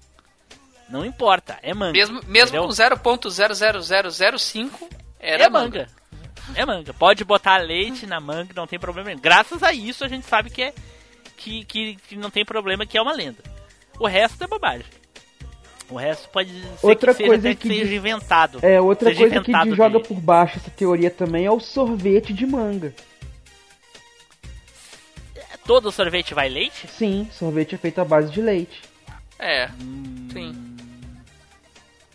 Não 0.89 1.05
importa, 1.05 1.57
é 1.61 1.73
manga. 1.73 1.91
Mesmo, 1.91 2.21
mesmo 2.27 2.57
entendeu? 2.57 2.63
com 2.63 2.69
0.00005, 2.69 4.69
era 5.19 5.43
é 5.43 5.49
manga. 5.49 5.79
manga. 5.79 5.87
É 6.53 6.65
manga. 6.65 6.93
Pode 6.93 7.23
botar 7.23 7.57
leite 7.57 8.05
na 8.05 8.19
manga, 8.19 8.53
não 8.55 8.67
tem 8.67 8.77
problema 8.79 9.09
nenhum. 9.09 9.21
Graças 9.21 9.63
a 9.63 9.73
isso 9.73 10.03
a 10.03 10.07
gente 10.07 10.25
sabe 10.25 10.49
que 10.49 10.61
é 10.61 10.73
que, 11.37 11.65
que, 11.65 11.95
que 12.07 12.15
não 12.15 12.29
tem 12.29 12.45
problema, 12.45 12.85
que 12.85 12.97
é 12.97 13.01
uma 13.01 13.13
lenda. 13.13 13.43
O 13.99 14.05
resto 14.07 14.43
é 14.43 14.47
bobagem. 14.47 14.85
O 15.89 15.95
resto 15.97 16.27
pode 16.29 16.49
ser 16.51 16.67
Outra 16.81 17.11
que 17.13 17.17
seja 17.17 17.29
coisa 17.29 17.47
até 17.49 17.55
que, 17.55 17.61
que 17.61 17.67
seja 17.75 17.83
diz- 17.85 17.93
inventado. 17.93 18.59
É, 18.61 18.81
outra 18.81 19.09
Seja 19.09 19.19
coisa 19.21 19.35
que 19.43 19.51
inventado 19.51 19.75
joga 19.75 19.99
de- 19.99 20.07
por 20.07 20.19
baixo 20.19 20.57
essa 20.57 20.71
teoria 20.71 21.11
também 21.11 21.45
é 21.45 21.51
o 21.51 21.59
sorvete 21.59 22.33
de 22.33 22.45
manga. 22.45 22.93
Todo 25.65 25.91
sorvete 25.91 26.33
vai 26.33 26.47
leite? 26.47 26.87
Sim, 26.87 27.27
sorvete 27.31 27.75
é 27.75 27.77
feito 27.77 27.99
à 27.99 28.05
base 28.05 28.31
de 28.31 28.41
leite. 28.41 28.81
É, 29.39 29.67
Hum, 29.81 30.27
sim. 30.31 30.75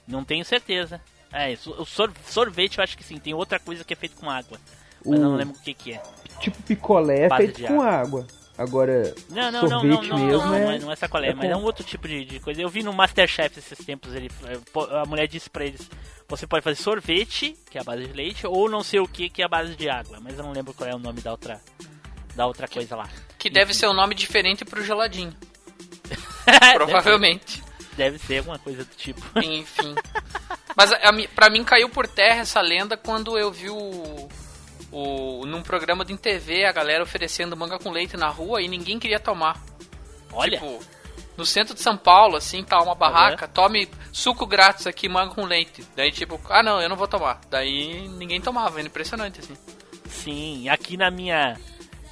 Não 0.07 0.25
tenho 0.25 0.45
certeza. 0.45 1.01
É, 1.33 1.53
isso- 1.53 1.71
o 1.79 1.85
sor- 1.85 2.13
sorvete 2.27 2.79
eu 2.79 2.85
acho 2.85 2.97
que 2.97 3.05
sim. 3.05 3.19
Tem 3.19 3.33
outra 3.35 3.59
coisa 3.59 3.85
que 3.85 3.93
é 3.93 3.97
feito 3.97 4.17
com 4.17 4.29
água. 4.29 4.59
Mas 5.05 5.07
O- 5.19 5.23
eu 5.23 5.29
não 5.31 5.37
lembro 5.37 5.57
o 5.57 5.61
que 5.63 5.73
que 5.75 5.93
é. 5.95 6.03
Tipo 6.41 6.61
picolé 6.63 7.27
é 7.27 7.37
feito 7.37 7.63
com 7.65 7.81
água. 7.81 8.27
Agora, 8.59 9.15
Não, 9.31 9.51
não, 9.51 9.63
não, 9.63 9.63
não, 9.63 9.69
sorvete 9.81 10.09
não, 10.11 10.19
mesmo 10.19 10.45
não, 10.45 10.55
é... 10.55 10.61
não, 10.65 10.71
é, 10.73 10.79
não 10.81 10.93
é 10.93 10.97
sacolé, 10.97 11.29
é 11.31 11.35
mas 11.35 11.49
é 11.49 11.55
com- 11.55 11.61
um 11.61 11.65
outro 11.65 11.83
tipo 11.83 12.07
de, 12.07 12.27
de 12.27 12.41
coisa. 12.41 12.61
Eu 12.61 12.69
vi 12.69 12.83
no 12.83 12.93
Masterchef 12.93 13.59
esses 13.59 13.79
tempos, 13.87 14.15
ele, 14.15 14.31
eh, 14.45 14.59
a 15.01 15.07
mulher 15.07 15.27
disse 15.27 15.49
pra 15.49 15.65
eles, 15.65 15.89
você 16.29 16.47
pode 16.47 16.63
fazer 16.63 16.77
sorvete, 16.77 17.57
que 17.71 17.79
é 17.79 17.81
a 17.81 17.85
base 17.85 18.05
de 18.07 18.13
leite, 18.13 18.47
ou 18.47 18.69
não 18.69 18.83
sei 18.83 19.01
o 19.01 19.09
que, 19.09 19.31
que 19.31 19.41
é 19.41 19.47
a 19.47 19.49
base 19.49 19.75
de 19.77 19.89
água, 19.89 20.19
mas 20.21 20.37
eu 20.37 20.45
não 20.45 20.53
lembro 20.53 20.75
qual 20.75 20.91
é 20.91 20.95
o 20.95 20.99
nome 20.99 21.23
da 21.23 21.31
outra, 21.31 21.59
da 22.37 22.47
outra 22.47 22.69
coisa 22.69 22.95
lá. 22.97 23.09
Que 23.39 23.49
deve 23.49 23.73
ser 23.73 23.89
um 23.89 23.95
nome 23.95 24.15
diferente 24.15 24.63
pro 24.63 24.85
geladinho. 24.85 25.35
Provavelmente. 26.75 27.63
Deve 27.97 28.19
ser 28.19 28.39
alguma 28.39 28.59
coisa 28.59 28.85
do 28.85 28.95
tipo. 28.95 29.23
Enfim. 29.43 29.95
Mas 30.77 30.93
a, 30.93 31.09
a, 31.09 31.13
mi- 31.13 31.29
pra 31.29 31.51
mim 31.51 31.65
caiu 31.65 31.89
por 31.89 32.07
terra 32.07 32.41
essa 32.41 32.61
lenda 32.61 32.97
quando 32.97 33.39
eu 33.39 33.51
vi 33.51 33.69
o, 33.71 34.29
o. 34.93 35.45
num 35.47 35.63
programa 35.63 36.05
de 36.05 36.17
TV 36.17 36.65
a 36.65 36.73
galera 36.73 37.03
oferecendo 37.03 37.57
manga 37.57 37.79
com 37.79 37.91
leite 37.91 38.17
na 38.17 38.29
rua 38.29 38.63
e 38.63 38.69
ninguém 38.69 38.99
queria 38.99 39.21
tomar. 39.21 39.61
Olha, 40.33 40.59
Tipo, 40.59 40.79
no 41.37 41.45
centro 41.47 41.75
de 41.75 41.81
São 41.81 41.97
Paulo, 41.97 42.37
assim, 42.37 42.63
tá 42.63 42.81
uma 42.83 42.95
barraca, 42.95 43.49
tome 43.49 43.89
suco 44.13 44.47
grátis 44.47 44.87
aqui, 44.87 45.09
manga 45.09 45.35
com 45.35 45.45
leite. 45.45 45.85
Daí, 45.97 46.13
tipo, 46.13 46.41
ah 46.51 46.63
não, 46.63 46.81
eu 46.81 46.89
não 46.89 46.97
vou 46.97 47.09
tomar. 47.09 47.41
Daí 47.51 48.07
ninguém 48.09 48.41
tomava, 48.41 48.79
era 48.79 48.87
impressionante, 48.89 49.41
assim. 49.41 49.57
sim, 50.07 50.69
aqui 50.69 50.97
na 50.97 51.11
minha, 51.11 51.59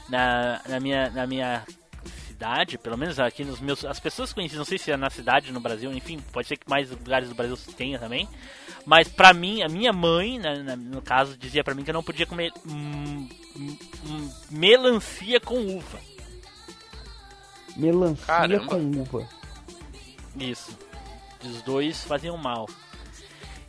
na, 0.09 0.61
na 0.66 0.80
minha, 0.80 1.11
na 1.11 1.26
minha 1.26 1.62
cidade, 2.39 2.78
pelo 2.78 2.97
menos 2.97 3.18
aqui 3.18 3.45
nos 3.45 3.59
meus, 3.61 3.84
as 3.84 3.99
pessoas 3.99 4.32
conhecidas, 4.32 4.59
não 4.59 4.64
sei 4.64 4.78
se 4.78 4.93
é 4.93 4.97
na 4.97 5.11
cidade, 5.11 5.51
no 5.53 5.59
Brasil, 5.59 5.93
enfim, 5.93 6.20
pode 6.32 6.47
ser 6.47 6.57
que 6.57 6.70
mais 6.70 6.89
lugares 6.89 7.28
do 7.28 7.34
Brasil 7.34 7.57
tenha 7.76 7.99
também. 7.99 8.28
Mas 8.86 9.09
pra 9.09 9.32
mim, 9.34 9.61
a 9.62 9.68
minha 9.68 9.93
mãe, 9.93 10.39
na- 10.39 10.55
na- 10.62 10.76
no 10.76 11.03
caso, 11.03 11.36
dizia 11.36 11.64
pra 11.64 11.74
mim 11.74 11.82
que 11.82 11.91
eu 11.91 11.95
não 11.95 12.03
podia 12.03 12.26
comer 12.26 12.53
hum, 12.64 13.28
hum, 13.57 14.30
melancia 14.51 15.41
com 15.41 15.59
uva. 15.76 15.99
Melancia 17.76 18.24
Caramba. 18.24 18.66
com 18.66 18.76
uva. 19.01 19.28
Isso. 20.39 20.78
Os 21.45 21.61
dois 21.62 22.05
faziam 22.05 22.36
mal. 22.36 22.68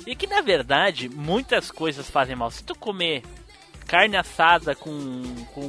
E 0.06 0.16
que 0.16 0.28
na 0.28 0.42
verdade, 0.42 1.10
muitas 1.10 1.72
coisas 1.72 2.08
fazem 2.10 2.36
mal. 2.36 2.52
Se 2.52 2.64
tu 2.64 2.76
comer 2.76 3.24
carne 3.88 4.16
assada 4.16 4.76
com, 4.76 4.92
com 5.56 5.68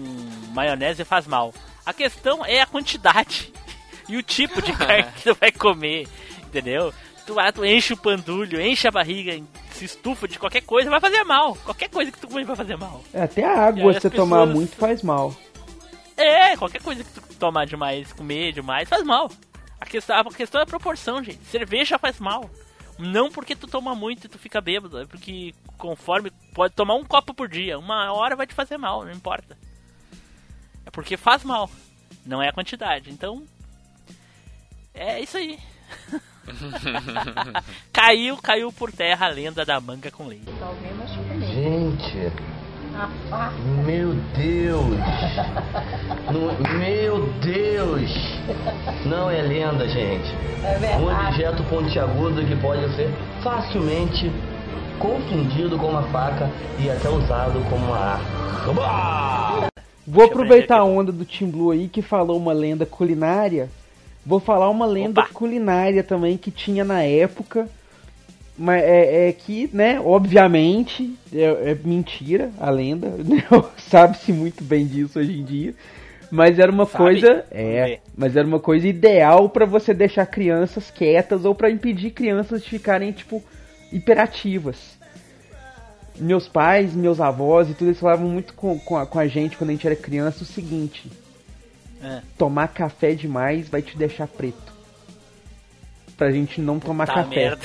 maionese 0.52 1.02
faz 1.04 1.26
mal. 1.26 1.52
A 1.84 1.92
questão 1.92 2.44
é 2.44 2.60
a 2.60 2.66
quantidade 2.66 3.52
e 4.08 4.16
o 4.16 4.22
tipo 4.22 4.60
de 4.62 4.72
carne 4.76 5.10
que 5.12 5.22
tu 5.24 5.34
vai 5.34 5.50
comer, 5.52 6.06
entendeu? 6.42 6.92
Tu, 7.26 7.34
vai, 7.34 7.52
tu 7.52 7.64
enche 7.64 7.92
o 7.92 7.96
pandulho, 7.96 8.60
enche 8.60 8.88
a 8.88 8.90
barriga, 8.90 9.40
se 9.72 9.84
estufa 9.84 10.26
de 10.26 10.38
qualquer 10.38 10.62
coisa, 10.62 10.90
vai 10.90 11.00
fazer 11.00 11.22
mal. 11.24 11.54
Qualquer 11.56 11.88
coisa 11.88 12.10
que 12.10 12.18
tu 12.18 12.26
comer 12.28 12.44
vai 12.44 12.56
fazer 12.56 12.76
mal. 12.76 13.02
É, 13.14 13.22
Até 13.22 13.44
a 13.44 13.54
E 13.54 13.58
água, 13.58 13.90
aí 13.92 13.94
se 13.94 14.00
você 14.00 14.10
tomar 14.10 14.38
pessoas- 14.40 14.54
muito, 14.56 14.76
faz 14.76 15.02
mal. 15.02 15.34
É, 16.16 16.56
qualquer 16.56 16.82
coisa 16.82 17.02
que 17.04 17.10
tu 17.12 17.22
tomar 17.36 17.66
demais, 17.66 18.12
comer 18.12 18.52
demais, 18.52 18.88
faz 18.88 19.02
mal. 19.04 19.30
A 19.80 19.86
questão, 19.86 20.16
a 20.18 20.24
questão 20.24 20.60
é 20.60 20.64
a 20.64 20.66
proporção, 20.66 21.22
gente. 21.22 21.42
Cerveja 21.46 21.98
faz 21.98 22.18
mal. 22.18 22.50
Não 22.98 23.30
porque 23.30 23.56
tu 23.56 23.66
toma 23.66 23.94
muito 23.94 24.26
e 24.26 24.28
tu 24.28 24.38
fica 24.38 24.60
bêbado, 24.60 25.00
é 25.00 25.06
porque 25.06 25.54
conforme 25.78 26.30
pode 26.54 26.74
tomar 26.74 26.94
um 26.96 27.04
copo 27.04 27.32
por 27.32 27.48
dia, 27.48 27.78
uma 27.78 28.12
hora 28.12 28.36
vai 28.36 28.46
te 28.46 28.52
fazer 28.54 28.76
mal, 28.76 29.04
não 29.06 29.12
importa. 29.12 29.56
É 30.86 30.90
porque 30.90 31.16
faz 31.16 31.44
mal, 31.44 31.70
não 32.26 32.42
é 32.42 32.48
a 32.48 32.52
quantidade. 32.52 33.10
Então, 33.10 33.42
é 34.94 35.20
isso 35.20 35.36
aí. 35.36 35.58
caiu, 37.92 38.36
caiu 38.38 38.72
por 38.72 38.90
terra 38.92 39.26
a 39.26 39.28
lenda 39.30 39.64
da 39.64 39.80
manga 39.80 40.10
com 40.10 40.26
leite. 40.26 40.50
Gente, 41.52 42.32
meu 43.86 44.14
Deus, 44.36 44.98
Não- 46.30 46.78
meu 46.78 47.26
Deus, 47.40 48.10
não 49.06 49.30
é 49.30 49.40
lenda, 49.42 49.88
gente. 49.88 50.28
Um 50.98 51.06
objeto 51.28 51.62
pontiagudo 51.64 52.44
que 52.44 52.56
pode 52.56 52.82
ser 52.96 53.10
facilmente 53.42 54.30
confundido 54.98 55.78
com 55.78 55.86
uma 55.90 56.02
faca 56.10 56.50
e 56.78 56.90
até 56.90 57.08
usado 57.08 57.60
como 57.70 57.86
uma 57.86 57.96
arma. 57.96 59.69
Vou 60.10 60.24
aproveitar 60.24 60.78
a 60.78 60.84
onda 60.84 61.12
do 61.12 61.24
Tim 61.24 61.48
Blue 61.48 61.70
aí 61.70 61.86
que 61.86 62.02
falou 62.02 62.36
uma 62.36 62.52
lenda 62.52 62.84
culinária. 62.84 63.68
Vou 64.26 64.40
falar 64.40 64.68
uma 64.68 64.84
lenda 64.84 65.20
Opa. 65.20 65.30
culinária 65.32 66.02
também 66.02 66.36
que 66.36 66.50
tinha 66.50 66.84
na 66.84 67.02
época. 67.02 67.68
Mas 68.58 68.82
é, 68.82 69.28
é 69.28 69.32
que, 69.32 69.70
né, 69.72 70.00
obviamente, 70.00 71.14
é, 71.32 71.70
é 71.70 71.78
mentira 71.84 72.50
a 72.58 72.70
lenda. 72.70 73.08
né, 73.24 73.44
Sabe-se 73.78 74.32
muito 74.32 74.64
bem 74.64 74.84
disso 74.84 75.20
hoje 75.20 75.38
em 75.38 75.44
dia. 75.44 75.74
Mas 76.28 76.58
era 76.58 76.70
uma 76.70 76.86
Sabe? 76.86 77.04
coisa. 77.04 77.44
É, 77.50 77.84
ver. 77.84 78.00
mas 78.16 78.36
era 78.36 78.46
uma 78.46 78.60
coisa 78.60 78.88
ideal 78.88 79.48
pra 79.48 79.64
você 79.64 79.94
deixar 79.94 80.26
crianças 80.26 80.90
quietas 80.90 81.44
ou 81.44 81.54
pra 81.54 81.70
impedir 81.70 82.10
crianças 82.10 82.62
de 82.62 82.68
ficarem, 82.68 83.12
tipo, 83.12 83.42
hiperativas. 83.92 84.98
Meus 86.18 86.46
pais, 86.48 86.94
meus 86.94 87.20
avós 87.20 87.70
e 87.70 87.74
tudo, 87.74 87.88
eles 87.88 88.00
falavam 88.00 88.28
muito 88.28 88.52
com, 88.54 88.78
com, 88.78 88.96
a, 88.96 89.06
com 89.06 89.18
a 89.18 89.26
gente 89.26 89.56
quando 89.56 89.70
a 89.70 89.72
gente 89.72 89.86
era 89.86 89.96
criança 89.96 90.42
o 90.42 90.46
seguinte: 90.46 91.10
É. 92.02 92.20
tomar 92.36 92.68
café 92.68 93.14
demais 93.14 93.68
vai 93.68 93.80
te 93.82 93.96
deixar 93.96 94.26
preto. 94.26 94.72
Pra 96.16 96.30
gente 96.30 96.60
não 96.60 96.78
tomar 96.78 97.06
Tá 97.06 97.14
café. 97.14 97.34
merda. 97.36 97.62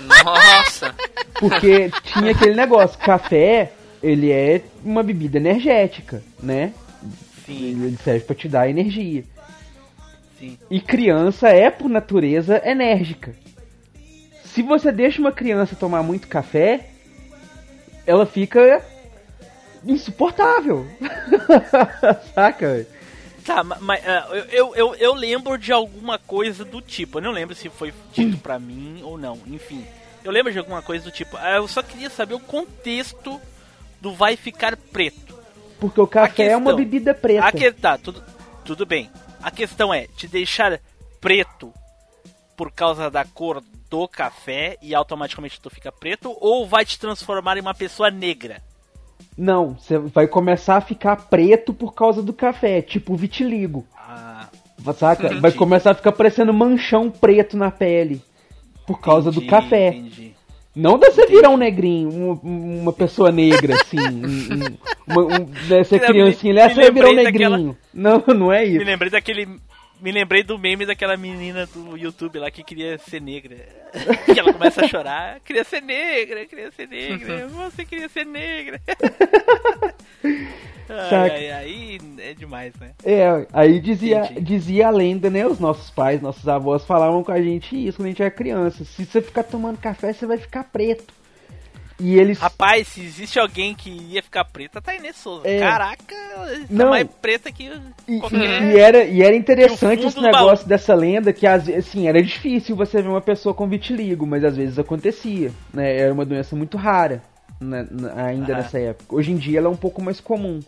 Nossa! 0.24 0.94
Porque 1.38 1.90
tinha 2.04 2.32
aquele 2.32 2.54
negócio, 2.54 2.98
café, 2.98 3.72
ele 4.02 4.30
é 4.32 4.62
uma 4.84 5.02
bebida 5.02 5.38
energética, 5.38 6.22
né? 6.42 6.72
Sim, 7.46 7.84
Ele 7.84 7.96
serve 8.02 8.20
pra 8.24 8.34
te 8.34 8.48
dar 8.48 8.68
energia. 8.68 9.24
sim. 10.38 10.58
E 10.70 10.80
criança 10.80 11.48
é, 11.48 11.70
por 11.70 11.88
natureza, 11.88 12.60
enérgica. 12.64 13.34
Se 14.44 14.62
você 14.62 14.90
deixa 14.92 15.20
uma 15.20 15.32
criança 15.32 15.76
tomar 15.76 16.02
muito 16.02 16.26
café, 16.28 16.89
ela 18.10 18.26
fica 18.26 18.84
insuportável. 19.84 20.86
Saca? 22.34 22.86
Tá, 23.44 23.62
ma- 23.64 23.78
mas 23.80 24.06
ah, 24.06 24.28
eu, 24.32 24.44
eu, 24.50 24.74
eu, 24.74 24.94
eu 24.96 25.14
lembro 25.14 25.56
de 25.56 25.72
alguma 25.72 26.18
coisa 26.18 26.64
do 26.64 26.80
tipo. 26.80 27.18
Eu 27.18 27.22
não 27.22 27.30
lembro 27.30 27.54
se 27.54 27.68
foi 27.68 27.92
dito 28.12 28.38
pra 28.38 28.58
mim 28.58 29.00
ou 29.02 29.16
não. 29.16 29.38
Enfim, 29.46 29.84
eu 30.24 30.30
lembro 30.32 30.52
de 30.52 30.58
alguma 30.58 30.82
coisa 30.82 31.04
do 31.04 31.10
tipo. 31.10 31.36
Ah, 31.36 31.56
Eu 31.56 31.68
só 31.68 31.82
queria 31.82 32.10
saber 32.10 32.34
o 32.34 32.40
contexto 32.40 33.40
do 34.00 34.12
vai 34.12 34.36
ficar 34.36 34.76
preto. 34.76 35.38
Porque 35.78 36.00
o 36.00 36.06
café 36.06 36.48
é 36.48 36.56
uma 36.56 36.70
questão- 36.72 36.76
bebida 36.76 37.14
preta. 37.14 37.46
A 37.46 37.52
que, 37.52 37.70
tá, 37.72 37.96
tudo, 37.96 38.22
tudo 38.64 38.84
bem. 38.84 39.10
A 39.42 39.50
questão 39.50 39.94
é 39.94 40.06
te 40.08 40.28
deixar 40.28 40.78
preto 41.20 41.72
por 42.56 42.70
causa 42.70 43.10
da 43.10 43.24
cor 43.24 43.62
do 43.90 44.06
café 44.06 44.76
e 44.80 44.94
automaticamente 44.94 45.60
tu 45.60 45.68
fica 45.68 45.90
preto 45.90 46.34
ou 46.40 46.66
vai 46.66 46.84
te 46.84 46.98
transformar 46.98 47.56
em 47.56 47.60
uma 47.60 47.74
pessoa 47.74 48.10
negra? 48.10 48.62
Não, 49.36 49.74
você 49.74 49.98
vai 49.98 50.26
começar 50.28 50.76
a 50.76 50.80
ficar 50.80 51.16
preto 51.28 51.74
por 51.74 51.92
causa 51.94 52.22
do 52.22 52.32
café, 52.32 52.80
tipo 52.80 53.14
vitiligo. 53.16 53.84
Ah, 53.96 54.48
Saca? 54.96 55.26
Entendi. 55.26 55.40
Vai 55.40 55.52
começar 55.52 55.90
a 55.90 55.94
ficar 55.94 56.12
parecendo 56.12 56.54
manchão 56.54 57.10
preto 57.10 57.56
na 57.56 57.70
pele. 57.70 58.22
Por 58.86 59.00
causa 59.00 59.30
do 59.30 59.38
entendi, 59.38 59.50
café. 59.50 59.88
Entendi. 59.88 60.34
Não 60.74 60.98
dá 60.98 61.10
você 61.10 61.26
virar 61.26 61.50
um 61.50 61.56
negrinho, 61.56 62.08
um- 62.42 62.80
uma 62.82 62.92
pessoa 62.92 63.30
negra, 63.32 63.74
assim. 63.74 63.98
um- 63.98 64.24
um- 64.24 64.78
uma, 65.06 65.22
um, 65.40 65.46
Me- 65.90 66.06
criancinha, 66.06 66.54
me 66.54 66.74
vai 66.74 66.90
virar 66.90 67.08
um 67.08 67.10
lembrei 67.12 67.24
daquela- 67.24 67.56
negrinho. 67.56 67.78
Não, 67.92 68.24
não 68.34 68.52
é 68.52 68.64
Me 68.64 68.76
isso. 68.76 68.84
lembrei 68.84 69.10
daquele. 69.10 69.48
Me 70.00 70.10
lembrei 70.10 70.42
do 70.42 70.58
meme 70.58 70.86
daquela 70.86 71.16
menina 71.16 71.66
do 71.66 71.96
YouTube 71.96 72.38
lá 72.38 72.50
que 72.50 72.62
queria 72.62 72.96
ser 72.98 73.20
negra. 73.20 73.56
que 74.24 74.38
ela 74.38 74.52
começa 74.52 74.84
a 74.84 74.88
chorar. 74.88 75.40
Queria 75.40 75.64
ser 75.64 75.82
negra, 75.82 76.46
queria 76.46 76.70
ser 76.70 76.88
negra. 76.88 77.46
Você 77.70 77.84
queria 77.84 78.08
ser 78.08 78.24
negra. 78.24 78.80
ai, 80.88 81.10
Saca. 81.10 81.34
ai, 81.34 81.50
aí 81.50 81.98
é 82.18 82.32
demais, 82.32 82.74
né? 82.76 82.92
É, 83.04 83.46
aí 83.52 83.78
dizia, 83.78 84.24
Entendi. 84.24 84.40
dizia 84.40 84.86
a 84.88 84.90
lenda, 84.90 85.28
né? 85.28 85.46
Os 85.46 85.60
nossos 85.60 85.90
pais, 85.90 86.22
nossos 86.22 86.48
avós 86.48 86.84
falavam 86.84 87.22
com 87.22 87.32
a 87.32 87.42
gente 87.42 87.76
isso 87.76 87.98
quando 87.98 88.06
a 88.06 88.10
gente 88.10 88.22
era 88.22 88.30
criança. 88.30 88.84
Se 88.84 89.04
você 89.04 89.20
ficar 89.20 89.42
tomando 89.42 89.78
café, 89.78 90.12
você 90.12 90.24
vai 90.26 90.38
ficar 90.38 90.64
preto. 90.64 91.19
E 92.00 92.18
eles. 92.18 92.38
Rapaz, 92.38 92.88
se 92.88 93.02
existe 93.02 93.38
alguém 93.38 93.74
que 93.74 93.90
ia 93.90 94.22
ficar 94.22 94.44
preta, 94.46 94.80
tá 94.80 94.94
Inês 94.94 95.16
Souza. 95.16 95.46
É. 95.46 95.58
Caraca, 95.58 96.02
tá 96.14 96.56
Não. 96.70 96.90
mais 96.90 97.06
preta 97.20 97.52
que 97.52 97.70
E, 98.08 98.18
qualquer... 98.18 98.62
e- 98.62 98.72
e 98.74 98.78
era, 98.80 99.04
e 99.04 99.22
era 99.22 99.36
interessante 99.36 100.06
esse 100.06 100.20
negócio 100.20 100.66
dessa 100.66 100.94
lenda, 100.94 101.32
que 101.32 101.46
às 101.46 101.66
vezes, 101.66 101.86
assim, 101.88 102.08
era 102.08 102.22
difícil 102.22 102.74
você 102.74 103.02
ver 103.02 103.08
uma 103.08 103.20
pessoa 103.20 103.54
com 103.54 103.68
vitiligo, 103.68 104.26
mas 104.26 104.42
às 104.44 104.56
vezes 104.56 104.78
acontecia, 104.78 105.52
né? 105.74 105.94
Era 105.98 106.12
uma 106.12 106.24
doença 106.24 106.56
muito 106.56 106.78
rara, 106.78 107.22
né, 107.60 107.86
ainda 108.16 108.54
Ah. 108.54 108.56
nessa 108.58 108.78
época. 108.78 109.14
Hoje 109.14 109.30
em 109.32 109.36
dia 109.36 109.58
ela 109.58 109.68
é 109.68 109.70
um 109.70 109.76
pouco 109.76 110.00
mais 110.02 110.20
comum, 110.20 110.60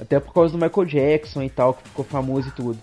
até 0.00 0.20
por 0.20 0.32
causa 0.32 0.56
do 0.56 0.64
Michael 0.64 0.86
Jackson 0.86 1.42
e 1.42 1.50
tal, 1.50 1.74
que 1.74 1.82
ficou 1.88 2.04
famoso 2.04 2.48
e 2.48 2.52
tudo. 2.52 2.78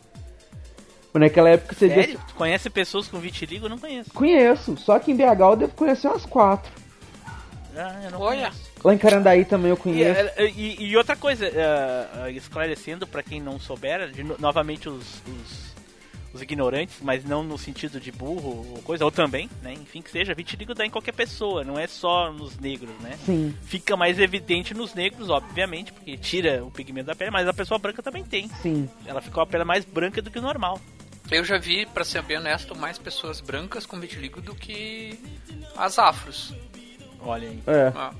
Mas 1.13 1.21
naquela 1.21 1.49
época 1.49 1.73
você 1.75 1.87
via... 1.87 2.03
Sério? 2.03 2.19
Tu 2.27 2.33
conhece 2.35 2.69
pessoas 2.69 3.07
com 3.07 3.17
vitiligo? 3.19 3.65
Eu 3.65 3.69
não 3.69 3.79
conheço. 3.79 4.11
Conheço, 4.13 4.77
só 4.77 4.99
que 4.99 5.11
em 5.11 5.15
BH 5.15 5.39
eu 5.39 5.55
devo 5.55 5.73
conhecer 5.73 6.07
umas 6.07 6.25
quatro. 6.25 6.71
Ah, 7.75 8.01
eu 8.03 8.11
não 8.11 8.19
Olha. 8.19 8.41
conheço. 8.49 8.69
Lá 8.83 8.93
em 8.93 8.97
Carandaí 8.97 9.45
também 9.45 9.69
eu 9.69 9.75
E, 9.75 9.79
conheço. 9.79 10.19
eh, 10.37 10.51
e- 10.55 10.83
e 10.85 10.97
outra 10.97 11.15
coisa, 11.15 11.45
eh, 11.45 12.31
esclarecendo 12.31 13.05
pra 13.07 13.21
quem 13.23 13.39
não 13.41 13.59
souber, 13.59 14.09
de 14.11 14.23
no- 14.23 14.37
novamente 14.39 14.89
os, 14.89 15.21
os, 15.27 15.69
os 16.33 16.41
ignorantes, 16.41 16.95
mas 17.01 17.23
não 17.23 17.43
no 17.43 17.57
sentido 17.57 17.99
de 17.99 18.11
burro 18.11 18.73
ou 18.75 18.81
coisa, 18.83 19.03
ou 19.05 19.11
também, 19.11 19.49
né? 19.61 19.73
Enfim, 19.73 20.01
que 20.01 20.09
seja, 20.11 20.33
vitiligo 20.33 20.73
dá 20.73 20.85
em 20.85 20.89
qualquer 20.89 21.13
pessoa, 21.13 21.63
não 21.63 21.77
é 21.77 21.87
só 21.87 22.31
nos 22.31 22.57
negros, 22.59 22.95
né? 23.01 23.17
Sim, 23.25 23.55
Fica 23.63 23.95
mais 23.97 24.17
evidente 24.19 24.73
nos 24.73 24.93
negros, 24.93 25.29
obviamente, 25.29 25.91
porque 25.93 26.17
tira 26.17 26.63
o 26.63 26.71
pigmento 26.71 27.07
da 27.07 27.15
pele, 27.15 27.31
mas 27.31 27.47
a 27.47 27.53
pessoa 27.53 27.77
branca 27.79 28.01
também 28.01 28.23
tem. 28.23 28.49
sim. 28.61 28.89
Ela 29.05 29.21
fica 29.21 29.35
com 29.35 29.41
a 29.41 29.45
pele 29.47 29.63
mais 29.63 29.85
branca 29.85 30.21
do 30.21 30.31
que 30.31 30.39
o 30.39 30.41
normal. 30.41 30.79
Eu 31.31 31.43
já 31.43 31.59
vi, 31.59 31.85
pra 31.85 32.03
ser 32.03 32.23
bem 32.23 32.37
honesto, 32.37 32.75
mais 32.75 32.97
pessoas 32.97 33.39
brancas 33.39 33.85
com 33.85 33.99
vitiligo 33.99 34.41
do 34.41 34.55
que 34.55 35.19
as 35.77 35.99
afros. 35.99 36.53
Olha 37.25 37.47
aí. 37.49 37.59
É. 37.67 37.91
Ah, 37.95 38.11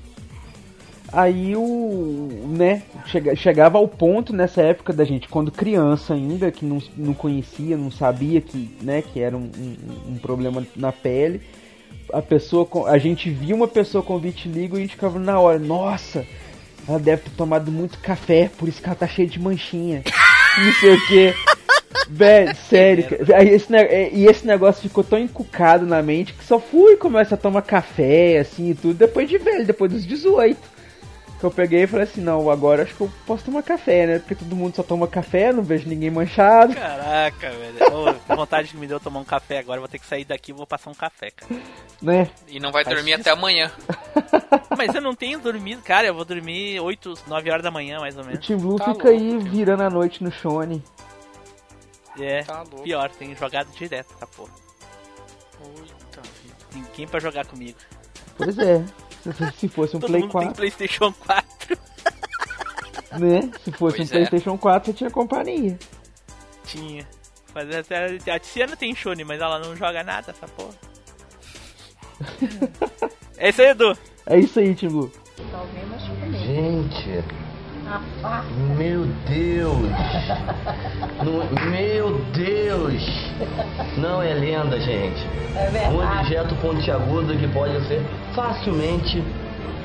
Aí 1.12 1.56
o. 1.56 2.28
né, 2.56 2.82
chega- 3.06 3.34
chegava 3.34 3.78
ao 3.78 3.88
ponto 3.88 4.32
nessa 4.32 4.62
época 4.62 4.92
da 4.92 5.04
gente, 5.04 5.28
quando 5.28 5.50
criança 5.50 6.14
ainda, 6.14 6.52
que 6.52 6.64
não, 6.64 6.78
não 6.96 7.12
conhecia, 7.12 7.76
não 7.76 7.90
sabia 7.90 8.40
que, 8.40 8.70
né, 8.80 9.02
que 9.02 9.18
era 9.18 9.36
um, 9.36 9.50
um- 9.58 10.12
um 10.12 10.18
problema 10.18 10.64
na 10.76 10.92
pele. 10.92 11.40
A 12.12 12.22
pessoa 12.22 12.64
com, 12.64 12.86
a 12.86 12.96
gente 12.96 13.28
via 13.28 13.54
uma 13.56 13.66
pessoa 13.66 14.04
com 14.04 14.18
vitiligo 14.18 14.76
e 14.76 14.78
a 14.78 14.82
gente 14.82 14.94
ficava 14.94 15.18
na 15.18 15.38
hora, 15.40 15.58
nossa, 15.58 16.24
ela 16.88 16.98
deve 17.00 17.22
ter 17.22 17.30
tomado 17.30 17.72
muito 17.72 17.98
café, 17.98 18.48
por 18.56 18.68
isso 18.68 18.80
que 18.80 18.86
ela 18.88 18.94
tá 18.96 19.08
cheia 19.08 19.26
de 19.26 19.40
manchinha. 19.40 20.02
não 20.64 20.72
sei 20.74 20.94
o 20.94 21.06
que. 21.08 21.34
Velho, 22.08 22.54
sério, 22.68 23.04
cara. 23.08 23.38
Aí 23.38 23.48
esse, 23.48 23.74
é, 23.74 24.10
e 24.12 24.26
esse 24.26 24.46
negócio 24.46 24.82
ficou 24.82 25.02
tão 25.04 25.18
encucado 25.18 25.86
na 25.86 26.02
mente 26.02 26.32
que 26.34 26.44
só 26.44 26.58
fui 26.58 26.96
começar 26.96 27.34
a 27.34 27.38
tomar 27.38 27.62
café, 27.62 28.38
assim 28.38 28.70
e 28.70 28.74
tudo, 28.74 28.94
depois 28.94 29.28
de 29.28 29.38
velho, 29.38 29.66
depois 29.66 29.90
dos 29.92 30.06
18. 30.06 30.80
Que 31.38 31.46
eu 31.46 31.50
peguei 31.50 31.84
e 31.84 31.86
falei 31.86 32.04
assim, 32.04 32.20
não, 32.20 32.50
agora 32.50 32.82
acho 32.82 32.94
que 32.94 33.00
eu 33.00 33.10
posso 33.26 33.46
tomar 33.46 33.62
café, 33.62 34.06
né? 34.06 34.18
Porque 34.18 34.34
todo 34.34 34.54
mundo 34.54 34.76
só 34.76 34.82
toma 34.82 35.08
café, 35.08 35.50
não 35.54 35.62
vejo 35.62 35.88
ninguém 35.88 36.10
manchado, 36.10 36.74
Caraca, 36.74 37.48
velho. 37.50 37.94
Ô, 37.96 38.14
a 38.28 38.36
vontade 38.36 38.68
que 38.68 38.76
me 38.76 38.86
deu 38.86 39.00
tomar 39.00 39.20
um 39.20 39.24
café 39.24 39.58
agora, 39.58 39.80
vou 39.80 39.88
ter 39.88 39.98
que 39.98 40.04
sair 40.06 40.26
daqui 40.26 40.50
e 40.50 40.54
vou 40.54 40.66
passar 40.66 40.90
um 40.90 40.94
café, 40.94 41.30
cara. 41.30 41.50
né? 42.02 42.28
e 42.46 42.60
não 42.60 42.70
vai 42.70 42.84
Faz 42.84 42.94
dormir 42.94 43.12
isso. 43.12 43.22
até 43.22 43.30
amanhã. 43.30 43.70
Mas 44.76 44.94
eu 44.94 45.00
não 45.00 45.14
tenho 45.14 45.38
dormido, 45.40 45.80
cara. 45.80 46.06
Eu 46.06 46.14
vou 46.14 46.26
dormir 46.26 46.78
8, 46.78 47.14
9 47.26 47.50
horas 47.50 47.62
da 47.62 47.70
manhã, 47.70 47.98
mais 48.00 48.18
ou 48.18 48.22
O 48.22 48.26
menos. 48.26 48.46
Team 48.46 48.58
Blue 48.58 48.76
Tá 48.76 48.92
fica 48.92 49.08
aí 49.08 49.30
louco. 49.32 49.48
virando 49.48 49.82
a 49.82 49.88
noite 49.88 50.22
no 50.22 50.30
Shone. 50.30 50.82
É, 52.20 52.42
Tá 52.42 52.58
louco. 52.62 52.82
pior, 52.82 53.10
tem 53.10 53.34
jogado 53.34 53.70
direto, 53.72 54.14
tá 54.18 54.26
porra. 54.26 54.52
Puta 55.58 56.20
vida. 56.42 56.56
Ninguém 56.74 57.06
pra 57.08 57.20
jogar 57.20 57.46
comigo. 57.46 57.78
Pois 58.36 58.58
é. 58.58 58.84
Se- 59.22 59.52
Se 59.58 59.68
fosse 59.68 59.96
um 59.96 60.00
Todo 60.00 60.10
Play 60.10 60.22
mundo 60.22 60.32
tem 60.32 60.42
4, 60.42 60.54
Playstation 60.56 61.12
4. 61.12 61.78
né? 63.20 63.40
Se 63.64 63.72
fosse 63.72 63.96
Pois 63.96 64.10
um 64.10 64.14
é. 64.14 64.16
Playstation 64.18 64.58
4, 64.58 64.86
você 64.92 64.96
tinha 64.98 65.10
companhia. 65.10 65.78
Tinha. 66.64 67.06
Mas 67.54 67.74
até 67.74 68.30
a 68.32 68.38
Tiziana 68.38 68.76
tem 68.76 68.94
Shone, 68.94 69.24
mas 69.24 69.40
ela 69.40 69.58
não 69.58 69.74
joga 69.76 70.02
nada, 70.04 70.30
essa 70.30 70.46
porra. 70.48 70.74
é 73.38 73.48
isso 73.48 73.60
aí, 73.62 73.68
Edu. 73.68 73.98
É 74.26 74.38
isso 74.38 74.58
aí, 74.60 74.74
Team 74.74 74.92
Blue. 74.92 75.12
Gente, 76.44 77.24
meu 78.76 79.04
Deus, 79.28 79.90
Não- 81.24 81.70
meu 81.70 82.18
Deus, 82.32 83.02
não 83.96 84.22
é 84.22 84.32
lenda, 84.34 84.80
gente. 84.80 85.20
Um 85.92 85.98
objeto 86.18 86.54
pontiagudo 86.56 87.36
que 87.36 87.48
pode 87.48 87.86
ser 87.88 88.02
facilmente 88.34 89.22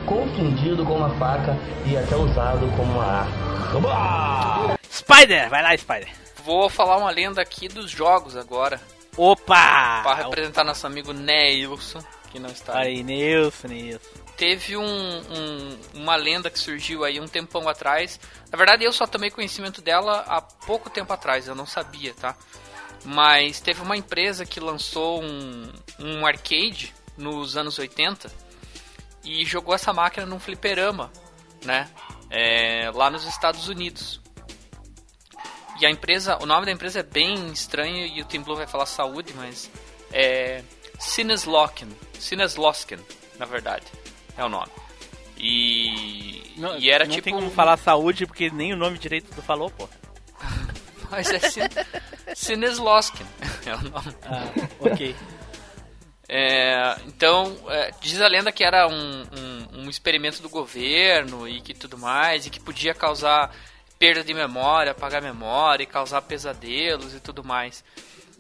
confundido 0.06 0.86
com 0.86 0.94
uma 0.98 1.10
faca 1.18 1.58
e 1.86 1.98
até 1.98 2.16
usado 2.16 2.68
como 2.78 2.94
uma 2.94 3.06
arma. 3.06 4.78
Spider! 4.90 5.50
Vai 5.50 5.64
lá, 5.64 5.76
Spider. 5.78 6.10
Vou 6.44 6.70
falar 6.70 6.98
uma 6.98 7.10
lenda 7.10 7.42
aqui 7.42 7.68
dos 7.68 7.90
jogos 7.90 8.38
agora. 8.38 8.80
Opa! 9.18 10.02
Para 10.04 10.16
representar 10.26 10.64
nosso 10.64 10.86
amigo 10.86 11.12
Neilson, 11.12 12.00
que 12.32 12.40
não 12.40 12.50
está 12.50 12.78
aí. 12.80 12.98
Aí, 12.98 13.04
Nilson, 13.04 13.68
Nilson. 13.68 14.25
Teve 14.38 14.76
um, 14.76 14.84
um- 14.86 15.80
uma 15.94 16.16
lenda 16.16 16.50
que 16.50 16.60
surgiu 16.60 17.04
aí 17.06 17.20
um 17.22 17.28
tempão 17.28 17.70
atrás. 17.70 18.20
Na 18.52 18.58
verdade, 18.58 18.84
eu 18.84 18.92
só 18.92 19.08
tomei 19.08 19.30
conhecimento 19.32 19.82
dela 19.82 20.26
há 20.28 20.42
pouco 20.42 20.90
tempo 20.90 21.12
atrás, 21.14 21.48
eu 21.48 21.56
não 21.56 21.66
sabia, 21.66 22.14
tá? 22.14 22.36
Mas 23.06 23.60
teve 23.62 23.82
uma 23.82 23.96
empresa 23.96 24.46
que 24.46 24.60
lançou 24.60 25.24
um, 25.24 25.72
um 26.00 26.26
arcade 26.26 26.94
nos 27.18 27.56
anos 27.56 27.78
80 27.80 28.30
e 29.24 29.46
jogou 29.46 29.74
essa 29.74 29.94
máquina 29.94 30.26
num 30.26 30.40
fliperama, 30.40 31.12
né? 31.64 31.90
É, 32.30 32.92
lá 32.94 33.10
nos 33.10 33.26
Estados 33.26 33.70
Unidos. 33.70 34.20
E 35.80 35.86
a 35.86 35.90
empresa, 35.92 36.38
o 36.42 36.46
nome 36.46 36.66
da 36.66 36.72
empresa 36.72 37.00
é 37.00 37.04
bem 37.04 37.48
estranho 37.52 38.06
e 38.08 38.22
o 38.22 38.26
Tim 38.26 38.42
Blue 38.42 38.56
vai 38.56 38.68
falar 38.68 38.86
saúde, 38.86 39.34
mas 39.36 39.70
é 40.12 40.64
Sinneslosken, 41.00 41.90
Sinneslosken, 42.20 43.00
na 43.38 43.46
verdade, 43.46 43.86
é 44.38 44.44
o 44.44 44.50
nome. 44.50 44.72
E, 45.38 46.54
Não, 46.58 46.78
e 46.78 46.90
era 46.90 47.06
não 47.06 47.12
tipo 47.12 47.26
tem 47.26 47.34
como 47.34 47.52
falar 47.52 47.78
saúde 47.78 48.26
porque 48.26 48.50
nem 48.50 48.74
o 48.74 48.78
nome 48.78 48.98
direito 48.98 49.34
tu 49.34 49.42
falou, 49.42 49.70
pô. 49.70 49.88
mas 51.12 51.30
é 51.30 51.40
Sin, 51.40 51.62
Sinneslosken, 52.34 53.26
é 53.66 53.76
o 53.76 53.82
nome. 53.82 54.16
Ah, 54.24 54.52
ok. 54.80 55.16
É, 56.28 56.98
então, 57.06 57.56
é, 57.68 57.92
diz 58.02 58.20
a 58.20 58.28
lenda 58.28 58.52
que 58.52 58.64
era 58.64 58.88
um, 58.88 59.22
um, 59.22 59.84
um 59.84 59.90
experimento 59.90 60.42
do 60.42 60.50
governo 60.50 61.48
e 61.48 61.62
que 61.62 61.74
tudo 61.74 61.98
mais, 61.98 62.46
e 62.46 62.50
que 62.50 62.60
podia 62.60 62.94
causar 62.94 63.56
perda 64.00 64.24
de 64.24 64.34
memória, 64.34 64.92
apagar 64.92 65.22
memória 65.22 65.84
e 65.84 65.88
causar 65.88 66.22
pesadelos 66.24 67.14
e 67.14 67.20
tudo 67.20 67.44
mais. 67.44 67.84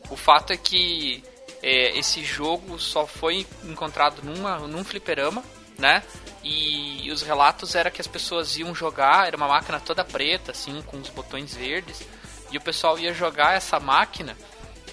O 0.09 0.15
fato 0.15 0.51
é 0.51 0.57
que 0.57 1.23
é, 1.61 1.97
esse 1.97 2.23
jogo 2.23 2.77
só 2.79 3.05
foi 3.05 3.45
encontrado 3.63 4.21
numa, 4.23 4.59
num 4.59 4.83
fliperama, 4.83 5.43
né? 5.77 6.03
E 6.43 7.09
os 7.11 7.21
relatos 7.21 7.75
era 7.75 7.89
que 7.89 8.01
as 8.01 8.07
pessoas 8.07 8.57
iam 8.57 8.73
jogar, 8.75 9.27
era 9.27 9.35
uma 9.35 9.47
máquina 9.47 9.79
toda 9.79 10.03
preta, 10.03 10.51
assim, 10.51 10.81
com 10.83 10.97
os 10.97 11.09
botões 11.09 11.55
verdes, 11.55 12.03
e 12.51 12.57
o 12.57 12.61
pessoal 12.61 12.99
ia 12.99 13.13
jogar 13.13 13.55
essa 13.55 13.79
máquina 13.79 14.37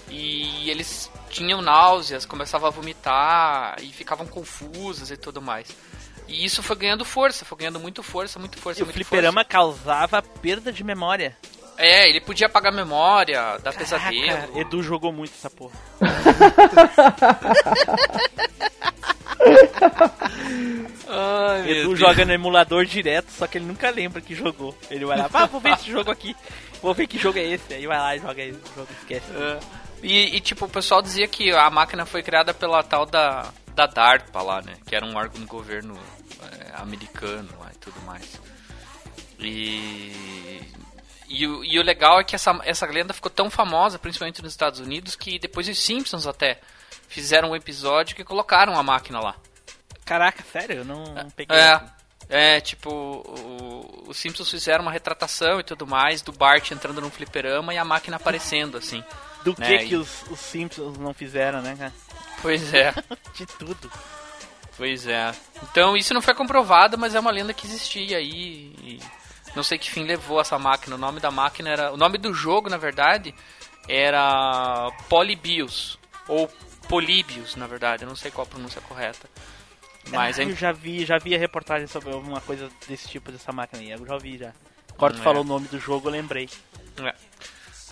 e 0.09 0.69
eles 0.69 1.09
tinham 1.29 1.61
náuseas, 1.61 2.25
começavam 2.25 2.67
a 2.67 2.71
vomitar 2.71 3.75
e 3.81 3.91
ficavam 3.91 4.27
confusos 4.27 5.11
e 5.11 5.17
tudo 5.17 5.41
mais. 5.41 5.67
E 6.27 6.45
isso 6.45 6.63
foi 6.63 6.75
ganhando 6.75 7.03
força, 7.03 7.43
foi 7.43 7.57
ganhando 7.57 7.79
muito 7.79 8.01
força, 8.01 8.39
muito 8.39 8.57
força, 8.57 8.79
E 8.79 8.83
o 8.83 8.85
muito 8.85 8.95
fliperama 8.95 9.43
causava 9.43 10.21
perda 10.21 10.71
de 10.71 10.83
memória. 10.83 11.35
força. 11.41 11.53
É, 11.77 12.07
ele 12.07 12.21
podia 12.21 12.47
apagar 12.47 12.71
memória, 12.71 13.57
dar 13.57 13.73
Caraca, 13.73 13.79
pesadelo. 13.79 14.59
Edu 14.59 14.83
jogou 14.83 15.11
muito 15.11 15.33
essa 15.33 15.49
porra. 15.49 15.73
Ai, 21.07 21.69
Edu 21.69 21.95
joga 21.95 22.25
no 22.25 22.33
emulador 22.33 22.85
direto, 22.85 23.29
só 23.31 23.45
que 23.47 23.57
ele 23.57 23.65
nunca 23.65 23.89
lembra 23.89 24.21
que 24.21 24.33
jogou. 24.33 24.75
Ele 24.89 25.05
vai 25.05 25.17
lá, 25.17 25.29
ah, 25.33 25.45
vou 25.45 25.59
ver 25.59 25.73
esse 25.73 25.91
jogo 25.91 26.11
aqui. 26.11 26.35
Vou 26.81 26.93
ver 26.93 27.07
que 27.07 27.17
jogo 27.17 27.39
é 27.39 27.43
esse. 27.43 27.73
Aí 27.73 27.85
vai 27.87 27.97
lá 27.97 28.15
e 28.15 28.19
joga 28.19 28.41
esse 28.41 28.59
jogo, 28.75 28.87
esquece. 28.99 29.25
É. 29.31 29.59
E, 30.03 30.35
e, 30.35 30.39
tipo, 30.41 30.65
o 30.65 30.69
pessoal 30.69 31.01
dizia 31.01 31.27
que 31.27 31.51
a 31.51 31.69
máquina 31.69 32.05
foi 32.05 32.21
criada 32.21 32.53
pela 32.53 32.83
tal 32.83 33.05
da, 33.05 33.53
da 33.73 33.85
DARPA 33.85 34.41
lá, 34.41 34.61
né? 34.61 34.73
Que 34.85 34.95
era 34.95 35.05
um 35.05 35.15
órgão 35.15 35.39
do 35.39 35.47
governo 35.47 35.97
é, 36.41 36.81
americano 36.81 37.49
lá 37.59 37.71
e 37.73 37.77
tudo 37.77 38.01
mais. 38.01 38.39
E, 39.39 40.61
e, 41.29 41.47
o, 41.47 41.63
e 41.63 41.79
o 41.79 41.83
legal 41.83 42.19
é 42.19 42.23
que 42.23 42.35
essa, 42.35 42.59
essa 42.63 42.85
lenda 42.85 43.13
ficou 43.13 43.31
tão 43.31 43.49
famosa, 43.49 43.97
principalmente 43.97 44.41
nos 44.41 44.51
Estados 44.51 44.79
Unidos, 44.79 45.15
que 45.15 45.39
depois 45.39 45.69
os 45.69 45.79
Simpsons 45.79 46.27
até 46.27 46.59
fizeram 47.07 47.51
um 47.51 47.55
episódio 47.55 48.15
que 48.15 48.23
colocaram 48.23 48.77
a 48.77 48.83
máquina 48.83 49.19
lá. 49.19 49.35
Caraca, 50.05 50.43
sério? 50.51 50.77
Eu 50.77 50.85
não, 50.85 51.03
não 51.03 51.29
peguei. 51.29 51.55
É, 51.57 51.81
é 52.29 52.61
tipo, 52.61 52.89
o- 52.91 54.03
os 54.07 54.17
Simpsons 54.17 54.49
fizeram 54.49 54.83
uma 54.83 54.91
retratação 54.91 55.59
e 55.59 55.63
tudo 55.63 55.85
mais 55.87 56.21
do 56.21 56.31
Bart 56.31 56.71
entrando 56.71 57.01
num 57.01 57.09
fliperama 57.09 57.73
e 57.73 57.77
a 57.77 57.85
máquina 57.85 58.17
aparecendo, 58.17 58.77
assim. 58.77 59.03
Do 59.43 59.55
né, 59.57 59.77
que 59.79 59.87
que 59.89 59.95
os, 59.95 60.23
os 60.29 60.39
Simpsons 60.39 60.97
não 60.97 61.13
fizeram, 61.13 61.61
né, 61.61 61.75
cara? 61.77 61.93
Pois 62.41 62.73
é. 62.73 62.93
De 63.35 63.45
tudo. 63.45 63.91
Pois 64.77 65.05
é. 65.07 65.31
Então 65.63 65.95
isso 65.95 66.13
não 66.13 66.21
foi 66.21 66.33
comprovado, 66.33 66.97
mas 66.97 67.13
é 67.13 67.19
uma 67.19 67.31
lenda 67.31 67.53
que 67.53 67.65
existia 67.67 68.17
aí. 68.17 68.73
E 68.81 68.99
não 69.55 69.61
sei 69.63 69.77
que 69.77 69.91
fim 69.91 70.03
levou 70.03 70.41
essa 70.41 70.57
máquina. 70.57 70.95
O 70.95 70.99
nome 70.99 71.19
da 71.19 71.29
máquina 71.29 71.69
era. 71.69 71.91
O 71.93 71.97
nome 71.97 72.17
do 72.17 72.33
jogo, 72.33 72.69
na 72.69 72.77
verdade, 72.77 73.33
era 73.87 74.91
Polybius. 75.07 75.99
Ou 76.27 76.47
Políbios, 76.87 77.55
na 77.55 77.67
verdade. 77.67 78.03
Eu 78.03 78.09
não 78.09 78.15
sei 78.15 78.31
qual 78.31 78.45
a 78.45 78.49
pronúncia 78.49 78.81
correta. 78.81 79.29
Mas 80.11 80.39
ah, 80.39 80.43
eu 80.43 80.55
já 80.55 80.71
vi, 80.71 81.05
já 81.05 81.17
vi 81.17 81.33
a 81.33 81.37
reportagem 81.37 81.87
sobre 81.87 82.11
alguma 82.11 82.41
coisa 82.41 82.69
desse 82.87 83.07
tipo 83.07 83.31
dessa 83.31 83.51
máquina 83.51 83.81
aí. 83.81 83.91
Eu 83.91 84.05
já 84.05 84.17
vi 84.17 84.37
já. 84.37 84.51
Tu 84.97 85.05
é. 85.05 85.13
falou 85.13 85.43
o 85.43 85.47
nome 85.47 85.67
do 85.67 85.79
jogo, 85.79 86.07
eu 86.07 86.11
lembrei. 86.11 86.49
É. 86.97 87.15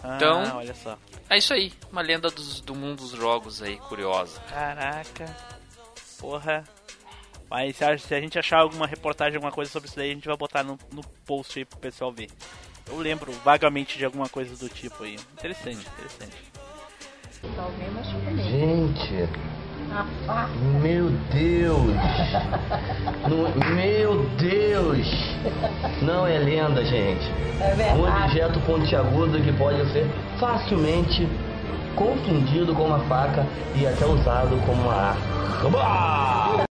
Ah, 0.03 0.16
então, 0.16 0.57
olha 0.57 0.74
só. 0.74 0.97
É 1.30 1.38
isso 1.38 1.53
aí, 1.53 1.72
uma 1.91 2.01
lenda 2.01 2.30
dos, 2.30 2.59
do 2.62 2.76
mundo 2.76 3.01
dos 3.01 3.12
jogos 3.12 3.62
aí, 3.62 3.78
curiosa. 3.78 4.39
Caraca. 4.41 5.36
Porra. 6.20 6.64
Mas 7.49 7.76
se 7.76 7.84
a, 7.84 7.97
se 7.97 8.16
a 8.16 8.22
gente 8.22 8.39
achar 8.39 8.59
alguma 8.59 8.88
reportagem, 8.88 9.36
alguma 9.36 9.51
coisa 9.51 9.70
sobre 9.70 9.88
isso 9.88 9.97
daí, 9.97 10.12
a 10.12 10.14
gente 10.14 10.28
vai 10.28 10.38
botar 10.38 10.64
no, 10.64 10.80
no 10.91 11.03
post 11.26 11.59
aí 11.59 11.66
pro 11.66 11.80
pessoal 11.80 12.12
ver. 12.12 12.30
Eu 12.88 12.97
lembro 12.97 13.32
vagamente 13.43 13.97
de 13.97 14.05
alguma 14.05 14.28
coisa 14.30 14.55
do 14.55 14.70
tipo 14.70 15.03
aí. 15.03 15.16
Interessante, 15.34 15.86
interessante. 15.88 16.51
Gente, 18.43 19.29
meu 20.81 21.09
Deus! 21.33 21.95
meu 23.75 24.25
Deus! 24.37 25.07
Não 26.03 26.27
é 26.27 26.37
lenda, 26.37 26.85
gente. 26.85 27.25
É 27.59 27.93
um 27.95 28.03
objeto 28.03 28.59
pontiagudo 28.61 29.41
que 29.41 29.51
pode 29.53 29.91
ser 29.91 30.07
facilmente 30.39 31.27
confundido 31.95 32.75
com 32.75 32.83
uma 32.83 32.99
faca 33.07 33.45
e 33.75 33.87
até 33.87 34.05
usado 34.05 34.55
como 34.65 34.83
uma 34.83 34.93
arma. 34.93 36.65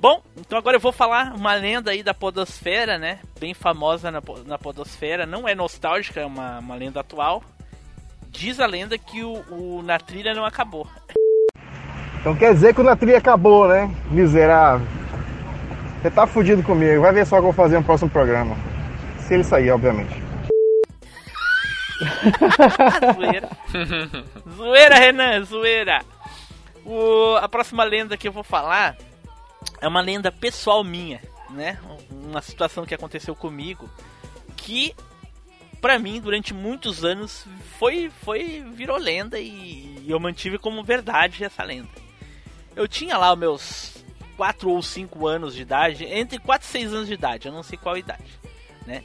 Bom, 0.00 0.22
então 0.36 0.58
agora 0.58 0.76
eu 0.76 0.80
vou 0.80 0.92
falar 0.92 1.34
uma 1.34 1.54
lenda 1.54 1.90
aí 1.90 2.02
da 2.02 2.14
podosfera, 2.14 2.98
né? 2.98 3.20
Bem 3.38 3.54
famosa 3.54 4.10
na, 4.10 4.22
na 4.46 4.58
podosfera. 4.58 5.26
Não 5.26 5.46
é 5.46 5.54
nostálgica, 5.54 6.20
é 6.20 6.26
uma, 6.26 6.58
uma 6.58 6.74
lenda 6.74 7.00
atual. 7.00 7.42
Diz 8.34 8.58
a 8.58 8.66
lenda 8.66 8.98
que 8.98 9.22
o, 9.22 9.44
o 9.48 9.82
Na 9.82 9.98
Trilha 9.98 10.34
não 10.34 10.44
acabou. 10.44 10.86
Então 12.20 12.34
quer 12.34 12.52
dizer 12.52 12.74
que 12.74 12.80
o 12.80 12.84
Na 12.84 12.96
Trilha 12.96 13.18
acabou, 13.18 13.68
né? 13.68 13.88
Miserável. 14.10 14.86
Você 16.02 16.10
tá 16.10 16.26
fudido 16.26 16.62
comigo. 16.62 17.00
Vai 17.02 17.12
ver 17.12 17.26
só 17.26 17.36
o 17.36 17.38
que 17.38 17.46
eu 17.46 17.52
vou 17.52 17.64
fazer 17.64 17.78
no 17.78 17.84
próximo 17.84 18.10
programa. 18.10 18.56
Se 19.20 19.34
ele 19.34 19.44
sair, 19.44 19.70
obviamente. 19.70 20.22
zoeira. 23.14 23.48
zoeira, 24.56 24.94
Renan, 24.96 25.44
zoeira. 25.44 26.02
O, 26.84 27.36
a 27.36 27.48
próxima 27.48 27.84
lenda 27.84 28.16
que 28.16 28.28
eu 28.28 28.32
vou 28.32 28.44
falar 28.44 28.96
é 29.80 29.88
uma 29.88 30.00
lenda 30.00 30.30
pessoal 30.30 30.82
minha, 30.82 31.20
né? 31.50 31.78
Uma 32.10 32.42
situação 32.42 32.84
que 32.84 32.94
aconteceu 32.94 33.34
comigo 33.34 33.88
que 34.56 34.94
para 35.84 35.98
mim 35.98 36.18
durante 36.18 36.54
muitos 36.54 37.04
anos 37.04 37.44
foi 37.78 38.10
foi 38.22 38.64
virou 38.72 38.96
lenda 38.96 39.38
e 39.38 40.02
eu 40.08 40.18
mantive 40.18 40.56
como 40.56 40.82
verdade 40.82 41.44
essa 41.44 41.62
lenda. 41.62 41.90
Eu 42.74 42.88
tinha 42.88 43.18
lá 43.18 43.30
os 43.34 43.38
meus 43.38 44.04
4 44.34 44.70
ou 44.70 44.80
5 44.80 45.26
anos 45.26 45.54
de 45.54 45.60
idade, 45.60 46.06
entre 46.06 46.38
4 46.38 46.66
e 46.66 46.70
6 46.70 46.94
anos 46.94 47.06
de 47.06 47.12
idade, 47.12 47.48
eu 47.48 47.52
não 47.52 47.62
sei 47.62 47.76
qual 47.76 47.98
idade, 47.98 48.24
né? 48.86 49.04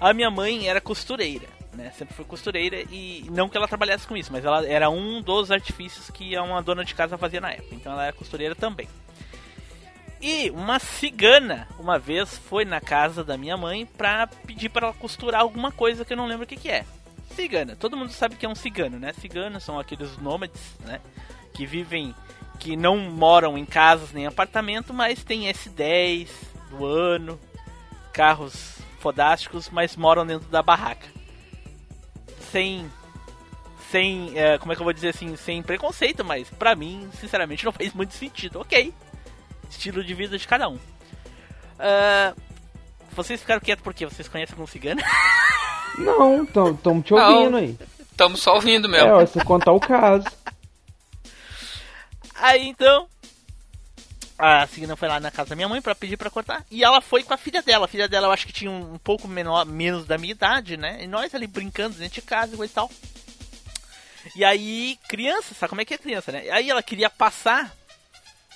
A 0.00 0.12
minha 0.12 0.28
mãe 0.28 0.66
era 0.68 0.80
costureira, 0.80 1.46
né? 1.72 1.92
Sempre 1.96 2.16
foi 2.16 2.24
costureira 2.24 2.82
e 2.90 3.24
não 3.30 3.48
que 3.48 3.56
ela 3.56 3.68
trabalhasse 3.68 4.04
com 4.04 4.16
isso, 4.16 4.32
mas 4.32 4.44
ela 4.44 4.66
era 4.66 4.90
um 4.90 5.22
dos 5.22 5.52
artifícios 5.52 6.10
que 6.10 6.36
uma 6.36 6.60
dona 6.60 6.84
de 6.84 6.92
casa 6.92 7.16
fazia 7.16 7.40
na 7.40 7.52
época. 7.52 7.72
Então 7.72 7.92
ela 7.92 8.02
era 8.02 8.12
costureira 8.12 8.56
também. 8.56 8.88
E 10.20 10.50
uma 10.50 10.78
cigana, 10.78 11.68
uma 11.78 11.98
vez, 11.98 12.38
foi 12.38 12.64
na 12.64 12.80
casa 12.80 13.22
da 13.22 13.36
minha 13.36 13.56
mãe 13.56 13.84
pra 13.84 14.26
pedir 14.26 14.68
para 14.68 14.88
ela 14.88 14.96
costurar 14.96 15.42
alguma 15.42 15.70
coisa 15.70 16.04
que 16.04 16.12
eu 16.12 16.16
não 16.16 16.26
lembro 16.26 16.44
o 16.44 16.46
que, 16.46 16.56
que 16.56 16.70
é. 16.70 16.84
Cigana, 17.34 17.76
todo 17.76 17.96
mundo 17.96 18.12
sabe 18.12 18.36
que 18.36 18.46
é 18.46 18.48
um 18.48 18.54
cigano, 18.54 18.98
né? 18.98 19.12
Ciganos 19.12 19.62
são 19.62 19.78
aqueles 19.78 20.16
nômades, 20.16 20.62
né? 20.80 21.00
Que 21.52 21.66
vivem, 21.66 22.14
que 22.58 22.76
não 22.76 22.96
moram 22.96 23.58
em 23.58 23.66
casas 23.66 24.12
nem 24.12 24.26
apartamento, 24.26 24.94
mas 24.94 25.22
tem 25.22 25.50
S10 25.52 26.28
do 26.70 26.86
ano, 26.86 27.38
carros 28.12 28.78
fodásticos, 29.00 29.68
mas 29.68 29.96
moram 29.96 30.26
dentro 30.26 30.48
da 30.48 30.62
barraca. 30.62 31.06
Sem 32.50 32.90
sem, 33.90 34.36
é, 34.36 34.58
como 34.58 34.72
é 34.72 34.74
que 34.74 34.82
eu 34.82 34.84
vou 34.84 34.92
dizer 34.92 35.10
assim, 35.10 35.36
sem 35.36 35.62
preconceito, 35.62 36.24
mas 36.24 36.50
pra 36.50 36.74
mim, 36.74 37.08
sinceramente, 37.20 37.64
não 37.66 37.72
faz 37.72 37.92
muito 37.92 38.14
sentido. 38.14 38.60
Ok, 38.60 38.92
estilo 39.70 40.04
de 40.04 40.14
vida 40.14 40.38
de 40.38 40.46
cada 40.46 40.68
um. 40.68 40.76
Uh, 40.76 42.40
vocês 43.12 43.40
ficaram 43.40 43.60
quietos 43.60 43.82
porque 43.82 44.04
vocês 44.04 44.28
conhecem 44.28 44.54
algum 44.54 44.66
cigano? 44.66 45.00
Não, 45.98 46.44
estamos 46.44 47.04
te 47.04 47.14
ouvindo 47.14 47.50
Não, 47.50 47.58
aí. 47.58 47.78
Estamos 48.10 48.40
só 48.40 48.54
ouvindo 48.54 48.88
mesmo. 48.88 49.20
É, 49.20 49.26
você 49.26 49.44
contar 49.44 49.72
o 49.72 49.80
caso. 49.80 50.26
Aí 52.38 52.68
então, 52.68 53.08
a 54.38 54.66
cigana 54.66 54.96
foi 54.96 55.08
lá 55.08 55.18
na 55.18 55.30
casa 55.30 55.50
da 55.50 55.56
minha 55.56 55.68
mãe 55.68 55.80
para 55.80 55.94
pedir 55.94 56.18
para 56.18 56.30
cortar 56.30 56.64
e 56.70 56.84
ela 56.84 57.00
foi 57.00 57.22
com 57.22 57.32
a 57.32 57.38
filha 57.38 57.62
dela. 57.62 57.86
A 57.86 57.88
filha 57.88 58.08
dela 58.08 58.26
eu 58.26 58.32
acho 58.32 58.46
que 58.46 58.52
tinha 58.52 58.70
um, 58.70 58.98
pouco 58.98 59.26
menor, 59.28 59.64
menos 59.64 60.06
da 60.06 60.18
minha 60.18 60.32
idade, 60.32 60.76
né? 60.76 61.02
E 61.02 61.06
nós 61.06 61.34
ali 61.34 61.46
brincando 61.46 61.96
dentro 61.96 62.14
de 62.14 62.22
casa 62.22 62.62
e 62.64 62.68
tal. 62.68 62.90
E 64.34 64.44
aí, 64.44 64.98
criança, 65.08 65.54
sabe 65.54 65.70
como 65.70 65.80
é 65.80 65.84
que 65.84 65.94
é 65.94 65.98
criança, 65.98 66.32
né? 66.32 66.50
Aí 66.50 66.68
ela 66.68 66.82
queria 66.82 67.08
passar 67.08 67.75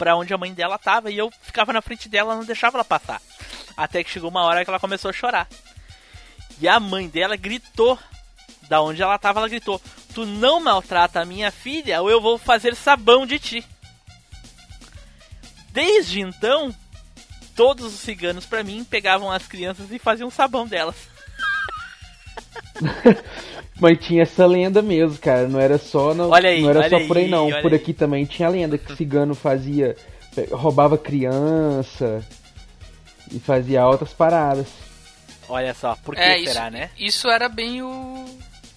para 0.01 0.17
onde 0.17 0.33
a 0.33 0.39
mãe 0.39 0.55
dela 0.55 0.79
tava 0.79 1.11
e 1.11 1.19
eu 1.19 1.31
ficava 1.43 1.75
na 1.75 1.83
frente 1.83 2.09
dela, 2.09 2.35
não 2.35 2.43
deixava 2.43 2.79
ela 2.79 2.85
passar. 2.85 3.21
Até 3.77 4.03
que 4.03 4.09
chegou 4.09 4.31
uma 4.31 4.45
hora 4.45 4.65
que 4.65 4.71
ela 4.71 4.81
começou 4.81 5.11
a 5.11 5.13
chorar. 5.13 5.47
E 6.59 6.67
a 6.67 6.81
mãe 6.81 7.07
dela 7.07 7.37
gritou 7.37 7.99
da 8.63 8.81
onde 8.81 9.03
ela 9.03 9.19
tava, 9.19 9.41
ela 9.41 9.49
gritou: 9.49 9.79
"Tu 10.15 10.25
não 10.25 10.59
maltrata 10.59 11.21
a 11.21 11.27
minha 11.27 11.51
filha 11.51 12.01
ou 12.01 12.11
eu 12.11 12.19
vou 12.19 12.39
fazer 12.39 12.75
sabão 12.75 13.27
de 13.27 13.39
ti". 13.39 13.67
Desde 15.69 16.23
então, 16.23 16.75
todos 17.55 17.93
os 17.93 18.01
ciganos 18.01 18.47
para 18.47 18.65
mim 18.65 18.83
pegavam 18.85 19.31
as 19.31 19.47
crianças 19.47 19.93
e 19.93 19.99
faziam 19.99 20.31
sabão 20.31 20.67
delas. 20.67 21.10
Mas 23.81 23.99
tinha 23.99 24.23
essa 24.23 24.45
lenda 24.45 24.83
mesmo, 24.83 25.19
cara. 25.19 25.49
Não 25.49 25.59
era 25.59 25.79
só 25.79 26.13
no, 26.13 26.29
olha 26.29 26.51
aí, 26.51 26.61
não 26.61 26.71
era 26.71 26.89
só 26.89 27.01
por 27.07 27.17
aí, 27.17 27.29
não. 27.29 27.51
Por 27.63 27.73
aqui 27.73 27.91
aí. 27.93 27.95
também 27.95 28.25
tinha 28.27 28.49
lenda 28.49 28.77
que 28.77 28.93
cigano 28.95 29.35
fazia. 29.35 29.97
roubava 30.51 30.99
criança 30.99 32.23
e 33.33 33.39
fazia 33.39 33.87
outras 33.87 34.13
paradas. 34.13 34.67
Olha 35.49 35.75
só, 35.75 35.97
por 36.05 36.15
que 36.15 36.21
é, 36.21 36.39
será, 36.45 36.67
isso, 36.67 36.71
né? 36.71 36.91
Isso 36.99 37.29
era 37.29 37.49
bem 37.49 37.83
o 37.83 38.25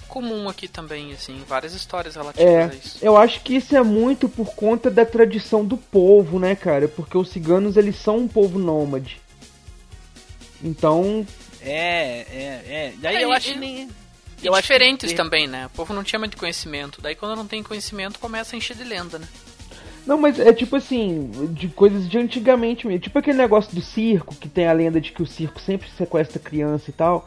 comum 0.07 0.47
aqui 0.47 0.67
também, 0.67 1.11
assim, 1.11 1.43
várias 1.47 1.73
histórias 1.73 2.15
relativas 2.15 2.47
é, 2.47 2.63
a 2.63 2.67
isso. 2.67 2.97
Eu 3.01 3.17
acho 3.17 3.41
que 3.41 3.55
isso 3.55 3.75
é 3.75 3.83
muito 3.83 4.29
por 4.29 4.53
conta 4.55 4.89
da 4.89 5.05
tradição 5.05 5.65
do 5.65 5.75
povo, 5.75 6.39
né, 6.39 6.55
cara? 6.55 6.87
Porque 6.87 7.17
os 7.17 7.29
ciganos, 7.29 7.77
eles 7.77 7.95
são 7.95 8.17
um 8.19 8.27
povo 8.27 8.57
nômade. 8.57 9.19
Então... 10.63 11.25
É, 11.65 12.25
é, 12.31 12.63
é. 12.67 12.93
Daí 12.97 13.17
é, 13.17 13.23
eu 13.23 13.31
acho 13.31 13.53
que 13.53 13.59
nem 13.59 13.89
e 14.43 14.47
eu 14.47 14.53
diferentes 14.53 15.11
que... 15.11 15.15
também, 15.15 15.47
né? 15.47 15.67
O 15.67 15.69
povo 15.69 15.93
não 15.93 16.03
tinha 16.03 16.19
muito 16.19 16.35
conhecimento. 16.35 17.01
Daí 17.01 17.15
quando 17.15 17.35
não 17.35 17.47
tem 17.47 17.63
conhecimento, 17.63 18.19
começa 18.19 18.55
a 18.55 18.57
encher 18.57 18.75
de 18.75 18.83
lenda, 18.83 19.17
né? 19.17 19.27
Não, 20.05 20.17
mas 20.17 20.37
é 20.37 20.51
tipo 20.51 20.75
assim, 20.75 21.31
de 21.51 21.69
coisas 21.69 22.09
de 22.09 22.17
antigamente 22.17 22.85
mesmo. 22.85 22.99
Tipo 22.99 23.19
aquele 23.19 23.37
negócio 23.37 23.73
do 23.73 23.81
circo, 23.81 24.35
que 24.35 24.49
tem 24.49 24.67
a 24.67 24.73
lenda 24.73 24.99
de 24.99 25.13
que 25.13 25.23
o 25.23 25.25
circo 25.25 25.61
sempre 25.61 25.89
sequestra 25.97 26.39
criança 26.39 26.89
e 26.89 26.93
tal. 26.93 27.25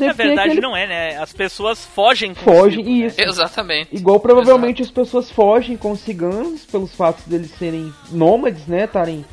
Na 0.00 0.12
verdade 0.12 0.48
aquele... 0.48 0.60
não 0.60 0.76
é, 0.76 0.86
né? 0.86 1.16
As 1.18 1.32
pessoas 1.32 1.84
fogem 1.84 2.34
com 2.34 2.40
Fogem, 2.40 2.84
circo, 2.84 2.90
né? 2.90 3.06
isso. 3.06 3.20
Né? 3.20 3.26
Exatamente. 3.28 3.94
Igual 3.94 4.18
provavelmente 4.18 4.82
Exato. 4.82 5.00
as 5.00 5.06
pessoas 5.06 5.30
fogem 5.30 5.76
com 5.76 5.92
os 5.92 6.00
ciganos 6.00 6.64
pelos 6.64 6.92
fatos 6.92 7.24
deles 7.24 7.52
serem 7.52 7.92
nômades, 8.10 8.66
né? 8.66 8.84
Estarem 8.84 9.24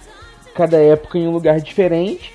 cada 0.54 0.78
época 0.78 1.18
em 1.18 1.28
um 1.28 1.32
lugar 1.32 1.60
diferente. 1.60 2.32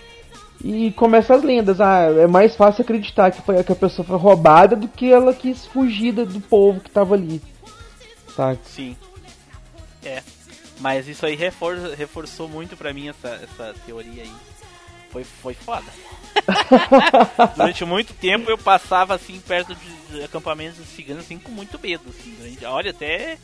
E 0.63 0.91
começa 0.93 1.35
as 1.35 1.43
lendas. 1.43 1.81
Ah, 1.81 2.05
é 2.05 2.27
mais 2.27 2.57
fácil 2.57 2.83
acreditar 2.83 3.31
que, 3.31 3.43
foi, 3.43 3.63
que 3.63 3.73
a 3.73 3.77
pessoa 3.77 4.07
foi 4.07 4.17
roubada 4.17 4.75
do 4.75 4.89
que 4.89 5.13
ela 5.13 5.33
quis 5.33 5.67
fugir 5.67 6.13
do 6.13 6.41
povo 6.41 6.81
que 6.81 6.91
tava 6.91 7.15
ali. 7.15 7.41
Tá? 8.35 8.57
Sim. 8.65 8.97
É. 10.05 10.23
Mas 10.81 11.09
isso 11.09 11.27
aí 11.27 11.35
refor 11.35 11.77
reforçou 11.97 12.49
muito 12.49 12.77
pra 12.77 12.93
mim 12.93 13.09
essa, 13.09 13.29
essa 13.29 13.75
teoria 13.87 14.23
aí. 14.23 14.33
Foi, 15.11 15.25
foi 15.25 15.55
foda. 15.55 15.87
Durante 17.57 17.85
muito 17.85 18.13
tempo 18.15 18.51
eu 18.51 18.59
passava 18.59 19.15
assim 19.15 19.41
perto 19.41 19.75
de 19.75 20.23
acampamentos 20.23 20.87
ciganos 20.89 21.25
assim 21.25 21.39
com 21.39 21.51
muito 21.51 21.79
medo. 21.79 22.05
Assim, 22.09 22.59
olha, 22.65 22.91
até. 22.91 23.39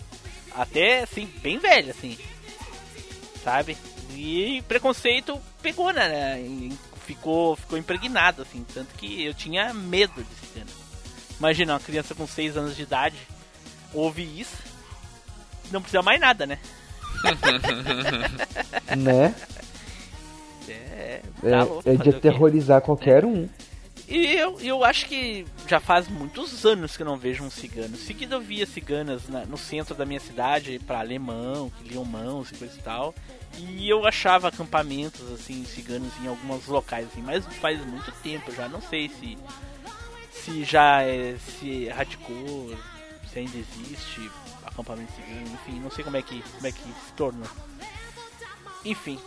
Até 0.55 1.03
assim, 1.03 1.29
bem 1.43 1.59
velho, 1.59 1.91
assim. 1.91 2.17
Sabe? 3.43 3.77
E 4.15 4.63
preconceito 4.69 5.41
pegou, 5.61 5.93
né? 5.93 6.39
Ficou, 7.05 7.57
ficou 7.57 7.79
impregnado, 7.79 8.43
assim. 8.43 8.65
Tanto 8.75 8.95
que 8.97 9.23
eu 9.25 9.35
tinha 9.35 9.73
medo 9.75 10.23
de 10.23 10.47
cena. 10.53 10.67
Imagina, 11.39 11.75
uma 11.75 11.81
criança 11.81 12.15
com 12.15 12.27
6 12.27 12.57
anos 12.57 12.77
de 12.77 12.83
idade 12.83 13.17
ouve 13.93 14.23
isso. 14.41 14.57
Não 15.71 15.81
precisa 15.81 16.03
mais 16.03 16.21
nada, 16.21 16.47
né? 16.47 16.59
né? 18.97 19.35
É, 20.69 21.21
É, 21.43 21.51
tá 21.51 21.63
louco 21.65 21.89
é 21.89 21.95
de 21.97 22.11
aterrorizar 22.11 22.81
qualquer 22.81 23.25
um. 23.25 23.49
E 24.07 24.35
eu, 24.35 24.61
eu 24.61 24.85
acho 24.85 25.07
que 25.07 25.47
já 25.67 25.81
faz 25.81 26.09
muitos 26.09 26.65
anos 26.67 26.95
que 26.97 27.03
eu 27.03 27.07
não 27.07 27.17
vejo 27.17 27.43
um 27.43 27.51
cigano. 27.51 27.97
Seguido 27.97 28.35
eu 28.35 28.41
via 28.41 28.67
ciganas 28.67 29.29
na- 29.29 29.47
no 29.47 29.57
centro 29.57 29.95
da 29.95 30.05
minha 30.05 30.21
cidade, 30.21 30.79
pra 30.87 31.01
alemão, 31.01 31.71
que 31.71 31.89
liam 31.89 32.05
mãos 32.05 32.51
e 32.51 32.55
coisa 32.55 32.75
e 32.79 32.83
tal. 32.83 33.15
E 33.59 33.89
eu 33.89 34.07
achava 34.07 34.49
acampamentos, 34.49 35.31
assim, 35.33 35.65
ciganos 35.65 36.13
em 36.23 36.27
alguns 36.27 36.67
locais, 36.67 37.07
assim, 37.07 37.23
mas 37.23 37.45
faz 37.57 37.85
muito 37.87 38.11
tempo 38.23 38.53
já. 38.53 38.69
Não 38.69 38.81
sei 38.81 39.09
se, 39.09 39.39
se 40.31 40.65
já 40.65 41.03
é, 41.03 41.37
se 41.39 41.85
erradicou, 41.85 42.77
se 43.33 43.39
ainda 43.39 43.57
existe 43.57 44.31
acampamento 44.65 45.13
cigano, 45.13 45.49
enfim, 45.55 45.81
não 45.81 45.91
sei 45.91 46.05
como 46.05 46.17
é 46.17 46.23
que, 46.23 46.43
como 46.43 46.67
é 46.67 46.73
que 46.73 46.83
se 46.83 47.13
tornou. 47.17 47.49
Enfim, 48.85 49.19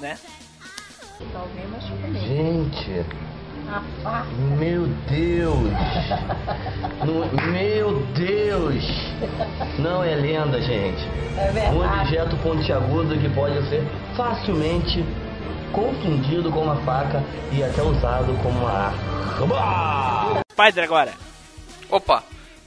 né? 0.00 0.18
Gente, 2.26 3.06
meu 4.58 4.86
Deus, 5.08 5.72
Não- 7.04 7.52
meu 7.52 8.00
Deus, 8.14 8.84
não 9.78 10.02
é 10.04 10.14
lenda, 10.14 10.60
gente. 10.60 11.02
Um 11.72 11.80
objeto 12.00 12.36
pontiagudo 12.38 13.18
que 13.18 13.28
pode 13.30 13.54
ser 13.68 13.82
facilmente 14.16 15.04
confundido 15.72 16.50
com 16.52 16.60
uma 16.64 16.76
faca 16.84 17.22
e 17.52 17.62
até 17.64 17.82
usado 17.82 18.32
como 18.42 18.58
uma 18.60 18.70
arma. 18.70 20.42
Spider 20.52 20.84
agora. 20.84 21.14
Opa, 21.90 22.22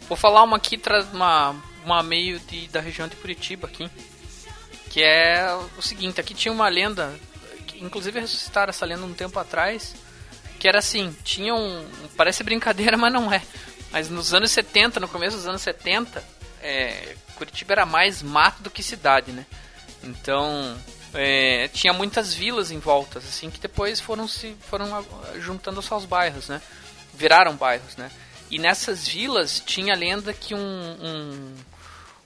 vou 0.08 0.18
falar 0.18 0.44
uma 0.44 0.58
aqui, 0.58 0.78
tra- 0.78 1.06
uma, 1.14 1.56
uma 1.86 2.02
meio 2.04 2.40
de, 2.40 2.68
da 2.70 2.80
região 2.82 3.08
de 3.08 3.16
Curitiba 3.16 3.68
aqui. 3.68 3.90
Que 4.90 5.04
é 5.04 5.56
o 5.78 5.82
seguinte, 5.82 6.20
aqui 6.22 6.34
tinha 6.34 6.52
uma 6.52 6.68
lenda, 6.70 7.14
que 7.68 7.84
inclusive 7.84 8.20
ressuscitaram 8.20 8.70
essa 8.70 8.86
lenda 8.86 9.06
um 9.06 9.14
tempo 9.14 9.38
atrás, 9.38 9.94
que 10.66 10.70
era 10.70 10.80
assim, 10.80 11.16
tinha 11.24 11.54
um. 11.54 11.88
Parece 12.18 12.44
brincadeira, 12.44 12.98
mas 12.98 13.14
não 13.14 13.32
é. 13.32 13.40
Mas 13.92 14.10
nos 14.10 14.34
anos 14.34 14.50
70, 14.50 15.00
no 15.00 15.08
começo 15.08 15.38
dos 15.38 15.46
anos 15.46 15.62
70, 15.62 16.24
é, 16.60 17.16
Curitiba 17.36 17.74
era 17.74 17.86
mais 17.86 18.24
mato 18.24 18.64
do 18.64 18.72
que 18.72 18.82
cidade, 18.82 19.32
né? 19.32 19.46
Então 20.04 20.76
é, 21.14 21.68
tinha 21.68 21.94
muitas 21.94 22.34
vilas 22.34 22.72
em 22.72 22.80
volta, 22.80 23.20
assim, 23.20 23.52
que 23.52 23.60
depois 23.60 24.00
foram 24.00 24.28
se 24.28 24.58
foram 24.68 25.06
juntando-se 25.40 25.94
aos 25.94 26.04
bairros, 26.04 26.50
né? 26.50 26.60
Viraram 27.14 27.56
bairros, 27.56 27.96
né? 27.96 28.10
E 28.50 28.58
nessas 28.58 29.08
vilas 29.08 29.62
tinha 29.64 29.94
a 29.94 29.98
lenda 29.98 30.34
que 30.34 30.56
um, 30.56 30.60
um- 30.60 31.54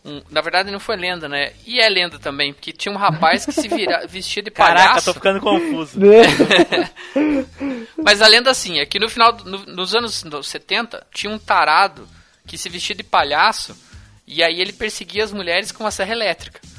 um- 0.09 0.21
na 0.29 0.41
verdade 0.41 0.71
não 0.71 0.79
foi 0.79 0.95
lenda, 0.95 1.27
né? 1.29 1.51
E 1.65 1.79
é 1.79 1.87
lenda 1.89 2.17
também, 2.19 2.51
porque 2.53 2.71
tinha 2.71 2.91
um 2.93 2.97
rapaz 2.97 3.45
que 3.45 3.51
se 3.51 3.67
vira, 3.67 4.05
vestia 4.09 4.41
de 4.43 4.49
Caraca, 4.51 4.87
palhaço. 4.87 5.05
tô 5.05 5.13
ficando 5.13 5.39
confuso. 5.39 5.99
Mas 7.97 8.21
a 8.21 8.27
lenda 8.27 8.51
assim, 8.51 8.79
é 8.79 8.85
que 8.85 8.99
no 8.99 9.09
final, 9.09 9.33
no- 9.45 9.65
nos 9.65 9.93
anos 9.95 10.23
70, 10.43 11.05
tinha 11.13 11.31
um 11.31 11.39
tarado 11.39 12.07
que 12.45 12.57
se 12.57 12.69
vestia 12.69 12.95
de 12.95 13.03
palhaço 13.03 13.77
e 14.25 14.43
aí 14.43 14.59
ele 14.59 14.73
perseguia 14.73 15.23
as 15.23 15.31
mulheres 15.31 15.71
com 15.71 15.83
uma 15.83 15.91
serra 15.91 16.11
elétrica. 16.13 16.59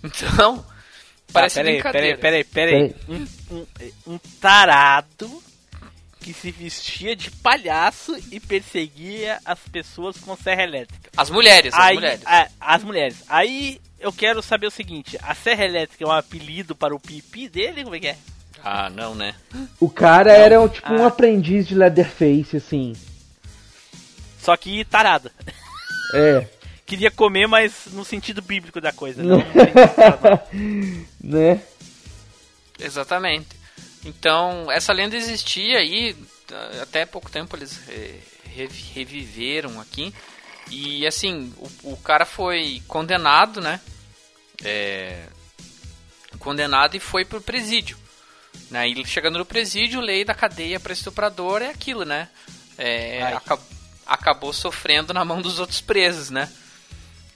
Então, 0.00 0.64
parece 1.32 1.56
tá, 1.56 1.60
peraí, 1.62 1.74
brincadeira. 1.74 2.18
peraí, 2.18 2.44
peraí, 2.44 2.88
peraí. 2.88 2.94
Um, 3.08 3.26
um, 3.50 3.66
um 4.14 4.18
tarado 4.40 5.42
que 6.20 6.32
se 6.32 6.50
vestia 6.50 7.14
de 7.16 7.30
palhaço 7.30 8.16
e 8.30 8.38
perseguia 8.40 9.38
as 9.44 9.58
pessoas 9.60 10.16
com 10.18 10.36
serra 10.36 10.62
elétrica. 10.64 11.10
As 11.16 11.30
mulheres, 11.30 11.72
as 11.74 11.80
Aí, 11.80 11.94
mulheres. 11.94 12.20
a- 12.26 12.48
as 12.60 12.84
mulheres. 12.84 13.16
Aí 13.28 13.80
eu 14.00 14.12
quero 14.12 14.42
saber 14.42 14.66
o 14.66 14.70
seguinte: 14.70 15.18
a 15.22 15.34
serra 15.34 15.64
elétrica 15.64 16.04
é 16.04 16.06
um 16.06 16.12
apelido 16.12 16.74
para 16.74 16.94
o 16.94 17.00
pipi 17.00 17.48
dele? 17.48 17.82
Como 17.84 17.94
é 17.96 18.00
que 18.00 18.08
é? 18.08 18.16
Ah, 18.64 18.90
não, 18.90 19.14
né? 19.14 19.34
O 19.78 19.88
cara 19.88 20.32
era 20.32 20.60
um, 20.60 20.68
tipo 20.68 20.92
um 20.92 21.04
Ah. 21.04 21.08
aprendiz 21.08 21.66
de 21.66 21.74
Leatherface, 21.74 22.56
assim. 22.56 22.92
Só 24.40 24.56
que 24.56 24.84
tarado. 24.84 25.30
É, 26.14 26.46
Queria 26.84 27.10
comer, 27.10 27.46
mas 27.46 27.86
no 27.92 28.02
sentido 28.04 28.40
bíblico 28.40 28.80
da 28.80 28.90
coisa. 28.92 29.22
Não, 29.22 29.36
né? 31.20 31.60
Exatamente. 32.80 33.46
Então, 34.08 34.70
essa 34.72 34.92
lenda 34.92 35.16
existia 35.16 35.78
aí, 35.78 36.14
t- 36.14 36.54
até 36.82 37.04
pouco 37.04 37.30
tempo 37.30 37.54
eles 37.56 37.78
revi- 38.44 38.84
reviveram 38.94 39.80
aqui. 39.80 40.14
E 40.70 41.06
assim, 41.06 41.52
o, 41.82 41.92
o 41.92 41.96
cara 41.98 42.24
foi 42.24 42.82
condenado, 42.88 43.60
né? 43.60 43.80
É, 44.64 45.26
condenado 46.38 46.96
e 46.96 47.00
foi 47.00 47.24
pro 47.24 47.40
presídio. 47.40 47.96
Né? 48.70 48.88
E 48.88 49.06
chegando 49.06 49.38
no 49.38 49.44
presídio, 49.44 50.00
lei 50.00 50.24
da 50.24 50.34
cadeia 50.34 50.80
para 50.80 50.92
estuprador 50.92 51.62
é 51.62 51.68
aquilo, 51.70 52.04
né? 52.04 52.28
É, 52.78 53.22
acabou 54.06 54.52
sofrendo 54.52 55.12
na 55.12 55.24
mão 55.24 55.42
dos 55.42 55.58
outros 55.58 55.80
presos, 55.80 56.30
né? 56.30 56.50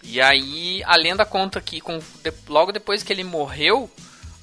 E 0.03 0.21
aí 0.21 0.83
a 0.85 0.97
lenda 0.97 1.25
conta 1.25 1.61
que 1.61 1.81
com, 1.81 1.99
de- 1.99 2.33
logo 2.49 2.73
depois 2.73 3.03
que 3.03 3.13
ele 3.13 3.25
morreu, 3.25 3.91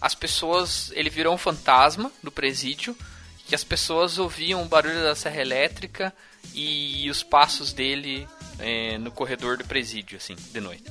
as 0.02 0.16
pessoas. 0.16 0.92
Ele 0.94 1.10
virou 1.10 1.34
um 1.34 1.38
fantasma 1.38 2.12
do 2.24 2.32
presídio. 2.32 2.96
Que 3.48 3.56
as 3.56 3.64
pessoas 3.64 4.20
ouviam 4.20 4.62
o 4.62 4.66
barulho 4.68 5.02
da 5.02 5.16
serra 5.16 5.42
elétrica 5.42 6.14
e 6.54 7.10
os 7.10 7.24
passos 7.24 7.74
dele 7.74 8.28
eh, 8.60 9.00
no 9.00 9.10
corredor 9.12 9.58
do 9.58 9.66
presídio, 9.66 10.18
assim, 10.18 10.36
de 10.36 10.62
noite. 10.62 10.86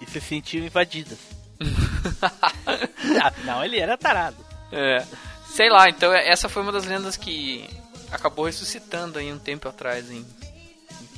E 0.00 0.10
se 0.10 0.20
sentiam 0.20 0.66
invadidas. 0.66 1.18
Afinal, 3.22 3.64
ele 3.64 3.78
era 3.78 3.96
tarado. 3.96 4.36
É, 4.72 5.06
sei 5.54 5.68
lá, 5.70 5.88
então 5.88 6.12
é- 6.12 6.28
essa 6.28 6.48
foi 6.48 6.62
uma 6.62 6.72
das 6.72 6.84
lendas 6.86 7.16
que 7.16 7.70
acabou 8.10 8.46
ressuscitando 8.46 9.18
aí 9.18 9.32
um 9.32 9.38
tempo 9.38 9.68
atrás 9.68 10.10
em, 10.10 10.26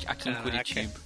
aqui 0.07 0.29
em 0.29 0.35
Caraca. 0.35 0.43
Curitiba. 0.43 1.01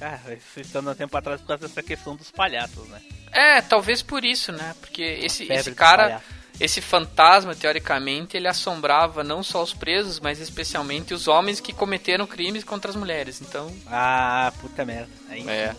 Cara, 0.00 0.20
ressuscitando 0.26 0.90
há 0.90 0.94
tempo 0.94 1.16
atrás 1.16 1.40
por 1.40 1.46
causa 1.48 1.68
dessa 1.68 1.82
questão 1.82 2.16
dos 2.16 2.30
palhaços, 2.30 2.88
né? 2.88 3.00
É, 3.30 3.60
talvez 3.60 4.02
por 4.02 4.24
isso, 4.24 4.50
né? 4.50 4.74
Porque 4.80 5.02
esse, 5.02 5.44
esse 5.52 5.72
cara, 5.74 6.20
esse 6.58 6.80
fantasma, 6.80 7.54
teoricamente, 7.54 8.36
ele 8.36 8.48
assombrava 8.48 9.22
não 9.22 9.42
só 9.42 9.62
os 9.62 9.72
presos, 9.74 10.18
mas 10.18 10.40
especialmente 10.40 11.14
os 11.14 11.28
homens 11.28 11.60
que 11.60 11.72
cometeram 11.72 12.26
crimes 12.26 12.64
contra 12.64 12.90
as 12.90 12.96
mulheres. 12.96 13.40
Então, 13.40 13.72
Ah, 13.86 14.52
puta 14.60 14.84
merda. 14.84 15.10
Aí, 15.28 15.46
é. 15.48 15.76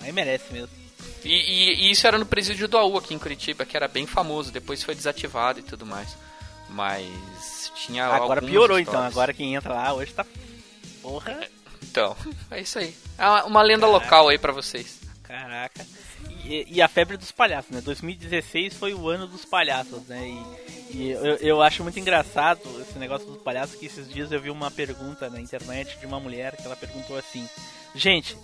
aí 0.00 0.12
merece 0.12 0.52
mesmo. 0.52 0.68
E, 1.24 1.30
e- 1.32 1.74
e 1.86 1.90
isso 1.92 2.04
era 2.06 2.18
no 2.18 2.26
presídio 2.26 2.66
do 2.66 2.76
AU 2.76 2.98
aqui 2.98 3.14
em 3.14 3.18
Curitiba, 3.18 3.64
que 3.64 3.76
era 3.76 3.86
bem 3.86 4.06
famoso, 4.06 4.50
depois 4.52 4.82
foi 4.82 4.94
desativado 4.96 5.60
e 5.60 5.62
tudo 5.62 5.86
mais. 5.86 6.16
Mas 6.68 7.70
tinha 7.76 8.06
Agora 8.06 8.42
piorou 8.42 8.78
então. 8.78 8.92
histórias. 8.94 9.12
Agora 9.12 9.32
quem 9.32 9.54
entra 9.54 9.72
lá 9.74 9.92
hoje 9.94 10.12
tá. 10.12 10.26
Porra. 11.00 11.40
Então, 11.92 12.16
é 12.50 12.62
isso 12.62 12.78
aí. 12.78 12.94
É 13.18 13.26
uma- 13.44 13.60
lenda 13.60 13.86
local 13.86 14.30
aí 14.30 14.38
pra 14.38 14.50
vocês. 14.50 14.98
Caraca. 15.24 15.84
E, 16.42 16.66
e 16.76 16.80
a 16.80 16.88
febre 16.88 17.18
dos 17.18 17.30
palhaços, 17.30 17.70
né? 17.70 17.82
2016 17.82 18.72
foi 18.74 18.94
o 18.94 19.10
ano 19.10 19.26
dos 19.26 19.44
palhaços, 19.44 20.00
né? 20.08 20.26
E, 20.26 20.96
e 20.96 21.10
eu, 21.10 21.36
eu 21.36 21.62
acho 21.62 21.82
muito 21.82 22.00
engraçado 22.00 22.62
esse 22.80 22.98
negócio 22.98 23.26
dos 23.28 23.42
palhaços, 23.42 23.76
que 23.76 23.84
esses 23.84 24.08
dias 24.08 24.32
eu 24.32 24.40
vi 24.40 24.48
uma 24.48 24.70
pergunta 24.70 25.28
na 25.28 25.38
internet 25.38 25.98
de 25.98 26.06
uma 26.06 26.18
mulher 26.18 26.56
que 26.56 26.64
ela 26.64 26.74
perguntou 26.76 27.18
assim: 27.18 27.46
Gente, 27.94 28.34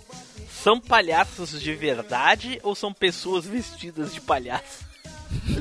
são 0.63 0.79
palhaços 0.79 1.59
de 1.59 1.73
verdade 1.73 2.59
ou 2.61 2.75
são 2.75 2.93
pessoas 2.93 3.45
vestidas 3.45 4.13
de 4.13 4.21
palhaço? 4.21 4.85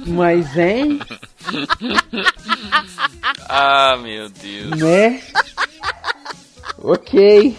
Mas, 0.06 0.58
hein? 0.58 0.98
Ah, 3.48 3.96
meu 3.96 4.28
Deus. 4.28 4.78
Né? 4.78 5.22
ok. 6.78 7.56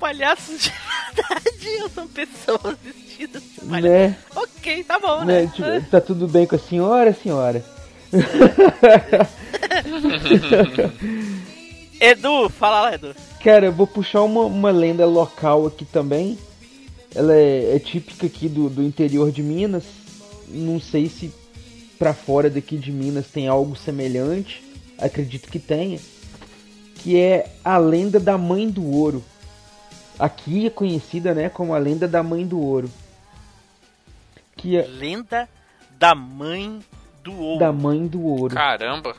Palhaços 0.00 0.62
de 0.62 0.72
verdade 1.14 1.82
ou 1.82 1.90
são 1.90 2.08
pessoas 2.08 2.76
vestidas 2.82 3.42
de 3.42 3.60
palhaço? 3.60 3.88
Né? 3.88 4.16
Ok, 4.34 4.82
tá 4.84 4.98
bom, 4.98 5.24
né? 5.24 5.42
né? 5.42 5.52
Tipo, 5.54 5.90
tá 5.90 6.00
tudo 6.00 6.26
bem 6.26 6.46
com 6.46 6.56
a 6.56 6.58
senhora, 6.58 7.12
senhora? 7.12 7.62
Edu, 12.00 12.48
fala 12.48 12.80
lá, 12.80 12.94
Edu. 12.94 13.14
Cara, 13.44 13.66
eu 13.66 13.72
vou 13.72 13.86
puxar 13.86 14.22
uma, 14.22 14.40
uma 14.46 14.70
lenda 14.70 15.04
local 15.04 15.66
aqui 15.66 15.84
também. 15.84 16.38
Ela 17.14 17.34
é, 17.34 17.76
é 17.76 17.78
típica 17.78 18.26
aqui 18.26 18.48
do, 18.48 18.70
do 18.70 18.82
interior 18.82 19.30
de 19.30 19.42
Minas. 19.42 19.84
Não 20.48 20.80
sei 20.80 21.08
se 21.08 21.30
pra 21.98 22.14
fora 22.14 22.48
daqui 22.48 22.78
de 22.78 22.90
Minas 22.90 23.26
tem 23.26 23.48
algo 23.48 23.76
semelhante. 23.76 24.62
Acredito 24.98 25.50
que 25.50 25.58
tenha. 25.58 26.00
Que 26.96 27.18
é 27.18 27.52
a 27.62 27.76
lenda 27.76 28.18
da 28.18 28.38
mãe 28.38 28.70
do 28.70 28.90
ouro. 28.90 29.22
Aqui 30.20 30.66
é 30.66 30.70
conhecida, 30.70 31.34
né, 31.34 31.48
como 31.48 31.74
a 31.74 31.78
lenda 31.78 32.06
da 32.06 32.22
mãe 32.22 32.46
do 32.46 32.60
ouro. 32.60 32.90
Que 34.56 34.76
é 34.76 34.82
Lenda 34.86 35.48
da 35.98 36.14
mãe 36.14 36.80
do 37.24 37.34
ouro. 37.38 37.58
da 37.58 37.72
mãe 37.72 38.06
do 38.06 38.22
ouro. 38.22 38.54
Caramba. 38.54 39.14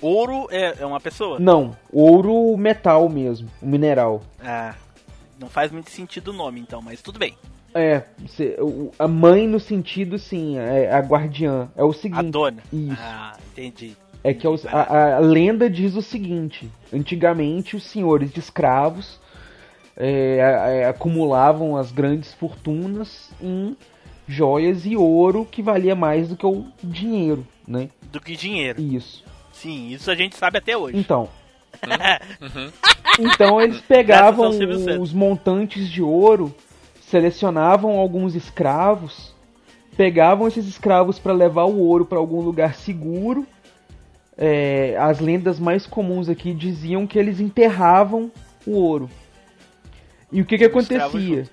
Ouro 0.00 0.48
é, 0.50 0.82
é 0.82 0.86
uma 0.86 1.00
pessoa? 1.00 1.38
Não, 1.38 1.76
ouro 1.92 2.56
metal 2.56 3.08
mesmo, 3.08 3.48
o 3.60 3.66
mineral. 3.66 4.22
Ah, 4.42 4.74
não 5.38 5.48
faz 5.48 5.70
muito 5.70 5.90
sentido 5.90 6.28
o 6.28 6.32
nome 6.32 6.58
então, 6.60 6.82
mas 6.82 7.00
tudo 7.00 7.18
bem. 7.20 7.36
É, 7.74 8.02
a 8.98 9.06
mãe 9.08 9.46
no 9.46 9.60
sentido, 9.60 10.18
sim, 10.18 10.58
é 10.58 10.92
a 10.92 10.98
guardiã. 10.98 11.70
É 11.76 11.82
o 11.84 11.92
seguinte. 11.92 12.18
A 12.18 12.22
dona. 12.30 12.62
Isso. 12.72 12.96
Ah, 13.00 13.36
entendi. 13.52 13.96
É 14.24 14.34
que 14.34 14.46
os- 14.46 14.66
a, 14.66 15.16
a 15.16 15.18
lenda 15.20 15.70
diz 15.70 15.94
o 15.94 16.02
seguinte: 16.02 16.70
antigamente 16.92 17.74
os 17.76 17.84
senhores 17.84 18.30
de 18.32 18.40
escravos 18.40 19.18
é, 19.96 20.38
é, 20.80 20.86
acumulavam 20.86 21.76
as 21.76 21.92
grandes 21.92 22.32
fortunas 22.34 23.30
em 23.40 23.76
joias 24.26 24.86
e 24.86 24.96
ouro 24.96 25.46
que 25.50 25.62
valia 25.62 25.94
mais 25.94 26.28
do 26.28 26.36
que 26.36 26.46
o 26.46 26.66
dinheiro, 26.82 27.46
né? 27.66 27.88
Do 28.10 28.20
que 28.20 28.36
dinheiro. 28.36 28.80
Isso. 28.80 29.24
Sim, 29.52 29.90
isso 29.90 30.10
a 30.10 30.14
gente 30.14 30.36
sabe 30.36 30.58
até 30.58 30.76
hoje. 30.76 30.96
Então, 30.98 31.28
Uhum. 32.40 32.70
então 33.18 33.60
eles 33.60 33.80
pegavam 33.80 34.50
os 35.00 35.12
montantes 35.12 35.88
de 35.88 36.02
ouro, 36.02 36.54
selecionavam 37.00 37.98
alguns 37.98 38.34
escravos, 38.34 39.34
pegavam 39.96 40.46
esses 40.48 40.66
escravos 40.66 41.18
para 41.18 41.32
levar 41.32 41.64
o 41.64 41.78
ouro 41.78 42.04
para 42.04 42.18
algum 42.18 42.40
lugar 42.40 42.74
seguro. 42.74 43.46
É, 44.36 44.96
as 44.98 45.20
lendas 45.20 45.60
mais 45.60 45.86
comuns 45.86 46.28
aqui 46.28 46.54
diziam 46.54 47.06
que 47.06 47.18
eles 47.18 47.38
enterravam 47.40 48.30
o 48.66 48.72
ouro. 48.72 49.10
E 50.32 50.40
o 50.40 50.46
que 50.46 50.56
que 50.56 50.64
acontecia? 50.64 51.46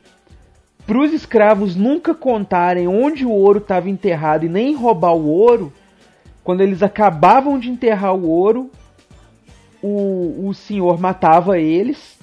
Para 0.87 0.99
os 0.99 1.13
escravos 1.13 1.75
nunca 1.75 2.15
contarem 2.15 2.87
onde 2.87 3.25
o 3.25 3.31
ouro 3.31 3.59
estava 3.59 3.89
enterrado 3.89 4.45
e 4.45 4.49
nem 4.49 4.73
roubar 4.73 5.13
o 5.13 5.27
ouro, 5.27 5.71
quando 6.43 6.61
eles 6.61 6.81
acabavam 6.81 7.59
de 7.59 7.69
enterrar 7.69 8.15
o 8.15 8.27
ouro, 8.27 8.71
o, 9.83 10.47
o 10.47 10.53
senhor 10.53 10.99
matava 10.99 11.59
eles 11.59 12.17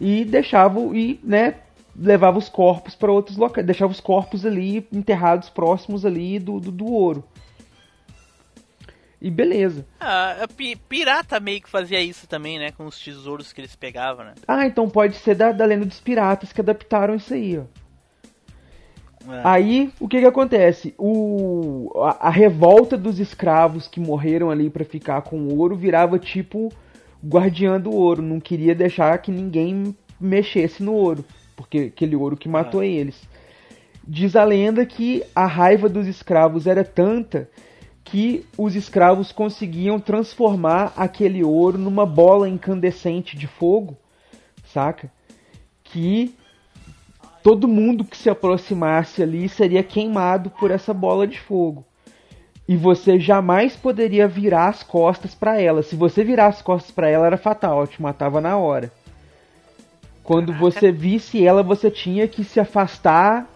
e 0.00 0.24
deixava 0.24 0.80
e 0.94 1.18
né 1.22 1.54
levava 1.94 2.38
os 2.38 2.48
corpos 2.48 2.94
para 2.94 3.12
outros 3.12 3.36
locais 3.36 3.66
deixava 3.66 3.92
os 3.92 4.00
corpos 4.00 4.46
ali 4.46 4.86
enterrados 4.92 5.50
próximos 5.50 6.06
ali 6.06 6.38
do, 6.38 6.58
do, 6.60 6.70
do 6.70 6.86
ouro 6.86 7.24
e 9.22 9.30
beleza 9.30 9.86
Ah, 10.00 10.46
pirata 10.88 11.38
meio 11.38 11.62
que 11.62 11.70
fazia 11.70 12.00
isso 12.00 12.26
também, 12.26 12.58
né? 12.58 12.72
Com 12.72 12.86
os 12.86 12.98
tesouros 13.02 13.52
que 13.52 13.60
eles 13.60 13.76
pegavam, 13.76 14.24
né? 14.24 14.34
ah 14.48 14.66
então 14.66 14.88
pode 14.88 15.16
ser 15.16 15.34
da, 15.36 15.52
da 15.52 15.64
lenda 15.64 15.86
dos 15.86 16.00
piratas 16.00 16.52
que 16.52 16.60
adaptaram 16.60 17.14
isso 17.14 17.32
aí 17.32 17.58
ó 17.58 17.64
É. 19.28 19.40
Aí, 19.44 19.92
o 20.00 20.08
que 20.08 20.18
que 20.18 20.26
acontece? 20.26 20.94
O, 20.98 21.92
a, 22.02 22.26
a 22.26 22.30
revolta 22.30 22.96
dos 22.96 23.20
escravos 23.20 23.86
que 23.86 24.00
morreram 24.00 24.50
ali 24.50 24.68
pra 24.68 24.84
ficar 24.84 25.22
com 25.22 25.36
o 25.36 25.58
ouro 25.58 25.76
virava 25.76 26.18
tipo 26.18 26.72
guardiã 27.24 27.80
do 27.80 27.92
ouro. 27.92 28.20
Não 28.20 28.40
queria 28.40 28.74
deixar 28.74 29.16
que 29.18 29.30
ninguém 29.30 29.96
mexesse 30.20 30.82
no 30.82 30.92
ouro. 30.92 31.24
Porque 31.54 31.92
aquele 31.94 32.16
ouro 32.16 32.36
que 32.36 32.48
matou 32.48 32.82
eles. 32.82 33.22
Diz 34.06 34.34
a 34.34 34.42
lenda 34.42 34.84
que 34.84 35.22
a 35.34 35.46
raiva 35.46 35.88
dos 35.88 36.08
escravos 36.08 36.66
era 36.66 36.82
tanta 36.82 37.48
que 38.04 38.46
os 38.58 38.74
escravos 38.74 39.32
conseguiam 39.32 39.98
transformar 40.00 40.92
aquele 40.96 41.44
ouro 41.44 41.78
numa 41.78 42.04
bola 42.04 42.48
incandescente 42.48 43.36
de 43.36 43.46
fogo, 43.46 43.96
saca? 44.64 45.10
Que 45.84 46.34
todo 47.42 47.68
mundo 47.68 48.04
que 48.04 48.16
se 48.16 48.30
aproximasse 48.30 49.22
ali 49.22 49.48
seria 49.48 49.82
queimado 49.82 50.50
por 50.50 50.70
essa 50.70 50.92
bola 50.92 51.26
de 51.26 51.38
fogo. 51.38 51.84
E 52.68 52.76
você 52.76 53.18
jamais 53.18 53.74
poderia 53.76 54.28
virar 54.28 54.68
as 54.68 54.82
costas 54.82 55.34
para 55.34 55.60
ela. 55.60 55.82
Se 55.82 55.96
você 55.96 56.22
virar 56.22 56.46
as 56.46 56.62
costas 56.62 56.90
para 56.92 57.08
ela 57.08 57.26
era 57.26 57.36
fatal, 57.36 57.86
te 57.86 58.00
matava 58.00 58.40
na 58.40 58.56
hora. 58.56 58.92
Quando 60.22 60.52
você 60.52 60.92
visse 60.92 61.44
ela, 61.44 61.62
você 61.62 61.90
tinha 61.90 62.28
que 62.28 62.44
se 62.44 62.60
afastar 62.60 63.48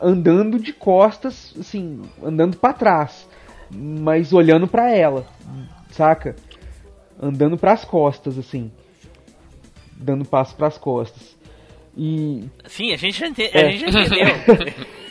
andando 0.00 0.58
de 0.58 0.72
costas, 0.72 1.54
assim, 1.58 2.02
andando 2.22 2.56
para 2.56 2.72
trás, 2.72 3.28
mas 3.70 4.32
olhando 4.32 4.66
para 4.66 4.90
ela, 4.94 5.26
saca? 5.90 6.34
Andando 7.20 7.56
para 7.58 7.72
as 7.72 7.84
costas 7.84 8.38
assim, 8.38 8.70
dando 9.96 10.24
passo 10.24 10.54
para 10.56 10.68
as 10.68 10.78
costas. 10.78 11.36
E 11.96 12.44
Sim, 12.66 12.92
a 12.92 12.96
gente 12.96 13.18
já, 13.18 13.26
ente- 13.26 13.50
É. 13.52 13.66
a 13.66 13.70
gente 13.70 13.92
já 13.92 14.00
entendeu. 14.02 14.34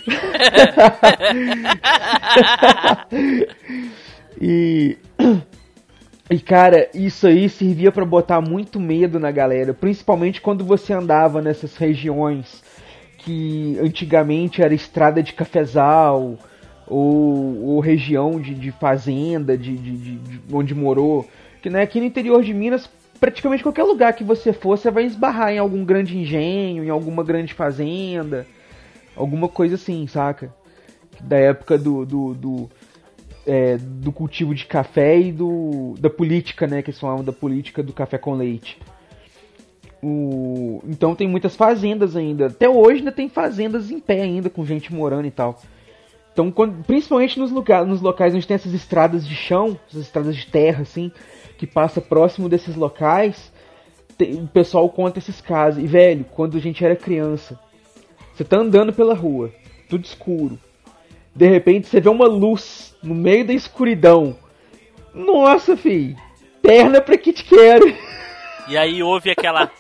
E. 4.40 4.98
E 6.30 6.40
cara, 6.40 6.90
isso 6.94 7.26
aí 7.26 7.48
servia 7.48 7.90
pra 7.90 8.04
botar 8.06 8.42
muito 8.42 8.82
medo 8.82 9.18
na 9.18 9.32
galera, 9.32 9.74
principalmente 9.74 10.42
quando 10.42 10.66
você 10.66 10.92
andava 10.92 11.42
nessas 11.42 11.78
regiões 11.78 12.62
que 13.20 13.78
antigamente 13.82 14.62
era 14.62 14.74
estrada 14.74 15.24
de 15.24 15.32
cafezal 15.34 16.38
ou, 16.88 17.64
ou 17.64 17.80
região 17.80 18.40
de, 18.40 18.54
de 18.56 18.72
fazenda, 18.72 19.58
de, 19.58 19.76
de- 19.78 19.98
de- 19.98 20.18
de 20.18 20.42
onde 20.56 20.74
morou. 20.74 21.28
Que 21.62 21.70
né, 21.70 21.82
aqui 21.82 22.00
no 22.00 22.06
interior 22.06 22.44
de 22.44 22.54
Minas, 22.54 22.90
praticamente 23.20 23.64
qualquer 23.64 23.84
lugar 23.84 24.14
que 24.14 24.24
você 24.24 24.54
for, 24.54 24.78
você 24.78 24.90
vai 24.92 25.06
esbarrar 25.06 25.52
em 25.52 25.58
algum 25.58 25.84
grande 25.84 26.18
engenho, 26.18 26.84
em 26.84 26.90
alguma 26.90 27.24
grande 27.24 27.54
fazenda, 27.54 28.46
alguma 29.16 29.48
coisa 29.48 29.76
assim, 29.76 30.08
saca? 30.08 30.54
Da 31.20 31.36
época 31.38 31.78
do, 31.78 32.06
do, 32.06 32.34
do, 32.36 32.70
é, 33.46 33.78
do 33.78 34.12
cultivo 34.12 34.54
de 34.54 34.66
café 34.66 35.20
e 35.20 35.32
do, 35.32 35.96
da 36.00 36.10
política, 36.10 36.68
né? 36.68 36.82
Que 36.82 36.92
eles 36.92 37.00
falavam 37.00 37.24
da 37.24 37.34
política 37.34 37.82
do 37.82 37.92
café 37.92 38.18
com 38.18 38.34
leite. 38.36 38.78
O, 40.02 40.82
então 40.88 41.16
tem 41.16 41.28
muitas 41.28 41.56
fazendas 41.56 42.16
ainda. 42.16 42.46
Até 42.48 42.70
hoje 42.70 43.00
ainda 43.00 43.12
tem 43.12 43.28
fazendas 43.28 43.90
em 43.90 44.00
pé 44.00 44.22
ainda, 44.22 44.50
com 44.50 44.64
gente 44.64 44.94
morando 44.94 45.26
e 45.28 45.32
tal. 45.32 45.60
Então, 46.38 46.52
quando- 46.52 46.84
principalmente 46.84 47.40
nos, 47.40 47.50
lugar, 47.50 47.84
nos 47.84 48.00
locais 48.00 48.36
onde 48.36 48.46
tem 48.46 48.54
essas 48.54 48.72
estradas 48.72 49.28
de 49.28 49.34
chão, 49.34 49.76
essas 49.90 50.02
estradas 50.04 50.36
de 50.36 50.46
terra, 50.46 50.84
assim, 50.84 51.12
que 51.58 51.66
passa 51.66 52.00
próximo 52.00 52.48
desses 52.48 52.76
locais, 52.76 53.52
tem- 54.16 54.36
o 54.44 54.48
pessoal 54.48 54.88
conta 54.88 55.18
esses 55.18 55.42
casos. 55.42 55.84
E, 55.84 55.88
velho, 55.88 56.24
quando 56.26 56.56
a 56.56 56.62
gente 56.62 56.86
era 56.86 56.96
criança, 56.96 57.60
você 58.36 58.44
tá 58.44 58.58
andando 58.60 58.94
pela 58.94 59.16
rua, 59.16 59.52
tudo 59.90 60.06
escuro. 60.06 60.60
De 61.36 61.48
repente 61.48 61.88
você 61.88 62.00
vê 62.00 62.08
uma 62.08 62.28
luz 62.28 62.96
no 63.02 63.16
meio 63.16 63.44
da 63.44 63.54
escuridão. 63.54 64.38
Nossa, 65.16 65.76
fi, 65.76 66.16
perna 66.62 67.02
pra 67.02 67.18
que 67.18 67.34
te 67.34 67.44
quero. 67.46 67.98
E 68.68 68.78
aí 68.78 69.02
houve 69.02 69.32
aquela. 69.32 69.72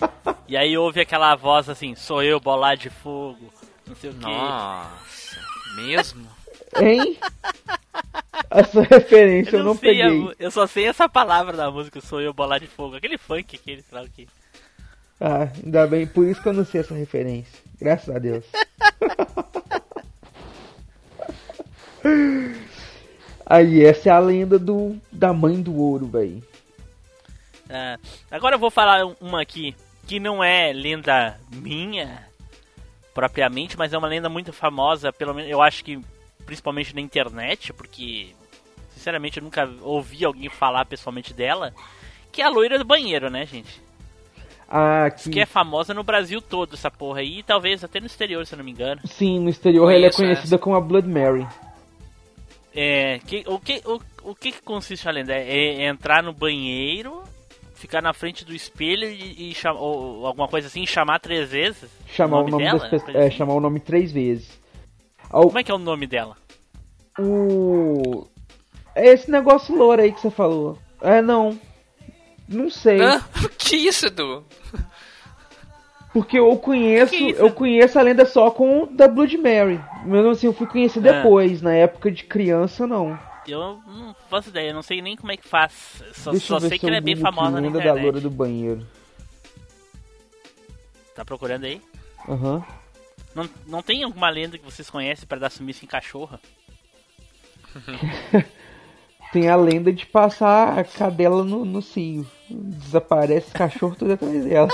E 0.47 0.57
aí 0.57 0.75
houve 0.75 1.01
aquela 1.01 1.35
voz 1.35 1.69
assim, 1.69 1.93
sou 1.93 2.23
eu, 2.23 2.39
bolar 2.39 2.75
de 2.75 2.89
fogo, 2.89 3.53
não 3.87 3.95
sei 3.95 4.09
o 4.09 4.13
quê. 4.13 4.21
Nossa, 4.25 5.39
mesmo? 5.75 6.36
Hein? 6.81 7.17
Essa 8.49 8.81
referência 8.81 9.57
eu 9.57 9.63
não, 9.63 9.75
sei, 9.75 9.89
peguei. 9.89 10.05
Eu, 10.05 10.33
eu 10.39 10.51
só 10.51 10.65
sei 10.67 10.85
essa 10.87 11.09
palavra 11.09 11.55
da 11.57 11.69
música, 11.71 11.99
sou 12.01 12.21
eu, 12.21 12.33
bolar 12.33 12.59
de 12.59 12.67
fogo. 12.67 12.95
Aquele 12.95 13.17
funk 13.17 13.55
aquele, 13.55 13.83
o 13.91 14.09
que. 14.09 14.27
Ah, 15.19 15.49
ainda 15.63 15.87
bem, 15.87 16.05
por 16.05 16.25
isso 16.25 16.41
que 16.41 16.47
eu 16.49 16.53
não 16.53 16.65
sei 16.65 16.81
essa 16.81 16.93
referência. 16.93 17.59
Graças 17.79 18.15
a 18.15 18.19
Deus. 18.19 18.45
Aí, 23.45 23.83
essa 23.85 24.09
é 24.09 24.11
a 24.11 24.19
lenda 24.19 24.59
do 24.59 24.97
da 25.11 25.31
mãe 25.33 25.61
do 25.61 25.75
ouro, 25.75 26.05
velho. 26.07 26.43
Ah, 27.69 27.97
agora 28.29 28.55
eu 28.55 28.59
vou 28.59 28.69
falar 28.69 29.05
um- 29.05 29.15
uma 29.19 29.41
aqui 29.41 29.75
que 30.05 30.19
não 30.19 30.43
é 30.43 30.71
lenda 30.71 31.39
minha 31.51 32.25
propriamente, 33.13 33.77
mas 33.77 33.91
é 33.93 33.97
uma 33.97 34.07
lenda 34.07 34.29
muito 34.29 34.53
famosa, 34.53 35.11
pelo 35.11 35.33
menos 35.33 35.49
eu 35.49 35.61
acho 35.61 35.83
que 35.83 35.99
principalmente 36.47 36.95
na 36.95 37.01
internet, 37.01 37.71
porque 37.73 38.29
sinceramente 38.95 39.37
eu 39.37 39.43
nunca 39.43 39.69
ouvi 39.83 40.25
alguém 40.25 40.49
falar 40.49 40.85
pessoalmente 40.85 41.31
dela, 41.33 41.71
que 42.31 42.41
é 42.41 42.45
a 42.45 42.49
loira 42.49 42.79
do 42.79 42.85
banheiro, 42.85 43.29
né, 43.29 43.45
gente? 43.45 43.79
Ah, 44.69 45.09
Que 45.11 45.29
que, 45.29 45.39
é 45.39 45.45
famosa 45.45 45.93
no 45.93 46.03
Brasil 46.03 46.41
todo 46.41 46.73
essa 46.73 46.89
porra 46.89 47.19
aí, 47.19 47.39
e 47.39 47.43
talvez 47.43 47.83
até 47.83 47.99
no 47.99 48.05
exterior, 48.07 48.45
se 48.45 48.53
eu 48.55 48.57
não 48.57 48.65
me 48.65 48.71
engano. 48.71 48.99
sim, 49.05 49.39
no 49.39 49.49
exterior 49.49 49.91
ela 49.91 50.07
é 50.07 50.11
conhecida 50.11 50.57
como 50.57 50.75
a 50.75 50.81
Blood 50.81 51.07
Mary. 51.07 51.47
É, 52.75 53.19
que, 53.25 53.43
o, 53.47 53.59
que, 53.59 53.81
o, 53.85 53.99
o 54.31 54.35
que 54.35 54.51
que 54.51 54.61
consiste 54.61 55.07
a 55.07 55.11
lenda? 55.11 55.33
É, 55.33 55.83
é 55.83 55.87
entrar 55.87 56.21
no 56.21 56.31
banheiro, 56.33 57.23
ficar 57.73 58.01
na 58.01 58.13
frente 58.13 58.45
do 58.45 58.53
espelho 58.53 59.09
e, 59.09 59.51
e 59.51 59.55
cham- 59.55 59.75
ou, 59.77 60.19
ou 60.19 60.27
alguma 60.27 60.47
coisa 60.47 60.67
assim, 60.67 60.85
chamar 60.85 61.19
três 61.19 61.49
vezes? 61.49 61.89
Chamar 62.07 62.41
o 62.41 62.47
nome, 62.47 62.63
dela? 62.63 62.77
das 62.79 62.89
pessoas. 62.89 63.03
Coisa 63.03 63.19
É, 63.19 63.27
assim? 63.27 63.37
chamar 63.37 63.53
o 63.55 63.59
nome 63.59 63.79
três 63.79 64.11
vezes. 64.11 64.59
Ao- 65.29 65.43
Como 65.47 65.59
é 65.59 65.63
que 65.63 65.71
é 65.71 65.73
o 65.73 65.77
nome 65.79 66.07
dela? 66.07 66.35
O. 67.19 68.27
É 68.95 69.07
esse 69.07 69.29
negócio 69.29 69.75
louro 69.75 70.01
aí 70.01 70.11
que 70.11 70.21
você 70.21 70.29
falou. 70.31 70.77
É, 71.01 71.21
não. 71.21 71.59
Não 72.47 72.69
sei. 72.69 73.01
Hã? 73.01 73.21
Que 73.57 73.75
isso, 73.75 74.05
Edu? 74.07 74.45
Porque 76.13 76.39
eu 76.39 76.55
conheço. 76.57 77.11
Que 77.11 77.31
isso? 77.31 77.39
Eu 77.41 77.51
conheço 77.51 77.99
a 77.99 78.01
lenda 78.01 78.25
só 78.25 78.49
com 78.49 78.83
o 78.83 78.85
da 78.87 79.07
Blood 79.07 79.37
Mary. 79.37 79.79
Mesmo 80.05 80.29
assim, 80.31 80.47
eu 80.47 80.53
fui 80.53 80.65
conhecer 80.65 80.99
É. 81.05 81.13
depois. 81.13 81.61
Na 81.61 81.73
época 81.73 82.09
de 82.11 82.23
criança, 82.23 82.87
não. 82.87 83.19
Eu 83.47 83.59
não 83.87 84.15
faço 84.29 84.49
ideia, 84.49 84.69
eu 84.71 84.73
não 84.73 84.81
sei 84.81 85.01
nem 85.01 85.15
como 85.15 85.31
é 85.31 85.37
que 85.37 85.47
faz. 85.47 86.01
Só, 86.13 86.31
Deixa 86.31 86.47
só 86.47 86.55
eu 86.55 86.59
ver 86.61 86.69
sei 86.69 86.77
se 86.77 86.79
que 86.79 86.85
eu 86.85 86.89
ela 86.89 86.97
é 86.97 87.01
bem 87.01 87.15
famosa 87.15 87.51
na 87.51 87.59
lenda 87.59 87.79
da 87.79 87.93
loura 87.93 88.19
do 88.19 88.29
banheiro. 88.29 88.85
Tá 91.15 91.23
procurando 91.23 91.63
aí? 91.65 91.81
Aham. 92.27 92.63
Não, 93.37 93.47
não 93.67 93.83
tem 93.83 94.01
alguma 94.01 94.31
lenda 94.31 94.57
que 94.57 94.65
vocês 94.65 94.89
conhecem 94.89 95.27
para 95.27 95.37
dar 95.37 95.51
sumiço 95.51 95.85
em 95.85 95.87
cachorra? 95.87 96.41
tem 99.31 99.47
a 99.47 99.55
lenda 99.55 99.93
de 99.93 100.07
passar 100.07 100.79
a 100.79 100.83
cadela 100.83 101.43
no, 101.43 101.63
no 101.63 101.79
cio. 101.79 102.27
Desaparece 102.49 103.51
cachorro 103.51 103.95
tudo 103.95 104.13
atrás 104.13 104.43
dela. 104.43 104.69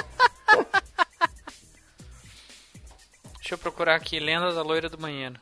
Deixa 3.35 3.55
eu 3.55 3.57
procurar 3.57 3.95
aqui, 3.95 4.17
lenda 4.17 4.53
da 4.53 4.61
loira 4.61 4.87
do 4.87 4.97
banheiro. 4.97 5.37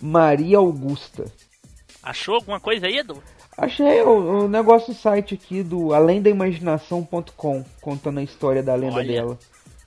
Maria 0.00 0.58
Augusta. 0.58 1.24
Achou 2.02 2.36
alguma 2.36 2.60
coisa 2.60 2.86
aí, 2.86 2.98
Edu? 2.98 3.22
Achei 3.56 4.02
o, 4.02 4.44
o 4.44 4.48
negócio 4.48 4.92
do 4.92 4.98
site 4.98 5.34
aqui 5.34 5.62
do 5.62 5.94
alendaimaginação.com, 5.94 7.64
contando 7.80 8.18
a 8.18 8.22
história 8.22 8.62
da 8.62 8.74
lenda 8.74 8.96
Olha. 8.96 9.06
dela. 9.12 9.38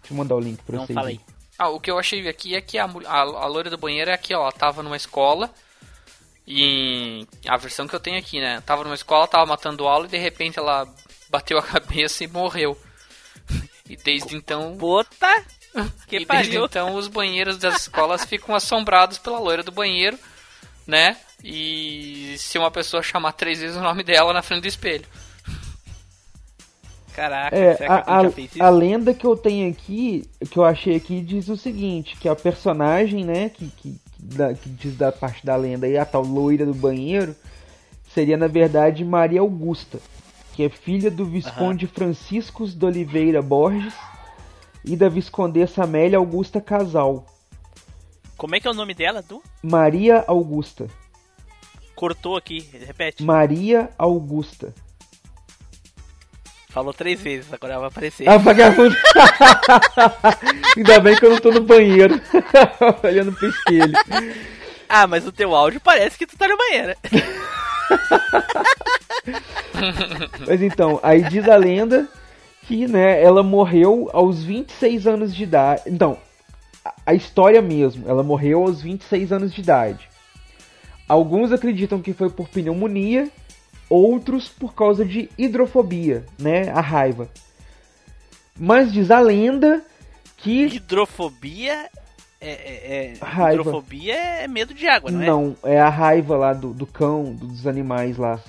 Deixa 0.02 0.14
eu 0.14 0.18
mandar 0.18 0.36
o 0.36 0.40
link 0.40 0.62
pra 0.64 0.78
Não 0.78 0.86
vocês. 0.86 0.96
falei. 0.96 1.20
Ah, 1.60 1.70
o 1.70 1.80
que 1.80 1.92
eu 1.92 2.00
achei 2.00 2.28
aqui 2.28 2.56
é 2.56 2.62
que 2.62 2.78
a, 2.78 2.86
a, 2.86 3.20
a 3.20 3.46
loira 3.48 3.70
do 3.70 3.78
banheiro 3.78 4.10
é 4.10 4.14
aqui, 4.14 4.34
ó. 4.34 4.42
Ela 4.44 4.52
tava 4.52 4.82
numa 4.82 4.96
escola. 4.96 5.50
E 6.48 7.28
a 7.46 7.58
versão 7.58 7.88
que 7.88 7.96
eu 7.96 8.00
tenho 8.00 8.18
aqui, 8.18 8.40
né? 8.40 8.62
Tava 8.62 8.84
numa 8.84 8.96
escola, 8.96 9.28
tava 9.28 9.46
matando 9.46 9.86
aula 9.86 10.06
e 10.06 10.10
de 10.10 10.18
repente 10.18 10.58
ela 10.58 10.88
bateu 11.30 11.58
a 11.58 11.62
cabeça 11.64 12.24
e 12.24 12.28
morreu. 12.28 12.78
E 13.90 13.96
desde 13.96 14.36
então. 14.36 14.76
Puta 14.78 15.46
que 16.08 16.16
e 16.18 16.26
desde 16.26 16.26
pariu. 16.26 16.66
então 16.66 16.96
os 16.96 17.08
banheiros 17.08 17.58
das 17.58 17.82
escolas 17.82 18.26
ficam 18.26 18.56
assombrados 18.56 19.18
pela 19.18 19.40
loira 19.40 19.64
do 19.64 19.72
banheiro, 19.72 20.18
né? 20.86 21.18
E 21.44 22.36
se 22.38 22.58
uma 22.58 22.72
pessoa 22.72 23.04
chamar 23.04 23.34
três 23.34 23.60
vezes 23.60 23.78
o 23.78 23.82
nome 23.82 24.04
dela 24.04 24.34
na 24.34 24.42
frente 24.42 24.62
do 24.64 24.68
espelho. 24.68 25.06
Caraca, 27.16 27.56
É, 27.56 27.76
será 27.76 28.02
que 28.04 28.10
a, 28.12 28.22
já 28.22 28.28
a, 28.28 28.32
fez 28.32 28.52
isso? 28.56 28.64
a 28.64 28.70
lenda 28.70 29.14
que 29.14 29.26
eu 29.26 29.36
tenho 29.36 29.72
aqui, 29.72 30.24
que 30.52 30.58
eu 30.58 30.64
achei 30.66 30.96
aqui, 30.96 31.20
diz 31.22 31.48
o 31.50 31.58
seguinte, 31.58 32.16
que 32.18 32.30
a 32.30 32.36
personagem, 32.36 33.26
né, 33.26 33.50
que, 33.50 33.68
que, 33.70 33.92
que 33.94 34.24
da- 34.24 34.54
que 34.54 34.70
diz 34.70 34.96
da 34.96 35.12
parte 35.12 35.44
da 35.46 35.56
lenda 35.56 35.88
aí, 35.88 35.98
a 35.98 36.06
tal 36.06 36.22
loira 36.22 36.64
do 36.66 36.76
banheiro, 36.76 37.36
seria 38.14 38.38
na 38.38 38.48
verdade 38.48 39.04
Maria 39.04 39.42
Augusta, 39.42 40.00
que 40.54 40.64
é 40.64 40.70
filha 40.70 41.10
do 41.10 41.26
Visconde 41.26 41.88
Franciscos 41.88 42.76
de 42.76 42.86
Oliveira 42.86 43.42
Borges 43.42 43.94
e 44.88 44.96
da 44.96 45.10
Viscondessa 45.10 45.84
Amélia 45.84 46.18
Augusta 46.18 46.62
Casal. 46.62 47.26
Como 48.38 48.56
é 48.56 48.60
que 48.60 48.68
é 48.68 48.72
o 48.72 48.74
nome 48.74 48.94
dela, 48.94 49.22
Du? 49.22 49.42
Maria 49.62 50.24
Augusta. 50.28 50.88
Cortou 51.96 52.38
aqui, 52.38 52.68
repete. 52.86 53.24
Maria 53.24 53.90
Augusta. 53.98 54.74
Falou 56.70 56.94
três 56.94 57.20
vezes, 57.20 57.52
agora 57.52 57.80
vai 57.80 57.88
aparecer. 57.88 58.30
Ah, 58.30 58.38
vagabundo! 58.38 58.96
Ainda 60.78 61.00
bem 61.00 61.16
que 61.16 61.26
eu 61.26 61.32
não 61.32 61.40
tô 61.40 61.52
no 61.52 61.62
banheiro, 61.62 62.22
olhando 63.04 63.34
pro 63.34 63.50
espelho. 63.50 63.94
Ah, 64.88 65.08
mas 65.08 65.26
o 65.26 65.32
teu 65.32 65.56
áudio 65.56 65.82
parece 65.82 66.18
que 66.18 66.28
tu 66.28 66.38
tá 66.38 66.48
na 66.48 66.56
banheira. 66.56 66.96
Mas 70.48 70.62
então, 70.62 71.00
aí 71.04 71.22
diz 71.24 71.48
a 71.48 71.56
lenda 71.56 72.08
que, 72.68 72.88
né, 72.88 73.22
ela 73.24 73.42
morreu 73.44 74.10
aos 74.14 74.44
26 74.44 75.08
anos 75.08 75.34
de 75.36 75.44
idade. 75.44 75.84
Então, 75.88 76.18
a- 77.06 77.14
história 77.14 77.62
mesmo, 77.62 78.08
ela 78.10 78.24
morreu 78.24 78.62
aos 78.64 78.82
26 78.82 79.32
anos 79.32 79.54
de 79.54 79.62
idade. 79.62 80.08
Alguns 81.08 81.52
acreditam 81.54 82.02
que 82.02 82.12
foi 82.14 82.30
por 82.30 82.50
pneumonia, 82.50 83.30
outros 83.90 84.50
por 84.50 84.74
causa 84.74 85.06
de 85.06 85.30
hidrofobia, 85.38 86.26
né, 86.38 86.70
a 86.72 86.82
raiva. 86.82 87.30
Mas 88.60 88.92
diz 88.92 89.12
a 89.12 89.20
lenda 89.20 89.82
que 90.36 90.66
Hidrofobia 90.66 91.90
é. 92.42 92.50
é, 92.50 93.14
é- 93.22 93.26
Raiva. 93.26 93.62
Hidrofobia 93.62 94.14
é 94.16 94.48
medo 94.48 94.74
de 94.74 94.88
água, 94.88 95.10
não, 95.10 95.22
é? 95.22 95.26
Não, 95.26 95.56
é 95.64 95.80
a 95.80 95.90
raiva 95.90 96.36
lá 96.36 96.54
do, 96.54 96.74
do 96.74 96.86
cão, 96.86 97.34
dos 97.34 97.66
animais 97.66 98.18
lá, 98.18 98.40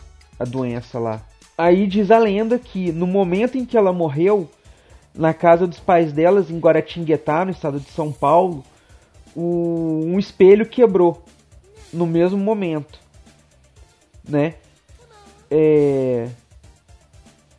a 0.40 0.44
doença 0.44 0.98
lá. 0.98 1.22
Aí 1.58 1.88
diz 1.88 2.12
a 2.12 2.18
lenda 2.18 2.56
que 2.56 2.92
no 2.92 3.04
momento 3.04 3.58
em 3.58 3.64
que 3.64 3.76
ela 3.76 3.92
morreu, 3.92 4.48
na 5.12 5.34
casa 5.34 5.66
dos 5.66 5.80
pais 5.80 6.12
delas, 6.12 6.48
em 6.50 6.58
Guaratinguetá, 6.60 7.44
no 7.44 7.50
estado 7.50 7.80
de 7.80 7.90
São 7.90 8.12
Paulo, 8.12 8.62
o- 9.34 10.02
um 10.04 10.20
espelho 10.20 10.64
quebrou 10.64 11.20
no 11.92 12.06
mesmo 12.06 12.38
momento, 12.38 13.00
né? 14.26 14.54
É... 15.50 16.28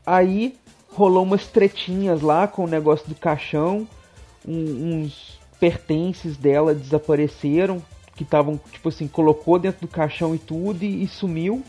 Aí 0.06 0.56
rolou 0.94 1.24
umas 1.24 1.48
tretinhas 1.48 2.22
lá 2.22 2.48
com 2.48 2.64
o 2.64 2.68
negócio 2.68 3.08
do 3.10 3.16
caixão, 3.16 3.86
um- 4.48 5.04
uns 5.04 5.38
pertences 5.60 6.38
dela 6.38 6.74
desapareceram, 6.74 7.82
que 8.16 8.24
estavam, 8.24 8.58
tipo 8.72 8.88
assim, 8.88 9.10
colocou 9.10 9.60
dentro 9.60 9.82
do 9.82 9.88
caixão 9.90 10.34
e 10.34 10.40
tudo 10.40 10.84
e, 10.84 11.04
e 11.04 11.08
sumiu 11.08 11.62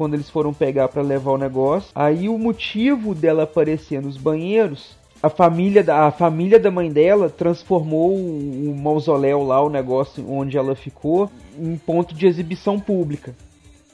quando 0.00 0.14
eles 0.14 0.30
foram 0.30 0.54
pegar 0.54 0.88
para 0.88 1.02
levar 1.02 1.32
o 1.32 1.36
negócio. 1.36 1.90
Aí 1.94 2.26
o 2.26 2.38
motivo 2.38 3.14
dela 3.14 3.42
aparecer 3.42 4.00
nos 4.00 4.16
banheiros, 4.16 4.96
a 5.22 5.28
família 5.28 5.84
da, 5.84 6.06
a 6.06 6.10
família 6.10 6.58
da 6.58 6.70
mãe 6.70 6.90
dela 6.90 7.28
transformou 7.28 8.12
o, 8.12 8.70
o 8.70 8.74
mausoléu 8.74 9.42
lá, 9.42 9.62
o 9.62 9.68
negócio 9.68 10.24
onde 10.26 10.56
ela 10.56 10.74
ficou, 10.74 11.30
em 11.58 11.76
ponto 11.76 12.14
de 12.14 12.26
exibição 12.26 12.80
pública. 12.80 13.34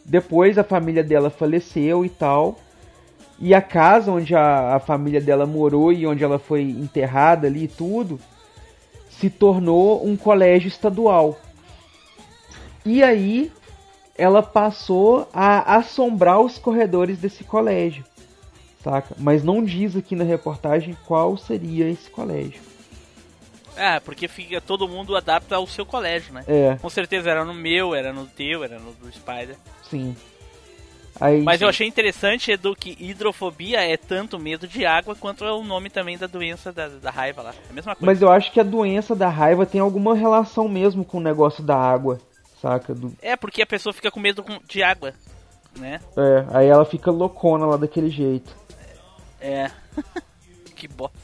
Depois 0.04 0.56
a 0.58 0.62
família 0.62 1.02
dela 1.02 1.28
faleceu 1.28 2.04
e 2.04 2.08
tal. 2.08 2.56
E 3.40 3.52
a 3.52 3.60
casa 3.60 4.12
onde 4.12 4.32
a, 4.32 4.76
a 4.76 4.78
família 4.78 5.20
dela 5.20 5.44
morou 5.44 5.92
e 5.92 6.06
onde 6.06 6.22
ela 6.22 6.38
foi 6.38 6.62
enterrada 6.62 7.48
ali 7.48 7.64
e 7.64 7.68
tudo, 7.68 8.20
se 9.10 9.28
tornou 9.28 10.06
um 10.06 10.16
colégio 10.16 10.68
estadual. 10.68 11.36
E 12.84 13.02
aí 13.02 13.50
ela 14.18 14.42
passou 14.42 15.28
a 15.32 15.76
assombrar 15.76 16.40
os 16.40 16.58
corredores 16.58 17.18
desse 17.18 17.44
colégio, 17.44 18.04
saca? 18.82 19.14
Mas 19.18 19.42
não 19.44 19.62
diz 19.64 19.96
aqui 19.96 20.14
na 20.16 20.24
reportagem 20.24 20.96
qual 21.06 21.36
seria 21.36 21.88
esse 21.88 22.10
colégio. 22.10 22.60
Ah, 23.76 24.00
porque 24.02 24.26
fica, 24.26 24.60
todo 24.60 24.88
mundo 24.88 25.14
adapta 25.14 25.56
ao 25.56 25.66
seu 25.66 25.84
colégio, 25.84 26.32
né? 26.32 26.44
É, 26.46 26.78
Com 26.80 26.88
certeza 26.88 27.30
era 27.30 27.44
no 27.44 27.52
meu, 27.52 27.94
era 27.94 28.12
no 28.12 28.26
teu, 28.26 28.64
era 28.64 28.78
no 28.78 28.92
do 28.94 29.12
Spider. 29.12 29.56
sim. 29.82 30.16
Aí, 31.18 31.42
Mas 31.42 31.62
eu 31.62 31.68
achei 31.68 31.86
interessante, 31.86 32.50
Edu, 32.50 32.76
que 32.76 32.94
hidrofobia 33.00 33.80
é 33.80 33.96
tanto 33.96 34.38
medo 34.38 34.68
de 34.68 34.84
água 34.84 35.16
quanto 35.16 35.46
é 35.46 35.52
o 35.52 35.64
nome 35.64 35.88
também 35.88 36.18
da 36.18 36.26
doença 36.26 36.70
da, 36.72 36.88
da 36.88 37.10
raiva 37.10 37.40
lá. 37.40 37.54
É 37.66 37.70
a 37.70 37.72
mesma 37.72 37.96
coisa. 37.96 38.04
Mas 38.04 38.20
eu 38.20 38.30
acho 38.30 38.52
que 38.52 38.60
a 38.60 38.62
doença 38.62 39.16
da 39.16 39.28
raiva 39.30 39.64
tem 39.64 39.80
alguma 39.80 40.14
relação 40.14 40.68
mesmo 40.68 41.06
com 41.06 41.16
o 41.16 41.22
negócio 41.22 41.64
da 41.64 41.74
água, 41.74 42.20
saca? 42.60 42.94
Do, 42.94 43.12
É 43.22 43.36
porque 43.36 43.62
a 43.62 43.66
pessoa 43.66 43.92
fica 43.92 44.10
com 44.10 44.20
medo 44.20 44.44
de 44.68 44.82
água, 44.82 45.12
né? 45.76 46.00
é, 46.16 46.46
aí 46.56 46.66
ela 46.68 46.84
fica 46.84 47.10
loucona 47.10 47.66
lá 47.66 47.76
daquele 47.76 48.10
jeito. 48.10 48.54
É. 49.40 49.70
que 50.74 50.88
bosta. 50.88 51.16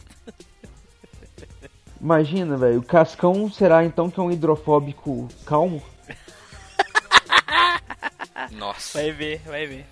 Imagina, 2.00 2.56
velho. 2.56 2.80
O 2.80 2.84
Cascão 2.84 3.50
será 3.50 3.84
então 3.84 4.10
que 4.10 4.18
é 4.18 4.22
um 4.22 4.30
hidrofóbico 4.30 5.28
calmo? 5.46 5.82
Nossa. 8.52 8.98
Vai 9.00 9.12
ver, 9.12 9.40
vai 9.46 9.66
ver. 9.66 9.86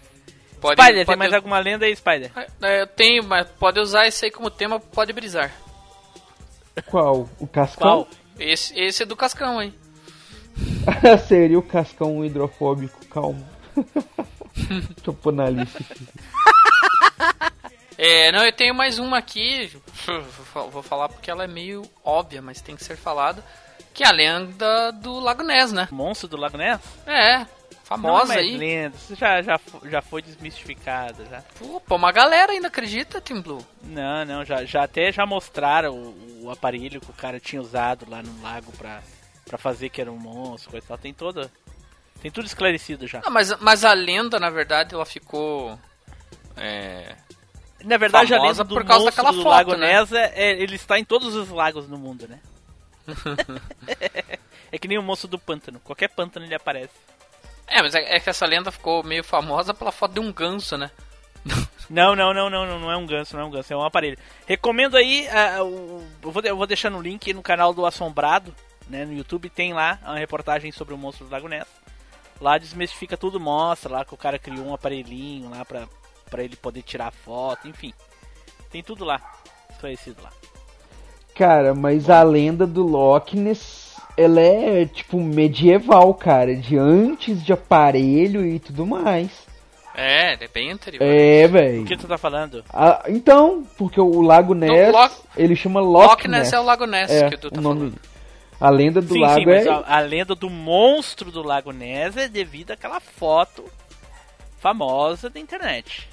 Pode, 0.61 0.81
Spider, 0.81 0.97
tem 0.99 1.07
pode- 1.07 1.19
mais 1.19 1.33
alguma 1.33 1.59
lenda 1.59 1.87
aí, 1.87 1.97
Spider? 1.97 2.31
É, 2.61 2.83
eu 2.83 2.87
tenho, 2.87 3.25
mas 3.25 3.49
pode 3.53 3.81
usar 3.81 4.07
esse 4.07 4.27
aí 4.27 4.31
como 4.31 4.51
tema, 4.51 4.79
pode 4.79 5.13
brisar. 5.13 5.51
Qual? 6.87 7.29
O 7.39 7.47
Cascão? 7.47 8.05
Qual? 8.05 8.09
Esse, 8.39 8.79
esse 8.79 9.03
é 9.03 9.07
do 9.07 9.17
Cascão 9.17 9.59
aí. 9.59 9.73
Seria 11.29 11.59
o 11.59 11.63
Cascão 11.63 12.25
hidrofóbico 12.25 13.05
calmo? 13.07 13.47
Deixa 13.77 14.93
eu 15.07 15.15
pôr 15.23 15.33
na 15.33 15.49
lista 15.49 15.79
aqui. 15.79 16.07
É, 17.97 18.33
não, 18.33 18.45
eu 18.45 18.53
tenho 18.53 18.75
mais 18.75 18.99
uma 18.99 19.19
aqui. 19.19 19.71
Vou 20.73 20.83
falar 20.83 21.09
porque 21.09 21.31
ela 21.31 21.45
é 21.45 21.49
meio 21.49 21.83
óbvia, 22.05 22.41
mas 22.41 22.61
tem 22.61 22.75
que 22.77 22.85
ser 22.85 22.97
falada. 22.97 23.45
Que 23.93 24.05
é 24.05 24.07
a 24.07 24.13
lenda 24.13 24.91
do 24.93 25.19
Lago 25.21 25.43
Ness, 25.43 25.73
né? 25.73 25.89
Monstro 25.91 26.29
do 26.29 26.37
Lago 26.37 26.57
Ness? 26.57 26.81
É, 27.07 27.39
Não 27.39 27.47
famosa 27.85 28.27
mais 28.27 28.41
aí. 28.41 28.57
lenda, 28.57 28.97
isso 28.97 29.15
já, 29.17 29.43
já, 29.43 29.61
já 29.85 30.01
foi 30.01 30.23
desmistificado, 30.23 31.25
já. 31.29 31.43
Pô, 31.59 31.81
pô, 31.81 31.97
uma 31.97 32.13
galera 32.13 32.53
ainda 32.53 32.69
acredita, 32.69 33.21
Team 33.21 33.43
Blue. 33.43 33.65
Não, 33.83 34.25
não, 34.25 34.45
já, 34.45 34.65
já 34.65 34.85
até 34.85 35.11
já 35.13 35.27
mostraram 35.27 35.93
o, 35.95 36.45
o 36.45 36.51
aparelho 36.51 37.01
que 37.01 37.11
o 37.11 37.15
cara 37.15 37.41
tinha 37.41 37.61
usado 37.61 38.07
lá 38.09 38.23
no 38.23 38.41
lago 38.43 38.71
pra, 38.79 39.03
pra 39.51 39.59
fazer 39.59 39.89
que 39.89 40.01
era 40.01 40.13
um 40.13 40.17
monstro, 40.17 40.71
coisa 40.71 40.87
e 40.87 40.89
tal. 40.89 40.97
Tem 40.97 41.13
toda. 41.13 41.51
Tem 42.23 42.31
tudo 42.31 42.47
esclarecido 42.47 43.07
já. 43.07 43.21
Ah, 43.25 43.31
mas, 43.31 43.59
mas 43.59 43.85
a 43.85 43.93
lenda, 43.93 44.39
na 44.39 44.49
verdade, 44.49 44.95
ela 44.95 45.05
ficou. 45.05 45.77
É. 46.57 47.17
Na 47.83 47.97
verdade, 47.97 48.33
a 48.33 48.37
famosa 48.37 48.63
lenda 48.63 48.69
do 48.69 48.75
por 48.75 48.85
causa 48.85 49.07
daquela 49.07 49.33
do 49.33 49.43
foto, 49.43 49.49
Lago 49.49 49.75
né? 49.75 49.99
Ness, 49.99 50.13
é, 50.13 50.53
ele 50.53 50.77
está 50.77 50.99
em 50.99 51.05
todos 51.05 51.35
os 51.35 51.49
lagos 51.49 51.89
no 51.89 51.99
mundo, 51.99 52.29
né? 52.29 52.39
É 54.73 54.79
que 54.79 54.87
nem 54.87 54.97
o 54.97 55.03
moço 55.03 55.27
do 55.27 55.37
pântano. 55.37 55.81
Qualquer 55.81 56.07
pântano 56.07 56.47
ele 56.47 56.55
aparece. 56.55 56.95
É, 57.67 57.83
mas 57.83 57.93
é, 57.93 58.15
é 58.15 58.21
que 58.21 58.31
essa 58.31 58.47
lenda 58.47 58.71
ficou 58.71 59.03
meio 59.03 59.25
famosa 59.25 59.75
pela 59.75 59.91
foto 59.91 60.13
de 60.13 60.21
um 60.21 60.33
ganso, 60.33 60.79
né? 60.79 60.93
Não, 61.91 62.15
não, 62.15 62.33
não, 62.33 62.49
não, 62.49 62.65
não, 62.65 62.79
não 62.79 62.93
é 62.93 62.97
um 62.97 63.05
ganso, 63.05 63.35
não 63.35 63.43
é 63.43 63.47
um 63.47 63.51
ganso, 63.51 63.73
é 63.73 63.77
um 63.77 63.83
aparelho. 63.83 64.17
Recomendo 64.47 64.97
aí, 64.97 65.27
uh, 65.27 66.07
eu, 66.23 66.31
vou, 66.31 66.41
eu 66.45 66.57
vou 66.57 66.65
deixar 66.65 66.89
no 66.89 67.03
link 67.03 67.35
no 67.35 67.43
canal 67.43 67.75
do 67.75 67.85
Assombrado, 67.85 68.55
né, 68.91 69.05
no 69.05 69.13
YouTube, 69.13 69.49
tem 69.49 69.73
lá 69.73 69.99
uma 70.05 70.19
reportagem 70.19 70.71
sobre 70.73 70.93
o 70.93 70.99
monstro 70.99 71.25
do 71.27 71.31
Lago 71.33 71.49
Ness. 71.49 71.67
Lá 72.41 72.59
desmistifica 72.59 73.17
tudo, 73.17 73.39
mostra 73.39 73.93
lá 73.93 74.05
que 74.05 74.15
o 74.15 74.17
cara 74.19 74.39
criou 74.39 74.67
um 74.67 74.75
aparelhinho 74.75 75.49
lá 75.51 75.65
pra, 75.65 75.85
pra 76.31 76.43
ele 76.43 76.57
poder 76.57 76.83
tirar 76.83 77.11
foto, 77.13 77.69
enfim. 77.69 77.93
Tem 78.71 78.83
tudo 78.83 79.05
lá, 79.05 79.21
esclarecido 79.71 80.23
lá. 80.23 80.31
Cara, 81.35 81.75
mas 81.75 82.11
a 82.11 82.23
lenda 82.23 82.67
do 82.67 82.83
Loch 82.83 83.37
Ness, 83.37 83.97
ela 84.17 84.41
é 84.41 84.85
tipo 84.87 85.19
medieval, 85.21 86.13
cara, 86.15 86.55
de 86.57 86.77
antes 86.79 87.43
de 87.45 87.53
aparelho 87.53 88.45
e 88.45 88.59
tudo 88.59 88.87
mais. 88.87 89.31
É, 89.95 90.33
é 90.43 90.49
bem 90.49 90.71
anterior. 90.71 91.03
É, 91.03 91.47
velho. 91.47 91.83
O 91.83 91.85
que 91.85 91.97
tu 91.97 92.07
tá 92.07 92.17
falando? 92.17 92.65
Ah, 92.73 93.03
então, 93.09 93.65
porque 93.77 94.01
o 94.01 94.21
Lago 94.23 94.55
Ness, 94.55 94.93
Loch- 94.93 95.23
ele 95.37 95.55
chama 95.57 95.81
Loch, 95.81 96.09
Loch 96.11 96.29
Ness 96.29 96.53
é 96.53 96.61
o 96.61 96.63
Lago 96.63 96.87
Ness 96.87 97.11
É, 97.11 97.29
que 97.29 97.37
tu 97.37 97.51
tá 97.51 97.59
o 97.59 97.63
nome- 97.63 97.91
falando. 97.91 98.10
A 98.61 98.69
lenda 98.71 99.01
do 99.01 99.15
sim, 99.15 99.21
lago 99.21 99.41
sim, 99.41 99.47
mas 99.47 99.67
é... 99.67 99.71
a, 99.71 99.97
a 99.97 100.01
lenda 100.01 100.35
do 100.35 100.51
monstro 100.51 101.31
do 101.33 101.43
Lago 101.43 101.73
Ness 101.73 102.17
é 102.17 102.29
devido 102.29 102.73
àquela 102.73 103.01
foto 103.01 103.65
famosa 104.59 105.31
da 105.31 105.41
internet. 105.41 106.09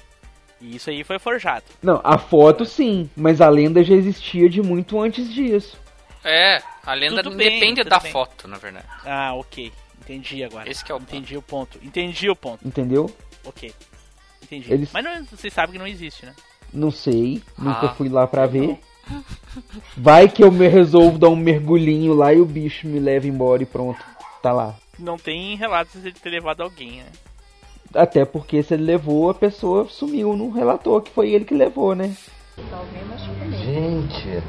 E 0.60 0.74
isso 0.76 0.90
aí 0.90 1.04
foi 1.04 1.18
forjado. 1.18 1.64
Não, 1.82 2.00
a 2.02 2.18
foto 2.18 2.64
sim, 2.64 3.08
mas 3.16 3.40
a 3.40 3.48
lenda 3.48 3.84
já 3.84 3.94
existia 3.94 4.48
de 4.48 4.60
muito 4.62 5.00
antes 5.00 5.32
disso. 5.32 5.78
É, 6.24 6.60
a 6.84 6.94
lenda 6.94 7.22
Tudo 7.22 7.30
não 7.30 7.36
bem, 7.36 7.60
depende 7.60 7.84
da 7.84 7.98
bem. 8.00 8.10
foto, 8.10 8.48
na 8.48 8.56
verdade. 8.56 8.86
Ah, 9.04 9.34
ok. 9.34 9.72
Entendi 10.02 10.42
agora. 10.42 10.68
Esse 10.68 10.84
que 10.84 10.90
é 10.90 10.94
o 10.94 10.98
ponto. 10.98 11.14
Entendi 11.14 11.36
o 11.36 11.42
ponto. 11.42 11.78
Entendi 11.82 12.30
o 12.30 12.34
ponto. 12.36 12.66
Entendeu? 12.66 13.14
Ok. 13.44 13.72
Entendi. 14.42 14.72
Eles- 14.72 14.90
Mas 14.92 15.04
não, 15.04 15.24
vocês 15.26 15.52
sabem 15.52 15.74
que 15.74 15.78
não 15.78 15.86
existe, 15.86 16.24
né? 16.26 16.34
Não 16.72 16.90
sei, 16.90 17.42
nunca 17.56 17.86
Ah, 17.86 17.94
fui 17.94 18.08
lá 18.08 18.26
pra 18.26 18.46
ver. 18.46 18.78
Vai 19.96 20.28
que 20.28 20.42
eu 20.44 20.50
me 20.52 20.68
resolvo 20.68 21.18
dar 21.18 21.28
um 21.28 21.36
mergulhinho 21.36 22.14
lá 22.14 22.32
e 22.32 22.40
o 22.40 22.44
bicho 22.46 22.86
me 22.86 22.98
leva 23.00 23.26
embora 23.26 23.62
e 23.62 23.66
pronto. 23.66 23.98
Tá 24.42 24.52
lá. 24.52 24.74
Não 24.98 25.16
tem 25.16 25.56
relatos 25.56 26.02
de 26.02 26.12
ter 26.12 26.30
levado 26.30 26.62
alguém, 26.62 26.98
né? 26.98 27.06
Até 27.94 28.24
porque 28.24 28.62
se 28.62 28.74
ele 28.74 28.84
levou, 28.84 29.30
a 29.30 29.34
pessoa 29.34 29.86
sumiu, 29.88 30.36
não 30.36 30.50
relatou 30.50 31.00
que 31.00 31.10
foi 31.10 31.30
ele 31.30 31.44
que 31.44 31.54
levou, 31.54 31.94
né? 31.94 32.14
Gente, 33.64 34.42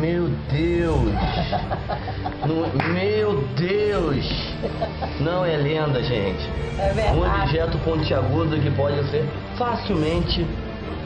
meu 0.00 0.28
Deus, 0.50 1.12
Não- 2.46 2.92
meu 2.94 3.42
Deus, 3.56 4.24
não 5.20 5.44
é 5.44 5.56
lenda, 5.56 6.02
gente. 6.02 6.48
Um 7.14 7.20
objeto 7.42 7.76
pontiagudo 7.84 8.58
que 8.60 8.70
pode 8.70 9.04
ser 9.10 9.24
facilmente 9.58 10.46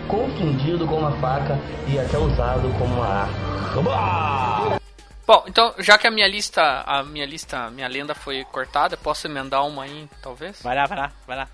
confundido 0.08 0.86
com 0.86 0.96
uma 0.96 1.12
faca 1.20 1.58
e 1.88 1.98
até 1.98 2.16
usado 2.18 2.68
como 2.78 2.94
uma 2.94 3.06
arma. 3.06 4.80
Bom, 5.26 5.44
então, 5.48 5.74
já 5.78 5.98
que 5.98 6.06
a 6.06 6.10
minha 6.10 6.28
lista, 6.28 6.84
a 6.86 7.02
minha 7.02 7.26
lista, 7.26 7.64
a 7.64 7.70
minha 7.70 7.88
lenda 7.88 8.14
foi 8.14 8.44
cortada, 8.44 8.96
posso 8.96 9.26
emendar 9.26 9.66
uma 9.66 9.82
aí, 9.82 10.08
talvez? 10.22 10.62
Vai 10.62 10.76
lá, 10.76 10.86
vai 10.86 10.98
lá, 10.98 11.12
vai 11.26 11.36
lá. 11.36 11.48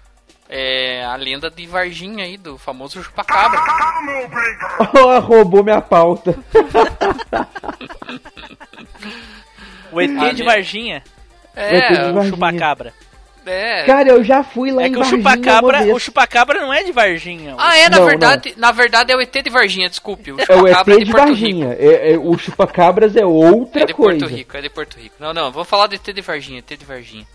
É 0.49 1.03
a 1.07 1.17
lenda 1.17 1.51
de 1.51 1.67
Varginha 1.67 2.25
aí, 2.25 2.37
do 2.37 2.59
famoso 2.59 3.03
chupacabra. 3.03 3.59
Oh, 4.95 5.19
roubou 5.25 5.65
minha 5.65 5.81
pauta. 5.81 6.35
O 9.91 10.01
ET 10.01 10.35
de? 10.35 10.43
Varginha 10.43 11.03
É, 11.57 12.09
o 12.11 12.15
Varginha. 12.15 12.25
chupacabra. 12.35 12.93
É. 13.47 13.85
Cara, 13.85 14.09
eu 14.09 14.23
já 14.25 14.43
fui 14.43 14.71
lá 14.71 14.83
É 14.83 14.87
em 14.87 14.93
que 14.93 14.99
o 14.99 15.01
Varginha 15.01 15.19
chupacabra, 15.19 15.83
o 15.95 15.99
chupacabra 15.99 16.61
não 16.61 16.73
é 16.73 16.83
de 16.85 16.93
Varginha. 16.93 17.55
Ah, 17.59 17.77
é, 17.77 17.89
na 17.89 17.99
Não, 17.99 18.07
verdade, 18.07 18.55
na 18.57 18.73
verdade 18.73 19.13
é 19.13 19.17
o 19.17 19.21
ET 19.21 19.33
de 19.33 19.51
Varginha, 19.51 19.89
desculpe. 19.89 20.33
O 20.33 20.37
É 20.41 20.43
o 20.57 20.67
ET 20.67 20.75
chupacabra 20.75 20.99
de, 20.99 21.11
Porto 21.11 21.27
Varginha. 21.27 21.77
É, 21.79 22.13
é- 22.13 22.19
o 22.19 22.39
chupacabras 22.39 23.17
é 23.17 23.25
outra 23.27 23.83
É 23.83 23.87
de 23.87 23.95
coisa. 23.95 24.21
Porto 24.21 24.35
Rico, 24.35 24.57
é 24.57 24.61
de 24.61 24.69
Porto 24.71 24.97
Rico. 24.99 25.17
Não, 25.19 25.33
não, 25.33 25.51
vou 25.53 25.65
falar 25.65 25.87
do 25.87 25.95
ET 25.95 26.05
de 26.13 26.21
Varginha, 26.21 26.59
ET 26.61 26.77
de 26.79 26.85
Varginha. 26.85 27.27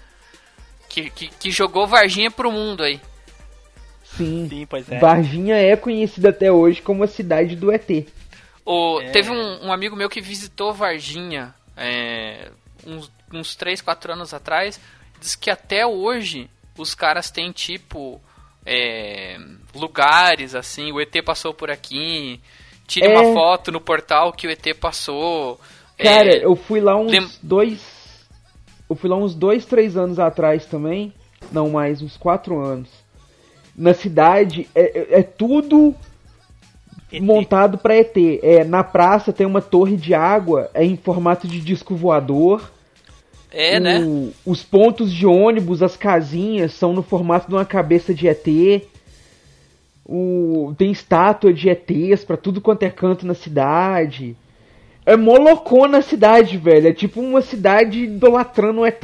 Que, 0.90 1.10
que, 1.10 1.28
que 1.28 1.52
jogou 1.52 1.86
Varginha 1.86 2.32
pro 2.32 2.52
mundo 2.52 2.84
aí. 2.84 3.00
Sim. 4.16 4.48
Sim, 4.50 4.66
pois 4.70 4.90
é. 4.92 4.98
Varginha 5.00 5.56
é 5.56 5.76
conhecida 5.76 6.30
até 6.30 6.52
hoje 6.52 6.82
como 6.82 7.04
a 7.04 7.08
cidade 7.08 7.56
do 7.56 7.72
ET. 7.72 8.08
O, 8.66 9.00
É. 9.02 9.10
Teve 9.12 9.32
um, 9.32 9.68
um 9.68 9.72
amigo 9.72 9.96
meu 9.96 10.10
que 10.10 10.20
visitou 10.22 10.74
Varginha 10.74 11.54
é, 11.76 12.50
uns, 12.86 13.12
uns 13.32 13.56
3, 13.56 13.82
4 13.82 14.14
anos 14.14 14.34
atrás. 14.34 14.80
Diz 15.20 15.36
que 15.36 15.50
até 15.50 15.86
hoje 15.86 16.50
os 16.78 16.94
caras 16.94 17.30
têm 17.32 17.52
tipo 17.52 18.22
é, 18.66 19.38
lugares 19.74 20.54
assim. 20.56 20.92
O 20.92 21.00
ET 21.02 21.14
passou 21.24 21.54
por 21.54 21.70
aqui. 21.72 22.40
Tire 22.86 23.08
É. 23.08 23.10
uma 23.18 23.34
foto 23.34 23.72
no 23.72 23.82
portal 23.82 24.32
que 24.32 24.48
o 24.48 24.52
ET 24.52 24.74
passou. 24.80 25.60
Cara, 25.98 26.30
é, 26.38 26.46
eu 26.46 26.56
fui 26.56 26.80
lá 26.80 26.96
uns 26.96 27.12
lem- 27.12 27.30
dois. 27.42 27.82
Eu 28.90 28.96
fui 28.96 29.10
lá 29.10 29.18
uns 29.18 29.34
dois, 29.36 29.66
três 29.66 29.98
anos 29.98 30.20
atrás 30.20 30.66
também. 30.66 31.14
Não 31.52 31.70
mais, 31.70 32.02
uns 32.02 32.16
quatro 32.18 32.60
anos. 32.60 32.90
Na 33.76 33.94
cidade 33.94 34.68
é, 34.74 34.82
é- 35.16 35.20
é 35.20 35.24
tudo 35.24 35.94
ET. 37.12 37.22
montado 37.22 37.78
pra 37.78 37.96
ET. 37.96 38.40
É, 38.42 38.64
na 38.64 38.84
praça 38.84 39.34
tem 39.34 39.46
uma 39.46 39.62
torre 39.62 39.96
de 39.98 40.14
água, 40.14 40.70
é 40.74 40.84
em 40.86 40.96
formato 40.98 41.48
de 41.48 41.60
disco 41.60 41.96
voador. 41.96 42.72
É, 43.60 43.78
O- 43.78 43.82
né? 43.82 44.32
Os 44.46 44.64
pontos 44.64 45.12
de 45.14 45.26
ônibus, 45.26 45.82
as 45.82 45.98
casinhas, 45.98 46.74
são 46.74 46.94
no 46.94 47.02
formato 47.04 47.48
de 47.48 47.56
uma 47.56 47.66
cabeça 47.66 48.14
de 48.14 48.28
ET. 48.28 48.48
O, 50.06 50.74
tem 50.78 50.92
estátua 50.92 51.52
de 51.54 51.70
ETs 51.70 52.24
pra 52.24 52.38
tudo 52.38 52.62
quanto 52.62 52.84
é 52.84 52.90
canto 52.90 53.26
na 53.26 53.34
cidade. 53.34 54.36
É 55.06 55.16
molocona 55.18 55.98
a 56.00 56.02
cidade, 56.02 56.58
velho. 56.58 56.88
É 56.88 56.94
tipo 56.94 57.20
uma 57.20 57.42
cidade 57.42 58.04
idolatrando 58.04 58.82
o 58.82 58.86
ET. 58.86 59.04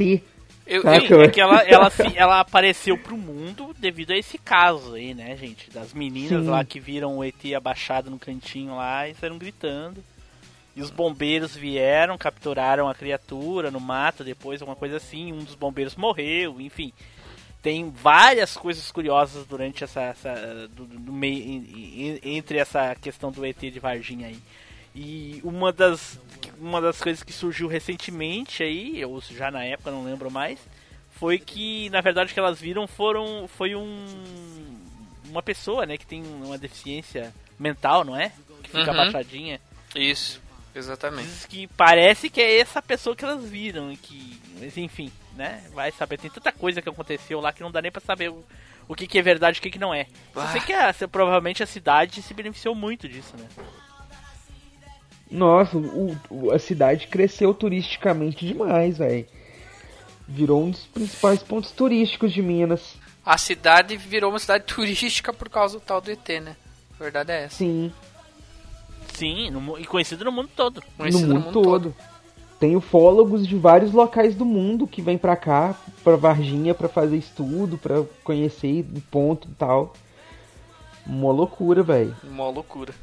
Eu, 0.66 0.82
eu- 0.82 1.22
é 1.22 1.28
que 1.28 1.40
ela, 1.40 1.60
ela, 1.62 1.92
ela 2.16 2.40
apareceu 2.40 2.96
pro 2.96 3.18
mundo 3.18 3.74
devido 3.78 4.12
a 4.12 4.16
esse 4.16 4.38
caso 4.38 4.94
aí, 4.94 5.12
né, 5.12 5.36
gente? 5.36 5.68
Das 5.70 5.92
meninas 5.92 6.42
Sim. 6.44 6.48
lá 6.50 6.64
que 6.64 6.80
viram 6.80 7.18
o 7.18 7.24
ET 7.24 7.52
abaixado 7.54 8.10
no 8.10 8.18
cantinho 8.18 8.74
lá 8.76 9.06
e 9.06 9.14
saíram 9.14 9.36
gritando. 9.36 10.02
E 10.76 10.82
os 10.82 10.90
bombeiros 10.90 11.54
vieram, 11.54 12.18
capturaram 12.18 12.88
a 12.88 12.94
criatura 12.94 13.70
no 13.70 13.78
mato 13.78 14.24
depois, 14.24 14.60
alguma 14.60 14.74
coisa 14.76 14.96
assim. 14.96 15.32
Um 15.32 15.44
dos 15.44 15.54
bombeiros 15.54 15.94
morreu, 15.94 16.60
enfim. 16.60 16.92
Tem 17.62 17.88
várias 17.90 18.56
coisas 18.56 18.90
curiosas 18.92 19.46
durante 19.46 19.84
essa. 19.84 20.00
essa 20.02 20.68
do, 20.68 20.84
do 20.84 21.12
meio, 21.12 21.38
en- 21.42 22.18
en- 22.24 22.36
entre 22.36 22.58
essa 22.58 22.94
questão 22.96 23.30
do 23.30 23.46
ET 23.46 23.58
de 23.58 23.78
Varginha 23.78 24.26
aí. 24.26 24.38
E 24.94 25.40
uma 25.42 25.72
das, 25.72 26.20
uma 26.58 26.80
das 26.80 27.00
coisas 27.00 27.22
que 27.22 27.32
surgiu 27.32 27.66
recentemente 27.68 28.62
aí, 28.62 29.04
ou 29.04 29.20
já 29.20 29.50
na 29.50 29.64
época, 29.64 29.90
não 29.90 30.04
lembro 30.04 30.30
mais, 30.30 30.58
foi 31.12 31.38
que 31.38 31.88
na 31.90 32.00
verdade 32.00 32.30
o 32.30 32.34
que 32.34 32.38
elas 32.38 32.60
viram 32.60 32.86
foram 32.86 33.48
foi 33.48 33.74
um 33.74 34.06
uma 35.30 35.42
pessoa, 35.42 35.84
né, 35.86 35.96
que 35.96 36.06
tem 36.06 36.22
uma 36.22 36.56
deficiência 36.58 37.34
mental, 37.58 38.04
não 38.04 38.14
é? 38.16 38.30
Que 38.62 38.70
fica 38.70 38.84
Uhum. 38.92 39.00
abaixadinha. 39.00 39.60
Isso, 39.96 40.40
exatamente. 40.74 41.28
Diz 41.28 41.46
que 41.46 41.66
parece 41.68 42.28
que 42.30 42.40
é 42.40 42.58
essa 42.60 42.80
pessoa 42.82 43.14
que 43.16 43.24
elas 43.24 43.44
viram 43.44 43.92
e 43.92 43.96
que, 43.96 44.40
mas 44.60 44.76
enfim, 44.76 45.10
né? 45.36 45.62
Vai 45.72 45.90
saber, 45.92 46.18
tem 46.18 46.30
tanta 46.30 46.52
coisa 46.52 46.80
que 46.82 46.88
aconteceu 46.88 47.40
lá 47.40 47.52
que 47.52 47.62
não 47.62 47.70
dá 47.70 47.80
nem 47.82 47.90
pra 47.92 48.00
saber 48.00 48.30
o, 48.30 48.44
o 48.88 48.94
que, 48.94 49.06
que 49.06 49.18
é 49.18 49.22
verdade 49.22 49.58
e 49.58 49.60
o 49.60 49.62
que, 49.62 49.70
que 49.70 49.78
não 49.78 49.92
é. 49.94 50.06
Só 50.32 50.40
Ah. 50.40 50.48
sei 50.52 50.60
que 50.60 50.72
a, 50.72 50.94
provavelmente 51.10 51.62
a 51.62 51.66
cidade 51.66 52.20
se 52.22 52.34
beneficiou 52.34 52.74
muito 52.74 53.08
disso, 53.08 53.34
né? 53.38 53.46
Nossa, 55.30 55.76
o- 55.76 56.16
o- 56.30 56.50
a 56.52 56.58
cidade 56.58 57.06
cresceu 57.08 57.52
turisticamente 57.54 58.46
demais, 58.46 58.98
velho. 58.98 59.26
Virou 60.28 60.62
um 60.64 60.70
dos 60.70 60.86
principais 60.86 61.42
pontos 61.42 61.70
turísticos 61.72 62.32
de 62.32 62.40
Minas. 62.42 62.96
A 63.24 63.36
cidade 63.38 63.96
virou 63.96 64.30
uma 64.30 64.38
cidade 64.38 64.64
turística 64.72 65.32
por 65.32 65.48
causa 65.48 65.78
do 65.78 65.84
tal 65.84 66.00
do 66.00 66.10
ET, 66.10 66.28
né? 66.40 66.56
A 66.98 67.02
verdade 67.02 67.32
é 67.32 67.44
essa. 67.44 67.56
Sim, 67.56 67.92
Sim, 69.14 69.50
no 69.50 69.78
e 69.78 69.84
conhecido 69.84 70.24
no 70.24 70.32
mundo 70.32 70.50
todo. 70.54 70.82
Conhecido 70.96 71.34
no 71.34 71.40
mundo, 71.40 71.52
todo. 71.52 71.94
Tem 72.58 72.76
ufólogos 72.76 73.46
de 73.46 73.56
vários 73.56 73.92
locais 73.92 74.34
do 74.34 74.44
mundo 74.44 74.86
que 74.86 75.02
vêm 75.02 75.16
pra 75.16 75.36
cá, 75.36 75.74
pra 76.02 76.16
Varginha, 76.16 76.74
pra 76.74 76.88
fazer 76.88 77.16
estudo, 77.16 77.78
pra 77.78 78.02
conhecer 78.22 78.86
o 78.94 79.00
ponto 79.00 79.48
e 79.48 79.54
tal. 79.54 79.94
Uma 81.06 81.32
loucura, 81.32 81.82
velho. 81.82 82.16
Uma 82.24 82.48
loucura. 82.48 82.94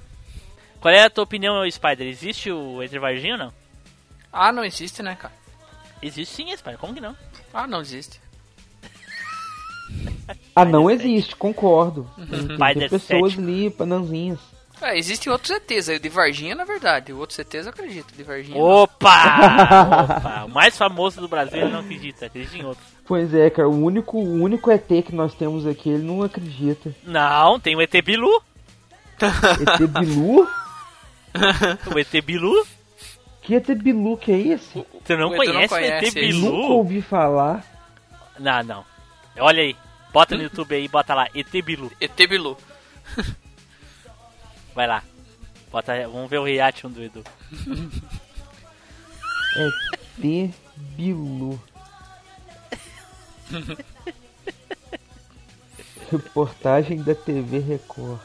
Qual 0.80 0.94
é 0.94 1.04
a 1.04 1.10
tua 1.10 1.24
opinião, 1.24 1.70
Spider? 1.70 2.08
Existe 2.08 2.52
o 2.52 2.82
Entre 2.82 2.98
Varginha 3.00 3.34
ou 3.34 3.40
não? 3.40 3.54
Ah, 4.34 4.52
não 4.52 4.66
existe, 4.66 5.04
né, 5.04 5.16
cara? 5.16 5.34
Existe 6.02 6.36
sim, 6.36 6.58
Spider, 6.58 6.80
como 6.80 6.94
que 6.94 7.02
não? 7.02 7.16
Ah, 7.54 7.68
não 7.68 7.82
existe. 7.82 8.20
Ah, 10.56 10.66
não 10.66 10.90
existe, 10.90 11.36
concordo. 11.36 12.10
Tem, 12.18 12.74
tem 12.80 12.90
pessoas 12.90 13.38
ali, 13.38 13.70
pananzinhas. 13.70 14.40
É, 14.82 14.98
existem 14.98 15.32
outros 15.32 15.52
ETs 15.52 15.90
aí, 15.90 16.00
de 16.00 16.10
Varginha 16.10 16.56
na 16.56 16.66
verdade. 16.66 17.14
O 17.14 17.20
outro 17.20 17.40
ETs 17.40 17.66
eu 17.66 17.70
acredito, 17.70 18.14
de 18.16 18.24
Varginha. 18.24 18.58
Opa! 18.58 19.10
Opa! 20.18 20.46
O 20.46 20.50
mais 20.50 20.78
famoso 20.78 21.22
do 21.22 21.28
Brasil 21.28 21.62
ele 21.62 21.72
não 21.72 21.80
acredita, 21.82 22.26
acredita 22.26 22.58
em 22.58 22.66
outros. 22.66 22.88
Pois 23.06 23.34
é, 23.34 23.50
cara, 23.50 23.70
o 23.70 23.84
único, 23.84 24.18
o 24.18 24.42
único 24.42 24.72
ET 24.72 24.88
que 24.88 25.14
nós 25.14 25.34
temos 25.36 25.68
aqui, 25.68 25.90
ele 25.90 26.04
não 26.04 26.24
acredita. 26.24 26.96
Não, 27.04 27.60
tem 27.60 27.76
o 27.76 27.82
ET 27.82 27.94
Bilu. 28.04 28.42
ET 29.22 29.88
Bilu? 29.88 30.48
O 31.94 32.00
ET 32.00 32.26
Bilu? 32.26 32.66
Que 33.42 33.56
ET 33.56 33.68
Bilu 33.76 34.18
que 34.18 34.32
é 34.32 34.40
esse? 34.40 34.86
Você 35.04 35.16
não 35.16 35.30
O 35.30 35.44
Edu 35.44 35.54
não 35.54 35.54
conhece 35.54 35.74
o 35.74 35.78
ET 35.78 35.84
conhece 35.84 36.20
esse. 36.20 36.40
Nunca 36.40 36.52
Bilu? 36.52 36.72
ouvi 36.74 37.02
falar. 37.02 37.66
Não, 38.40 38.64
não. 38.64 38.86
Olha 39.40 39.62
aí. 39.62 39.76
Bota 40.12 40.36
no 40.36 40.44
YouTube 40.44 40.76
aí, 40.76 40.88
bota 40.88 41.14
lá, 41.14 41.28
ET 41.34 41.52
Bilu. 41.64 41.92
ET 42.00 42.16
Bilu. 42.28 42.58
Vai 44.74 44.88
lá. 44.88 45.04
Bota, 45.72 45.94
vamos 46.08 46.30
ver 46.30 46.40
o 46.40 46.44
reaction 46.44 46.90
do 46.90 47.02
Edu. 47.02 47.24
ET 49.56 50.54
Bilu. 50.76 51.62
Reportagem 56.12 57.02
da 57.02 57.16
TV 57.16 57.60
Record. 57.60 58.20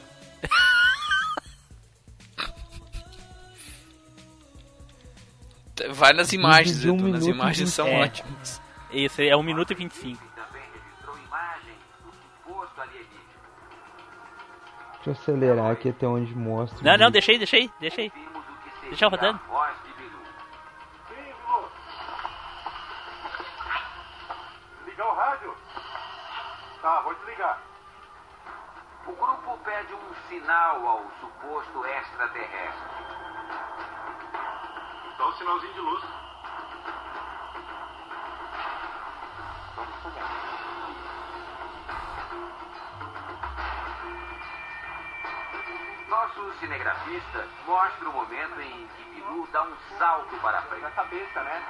Vai 5.90 6.12
nas 6.12 6.32
imagens, 6.32 6.81
de 6.81 6.90
um 6.90 6.98
Edu. 6.98 7.09
Nas 7.09 7.27
imagens 7.27 7.73
são. 7.73 7.86
É. 7.86 8.02
ótimas. 8.02 8.60
Isso 8.90 9.20
é 9.23 9.36
1 9.36 9.43
minuto 9.43 9.73
e 9.73 9.77
25. 9.77 10.35
Deixa 15.06 15.20
eu 15.20 15.22
acelerar 15.22 15.70
aqui 15.70 15.90
até 15.90 16.04
onde 16.04 16.34
mostra. 16.34 16.80
o 16.80 16.84
Não, 16.84 16.98
não, 16.98 17.10
deixa 17.12 17.30
aí, 17.30 17.38
deixa 17.38 17.56
aí, 17.56 17.70
deixa 17.78 18.00
aí. 18.00 18.12
Deixa 18.88 19.04
eu 19.04 19.08
rodando. 19.08 19.38
Ligar 24.84 25.06
o 25.06 25.14
rádio? 25.14 25.56
Tá, 26.82 27.00
vou 27.02 27.14
desligar. 27.14 27.62
O 29.06 29.12
grupo 29.12 29.58
pede 29.64 29.94
um 29.94 30.28
sinal 30.28 30.84
ao 30.84 31.04
suposto 31.20 31.86
extraterrestre. 31.86 32.90
Dá 35.18 35.28
um 35.28 35.32
sinalzinho 35.34 35.72
de 35.72 35.80
luz. 35.80 36.04
Vamos. 39.76 40.65
Nosso 46.08 46.52
cinegrafista 46.60 47.48
mostra 47.66 48.08
o 48.08 48.12
momento 48.12 48.60
em 48.60 48.86
que 48.88 49.04
Bilu 49.14 49.46
dá 49.48 49.64
um 49.64 49.76
salto 49.98 50.36
para 50.36 50.62
frente. 50.62 50.82
Na 50.82 50.90
cabeça, 50.92 51.42
né? 51.42 51.66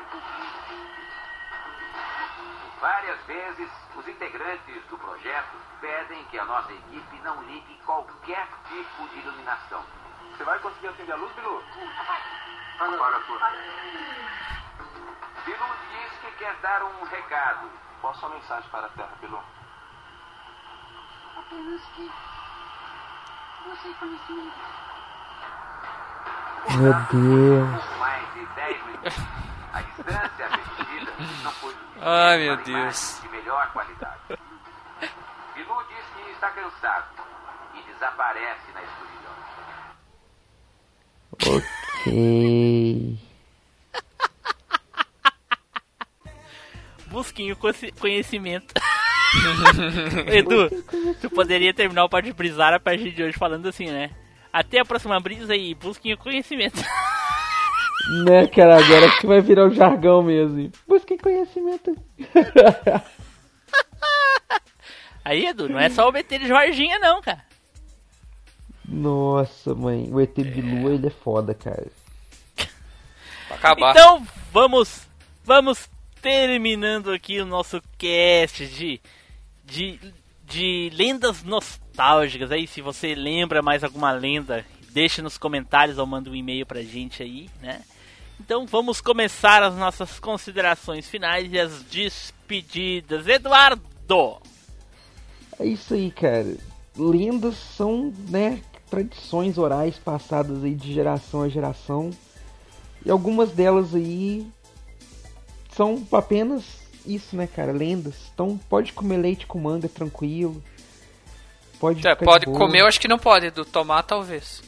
Várias 2.81 3.19
vezes, 3.25 3.71
os 3.95 4.07
integrantes 4.07 4.85
do 4.91 4.99
projeto 4.99 5.57
pedem 5.81 6.23
que 6.27 6.39
a 6.39 6.45
nossa 6.45 6.71
equipe 6.71 7.17
não 7.21 7.43
ligue 7.45 7.81
qualquer 7.87 8.47
tipo 8.69 9.09
de 9.09 9.21
iluminação. 9.21 9.83
Você 10.37 10.45
vai 10.45 10.59
conseguir 10.59 10.89
acender 10.89 11.15
a 11.15 11.19
luz, 11.19 11.33
Bilu? 11.33 11.65
Apaga 12.79 13.17
a 13.17 13.21
tua. 13.21 13.51
Bilu 15.47 15.77
diz 15.93 16.13
que 16.21 16.31
quer 16.33 16.55
dar 16.57 16.85
um 16.85 17.05
recado. 17.05 17.71
Qual 18.03 18.13
a 18.13 18.17
sua 18.17 18.29
mensagem 18.29 18.69
para 18.69 18.87
a 18.87 18.91
Terra, 18.91 19.17
Bilu? 19.19 19.43
Apenas 21.39 21.83
que 21.95 22.11
foi 23.75 23.93
suficiente 23.95 24.53
Ai, 32.01 32.39
meu 32.39 32.57
Deus. 32.57 32.69
imagens 32.69 33.21
de 33.23 33.29
melhor 33.29 33.73
qualidade. 33.73 34.21
Bilu 35.55 35.85
diz 35.89 36.05
que 36.25 36.31
está 36.33 36.51
cansado 36.51 37.07
e 37.75 37.83
desaparece 37.93 38.73
na 38.75 38.83
escuridão. 38.83 39.37
Ok. 41.57 43.19
Busquinho 47.07 47.57
conheci- 47.57 47.93
conhecimento. 47.93 48.75
Edu, 50.33 50.71
tu 51.21 51.31
poderia 51.31 51.73
terminar 51.75 52.05
o 52.05 52.09
Pode 52.09 52.33
Brisar 52.33 52.75
a 52.75 52.81
partir 52.81 53.11
de 53.11 53.23
hoje 53.23 53.39
falando 53.39 53.67
assim, 53.69 53.87
né? 53.87 54.11
Até 54.53 54.81
a 54.81 54.85
próxima 54.85 55.19
brisa 55.21 55.55
e 55.55 55.75
busquem 55.75 56.13
o 56.13 56.19
conhecimento. 56.19 56.83
Né, 58.25 58.47
cara, 58.47 58.79
agora 58.79 59.07
acho 59.07 59.21
que 59.21 59.27
vai 59.27 59.41
virar 59.41 59.67
o 59.67 59.75
jargão 59.75 60.23
mesmo. 60.23 60.71
Busquem 60.87 61.19
conhecimento. 61.19 61.97
Aí, 65.25 65.47
Edu, 65.47 65.69
não 65.69 65.81
é 65.81 65.89
só 65.89 66.09
o 66.09 66.13
BT 66.13 66.39
de 66.39 66.47
Jorginha, 66.47 67.01
não, 67.01 67.21
cara. 67.21 67.43
Nossa, 68.89 69.75
mãe. 69.75 70.09
O 70.13 70.21
ET 70.21 70.35
Bilu, 70.35 70.93
ele 70.93 71.09
é 71.09 71.11
foda, 71.11 71.53
cara. 71.53 71.89
Pra 73.49 73.57
acabar. 73.57 73.91
Então, 73.91 74.25
vamos, 74.53 75.09
vamos 75.45 75.89
terminando 76.23 77.11
aqui 77.11 77.41
o 77.41 77.47
nosso 77.47 77.83
cast 77.99 78.67
de, 78.67 79.01
de, 79.67 79.99
de 80.45 80.91
lendas 80.95 81.43
nostálgicas. 81.43 82.51
Aí, 82.51 82.67
se 82.67 82.81
você 82.81 83.15
lembra 83.15 83.61
mais 83.61 83.83
alguma 83.83 84.13
lenda, 84.13 84.65
deixa 84.91 85.21
nos 85.21 85.37
comentários 85.37 85.99
ou 85.99 86.07
manda 86.07 86.31
um 86.31 86.35
e-mail 86.35 86.65
pra 86.65 86.81
gente 86.83 87.23
aí, 87.23 87.51
né? 87.61 87.83
Então, 88.41 88.67
vamos 88.67 89.01
começar 89.01 89.63
as 89.63 89.75
nossas 89.75 90.21
considerações 90.21 91.09
finais 91.09 91.53
e 91.53 91.59
as 91.59 91.83
despedidas. 91.83 93.27
Eduardo! 93.27 94.37
É 95.59 95.67
isso 95.67 95.95
aí, 95.95 96.11
cara. 96.11 96.57
Lendas 96.97 97.57
são, 97.57 98.13
né, 98.29 98.63
tradições 98.91 99.59
orais 99.59 99.97
passadas 99.99 100.63
aí 100.63 100.75
de 100.75 100.93
geração 100.93 101.43
a 101.43 101.49
geração. 101.49 102.11
E 103.05 103.11
algumas 103.11 103.53
delas 103.53 103.95
aí 103.95 104.47
são 105.71 106.07
apenas 106.13 106.86
isso, 107.07 107.37
né, 107.37 107.47
cara? 107.47 107.73
Lendas. 107.73 108.15
Então 108.33 108.59
pode 108.69 108.93
comer 108.93 109.17
leite 109.19 109.47
com 109.47 109.59
manga 109.59 109.89
tranquilo. 109.89 110.63
Pode, 111.79 112.07
É, 112.07 112.15
pode 112.15 112.47
comer, 112.47 112.81
eu 112.81 112.87
acho 112.87 113.01
que 113.01 113.09
não 113.09 113.19
pode. 113.19 113.51
Do 113.51 113.65
tomar, 113.65 114.03
talvez. 114.03 114.63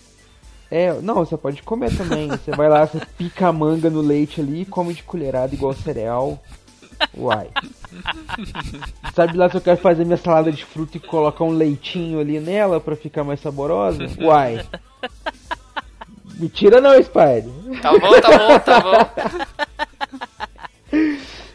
É, 0.71 0.93
não, 1.01 1.17
você 1.17 1.37
pode 1.37 1.63
comer 1.63 1.97
também. 1.97 2.29
Você 2.39 2.51
vai 2.51 2.69
lá, 2.69 2.85
você 2.85 3.01
pica 3.17 3.49
a 3.49 3.53
manga 3.53 3.89
no 3.89 4.03
leite 4.03 4.41
ali 4.41 4.63
e 4.63 4.67
come 4.67 4.93
de 4.93 5.03
colherada 5.03 5.55
igual 5.55 5.73
cereal. 5.73 6.43
Uai. 7.17 7.49
Sabe 9.15 9.37
lá 9.37 9.49
se 9.49 9.57
eu 9.57 9.61
quero 9.61 9.79
fazer 9.79 10.05
minha 10.05 10.17
salada 10.17 10.53
de 10.53 10.65
fruta 10.65 10.97
e 10.97 11.01
colocar 11.01 11.45
um 11.45 11.51
leitinho 11.51 12.21
ali 12.21 12.39
nela 12.39 12.81
pra 12.81 12.97
ficar 12.97 13.25
mais 13.25 13.41
saborosa? 13.41 14.07
Uai. 14.21 14.67
Mentira 16.39 16.81
não, 16.81 17.03
Spider. 17.03 17.51
Tá 17.81 17.93
bom, 17.93 18.21
tá 18.21 18.39
bom, 18.39 18.59
tá 18.59 18.81
bom. 18.81 19.87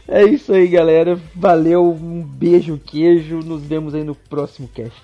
É 0.06 0.22
isso 0.24 0.52
aí, 0.52 0.68
galera. 0.68 1.18
Valeu, 1.34 1.90
um 1.92 2.22
beijo, 2.22 2.78
queijo. 2.78 3.38
Nos 3.40 3.62
vemos 3.62 3.94
aí 3.94 4.04
no 4.04 4.14
próximo 4.14 4.68
cast. 4.68 5.00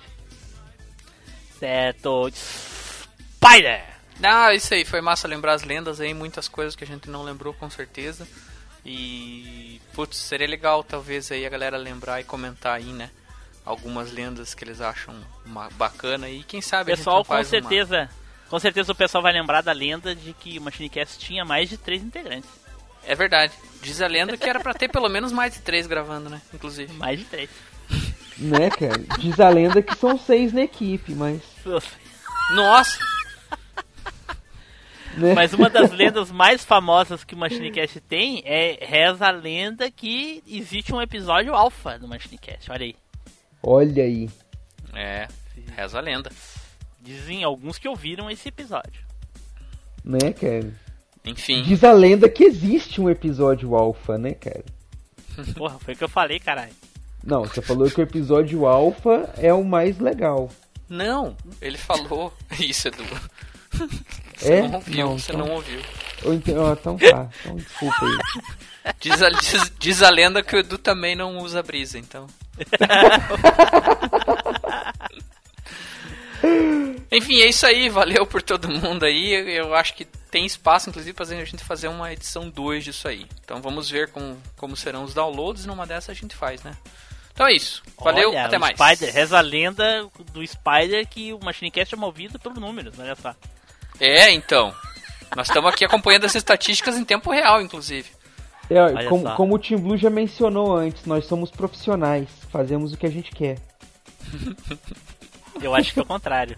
Certo. 1.59 2.29
Spider! 2.33 3.83
Ah, 4.23 4.53
isso 4.53 4.73
aí, 4.73 4.85
foi 4.85 5.01
massa 5.01 5.27
lembrar 5.27 5.53
as 5.53 5.63
lendas 5.63 5.99
aí, 5.99 6.13
muitas 6.13 6.47
coisas 6.47 6.75
que 6.75 6.83
a 6.83 6.87
gente 6.87 7.09
não 7.09 7.23
lembrou 7.23 7.53
com 7.53 7.69
certeza. 7.69 8.27
E, 8.85 9.81
putz, 9.93 10.17
seria 10.17 10.47
legal 10.47 10.83
talvez 10.83 11.31
aí 11.31 11.45
a 11.45 11.49
galera 11.49 11.77
lembrar 11.77 12.19
e 12.21 12.23
comentar 12.23 12.75
aí, 12.77 12.91
né? 12.93 13.09
Algumas 13.65 14.11
lendas 14.11 14.53
que 14.53 14.63
eles 14.63 14.81
acham 14.81 15.15
uma, 15.45 15.69
bacana 15.71 16.29
e 16.29 16.43
quem 16.43 16.61
sabe 16.61 16.91
a 16.91 16.95
gente 16.95 17.03
Pessoal, 17.03 17.23
com 17.23 17.25
faz 17.33 17.47
uma- 17.47 17.51
certeza, 17.51 18.09
com 18.49 18.59
certeza 18.59 18.91
o 18.91 18.95
pessoal 18.95 19.21
vai 19.21 19.33
lembrar 19.33 19.61
da 19.61 19.71
lenda 19.71 20.15
de 20.15 20.33
que 20.33 20.57
o 20.57 20.61
Machinecast 20.61 21.19
tinha 21.19 21.45
mais 21.45 21.69
de 21.69 21.77
três 21.77 22.01
integrantes. 22.03 22.49
É 23.05 23.15
verdade. 23.15 23.53
Diz 23.81 24.01
a 24.01 24.07
lenda 24.07 24.37
que 24.37 24.47
era 24.47 24.59
pra 24.59 24.73
ter 24.73 24.89
pelo 24.89 25.09
menos 25.09 25.31
mais 25.31 25.53
de 25.53 25.61
três 25.61 25.87
gravando, 25.87 26.29
né? 26.29 26.41
Inclusive. 26.53 26.93
Mais 26.93 27.19
de 27.19 27.25
três. 27.25 27.49
Né, 28.37 28.69
cara? 28.69 29.03
Diz 29.19 29.39
a 29.39 29.49
lenda 29.49 29.81
que 29.81 29.95
são 29.95 30.17
seis 30.17 30.53
na 30.53 30.61
equipe, 30.61 31.13
mas. 31.13 31.41
Nossa! 32.55 32.99
Né? 35.17 35.33
Mas 35.33 35.53
uma 35.53 35.69
das 35.69 35.91
lendas 35.91 36.31
mais 36.31 36.63
famosas 36.63 37.23
que 37.23 37.35
o 37.35 37.37
Machinecast 37.37 37.99
tem 38.01 38.41
é 38.45 38.77
reza 38.81 39.27
a 39.27 39.31
lenda 39.31 39.91
que 39.91 40.41
existe 40.47 40.93
um 40.93 41.01
episódio 41.01 41.53
alfa 41.53 41.99
do 41.99 42.07
Machinecast. 42.07 42.71
Olha 42.71 42.85
aí. 42.85 42.95
Olha 43.61 44.03
aí. 44.03 44.29
É, 44.93 45.27
reza 45.75 45.97
a 45.97 46.01
lenda. 46.01 46.31
Dizem 47.01 47.43
alguns 47.43 47.77
que 47.77 47.89
ouviram 47.89 48.29
esse 48.29 48.47
episódio. 48.47 49.03
Né, 50.03 50.31
cara? 50.33 50.71
Enfim, 51.25 51.61
Diz 51.63 51.83
a 51.83 51.91
lenda 51.91 52.27
que 52.27 52.43
existe 52.43 52.99
um 52.99 53.09
episódio 53.09 53.75
alfa, 53.75 54.17
né, 54.17 54.33
cara? 54.33 54.63
Porra, 55.55 55.77
foi 55.79 55.93
o 55.93 55.97
que 55.97 56.03
eu 56.03 56.09
falei, 56.09 56.39
caralho. 56.39 56.73
Não, 57.23 57.45
você 57.45 57.61
falou 57.61 57.89
que 57.89 57.99
o 57.99 58.03
episódio 58.03 58.65
alfa 58.65 59.29
é 59.37 59.53
o 59.53 59.63
mais 59.63 59.99
legal. 59.99 60.49
não, 60.89 61.35
ele 61.61 61.77
falou 61.77 62.33
isso, 62.59 62.87
Edu. 62.87 63.03
Você 64.35 64.53
É? 64.53 64.61
não 64.67 64.75
ouviu, 64.75 65.05
Não, 65.05 65.17
você 65.19 65.31
então- 65.31 65.45
não 65.45 65.53
ouviu. 65.55 65.79
Ou 66.25 66.33
então, 66.33 66.55
ó, 66.63 66.73
então 66.73 66.97
tá. 66.97 67.29
Então 67.41 67.55
desculpa 67.55 67.95
aí. 68.05 68.41
Diz 68.99 69.21
a, 69.21 69.29
diz, 69.29 69.71
diz 69.79 70.01
a 70.01 70.09
lenda 70.09 70.41
que 70.41 70.55
o 70.55 70.59
Edu 70.59 70.75
também 70.79 71.15
não 71.15 71.37
usa 71.37 71.61
brisa, 71.61 71.99
então. 71.99 72.25
Enfim, 77.11 77.41
é 77.41 77.47
isso 77.47 77.65
aí. 77.65 77.89
Valeu 77.89 78.25
por 78.25 78.41
todo 78.41 78.69
mundo 78.69 79.03
aí. 79.03 79.33
Eu 79.55 79.75
acho 79.75 79.93
que 79.93 80.05
tem 80.05 80.45
espaço, 80.45 80.89
inclusive, 80.89 81.13
pra 81.13 81.25
a 81.25 81.45
gente 81.45 81.63
fazer 81.63 81.87
uma 81.87 82.11
edição 82.11 82.49
2 82.49 82.83
disso 82.83 83.07
aí. 83.07 83.25
Então 83.43 83.61
vamos 83.61 83.89
ver 83.89 84.09
com, 84.09 84.37
como 84.55 84.75
serão 84.75 85.03
os 85.03 85.13
downloads. 85.13 85.65
Numa 85.65 85.85
dessas 85.85 86.09
a 86.09 86.13
gente 86.13 86.35
faz, 86.35 86.63
né? 86.63 86.71
Então 87.33 87.47
é 87.47 87.53
isso. 87.53 87.83
Valeu, 87.99 88.29
Olha, 88.29 88.45
até 88.45 88.57
o 88.57 88.61
mais. 88.61 88.77
Spider, 88.77 89.13
reza 89.13 89.37
a 89.37 89.41
lenda 89.41 90.07
do 90.31 90.45
Spider 90.45 91.07
que 91.07 91.33
o 91.33 91.39
Machinecast 91.43 91.93
é 91.93 91.97
movido 91.97 92.39
por 92.39 92.53
números, 92.55 92.97
olha 92.99 93.15
só. 93.15 93.35
É, 93.99 94.31
então. 94.31 94.73
Nós 95.35 95.47
estamos 95.47 95.71
aqui 95.71 95.85
acompanhando 95.85 96.25
as 96.25 96.35
estatísticas 96.35 96.97
em 96.97 97.05
tempo 97.05 97.31
real, 97.31 97.61
inclusive. 97.61 98.09
É, 98.69 99.05
como, 99.05 99.35
como 99.35 99.55
o 99.55 99.59
Tim 99.59 99.77
Blue 99.77 99.97
já 99.97 100.09
mencionou 100.09 100.75
antes, 100.75 101.05
nós 101.05 101.25
somos 101.25 101.51
profissionais, 101.51 102.29
fazemos 102.49 102.93
o 102.93 102.97
que 102.97 103.05
a 103.05 103.11
gente 103.11 103.31
quer. 103.31 103.57
Eu 105.61 105.75
acho 105.75 105.93
que 105.93 105.99
é 105.99 106.03
o 106.03 106.05
contrário. 106.05 106.57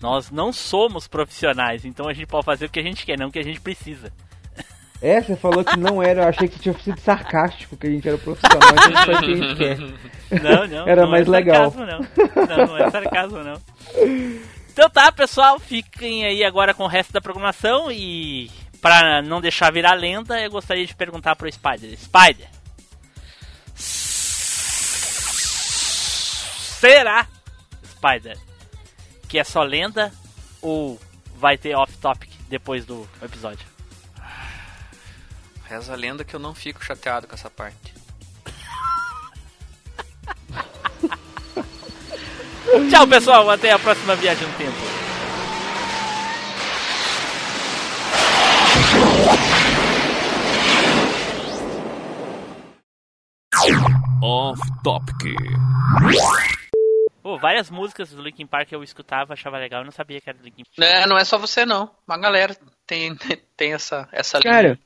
Nós 0.00 0.30
não 0.30 0.52
somos 0.52 1.06
profissionais, 1.06 1.84
então 1.84 2.08
a 2.08 2.12
gente 2.12 2.26
pode 2.26 2.44
fazer 2.44 2.66
o 2.66 2.70
que 2.70 2.80
a 2.80 2.82
gente 2.82 3.04
quer, 3.04 3.18
não 3.18 3.28
o 3.28 3.32
que 3.32 3.38
a 3.38 3.44
gente 3.44 3.60
precisa. 3.60 4.12
É, 5.02 5.20
você 5.20 5.34
falou 5.34 5.64
que 5.64 5.78
não 5.78 6.02
era, 6.02 6.22
eu 6.22 6.28
achei 6.28 6.46
que 6.46 6.58
tinha 6.58 6.74
sido 6.78 7.00
sarcástico, 7.00 7.76
que 7.76 7.86
a 7.86 7.90
gente 7.90 8.06
era 8.06 8.18
profissional, 8.18 8.60
a 8.62 8.88
gente 8.88 9.06
faz 9.06 9.18
o 9.18 9.20
que 9.20 9.32
a 9.32 9.36
gente 9.36 9.56
quer. 9.56 9.78
Não, 10.42 10.66
não. 10.66 10.88
Era 10.88 11.02
não 11.02 11.10
mais 11.10 11.26
é 11.26 11.30
legal. 11.30 11.70
Sarcasmo, 11.70 11.86
não. 11.86 12.56
não, 12.56 12.66
não 12.66 12.78
é 12.78 12.90
sarcasmo, 12.90 13.38
não. 13.42 13.60
Então 14.72 14.88
tá, 14.90 15.10
pessoal, 15.10 15.58
fiquem 15.58 16.24
aí 16.24 16.44
agora 16.44 16.72
com 16.72 16.84
o 16.84 16.88
resto 16.88 17.12
da 17.12 17.20
programação 17.20 17.90
e 17.90 18.50
pra 18.80 19.22
não 19.22 19.40
deixar 19.40 19.72
virar 19.72 19.94
lenda, 19.94 20.40
eu 20.40 20.50
gostaria 20.50 20.86
de 20.86 20.94
perguntar 20.94 21.34
pro 21.34 21.50
Spider. 21.50 21.98
Spider. 21.98 22.48
Será, 26.80 27.26
Spider, 28.00 28.36
que 29.28 29.38
é 29.38 29.44
só 29.44 29.62
lenda 29.62 30.10
ou 30.62 30.98
vai 31.36 31.58
ter 31.58 31.76
off-topic 31.76 32.30
depois 32.48 32.86
do 32.86 33.06
episódio? 33.20 33.68
Reza 35.64 35.92
a 35.92 35.96
lenda 35.96 36.24
que 36.24 36.34
eu 36.34 36.40
não 36.40 36.54
fico 36.54 36.82
chateado 36.82 37.28
com 37.28 37.34
essa 37.34 37.50
parte. 37.50 37.92
Tchau, 42.90 43.06
pessoal, 43.06 43.50
até 43.50 43.70
a 43.70 43.78
próxima 43.78 44.16
viagem 44.16 44.48
no 44.48 44.54
tempo. 44.54 44.78
Off 54.22 54.60
Topic. 54.82 55.36
Pô, 57.30 57.38
várias 57.38 57.70
músicas 57.70 58.10
do 58.10 58.20
Linkin 58.20 58.44
Park 58.44 58.72
eu 58.72 58.82
escutava, 58.82 59.34
achava 59.34 59.56
legal, 59.56 59.82
eu 59.82 59.84
não 59.84 59.92
sabia 59.92 60.20
que 60.20 60.28
era 60.28 60.36
do 60.36 60.42
Linkin 60.42 60.64
Park. 60.64 60.78
É, 60.90 61.06
não 61.06 61.16
é 61.16 61.24
só 61.24 61.38
você 61.38 61.64
não. 61.64 61.88
Uma 62.04 62.18
galera 62.18 62.56
tem, 62.84 63.14
tem 63.56 63.72
essa, 63.72 64.08
essa 64.10 64.40
Cara, 64.40 64.62
linha. 64.74 64.78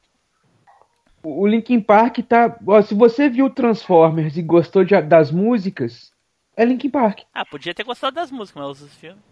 o 1.23 1.43
o 1.45 1.47
Linkin 1.47 1.81
Park 1.81 2.19
tá. 2.19 2.55
Ó, 2.67 2.83
se 2.83 2.95
você 2.95 3.31
viu 3.31 3.49
Transformers 3.49 4.37
e 4.37 4.43
gostou 4.43 4.85
de- 4.85 5.01
das 5.01 5.31
músicas, 5.31 6.13
é 6.55 6.67
Linkin 6.67 6.91
Park. 6.91 7.21
Ah, 7.33 7.47
podia 7.47 7.73
ter 7.73 7.83
gostado 7.83 8.15
das 8.15 8.31
músicas, 8.31 8.63
mas 8.63 8.83
os 8.83 8.95
filmes. 8.95 9.23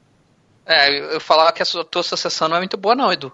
É, 0.64 0.88
eu, 0.98 1.04
eu 1.10 1.20
falava 1.20 1.52
que 1.52 1.60
a 1.60 1.66
sua, 1.66 1.84
tua 1.84 2.00
associação 2.00 2.48
não 2.48 2.56
é 2.56 2.60
muito 2.60 2.78
boa 2.78 2.94
não, 2.94 3.12
Edu. 3.12 3.30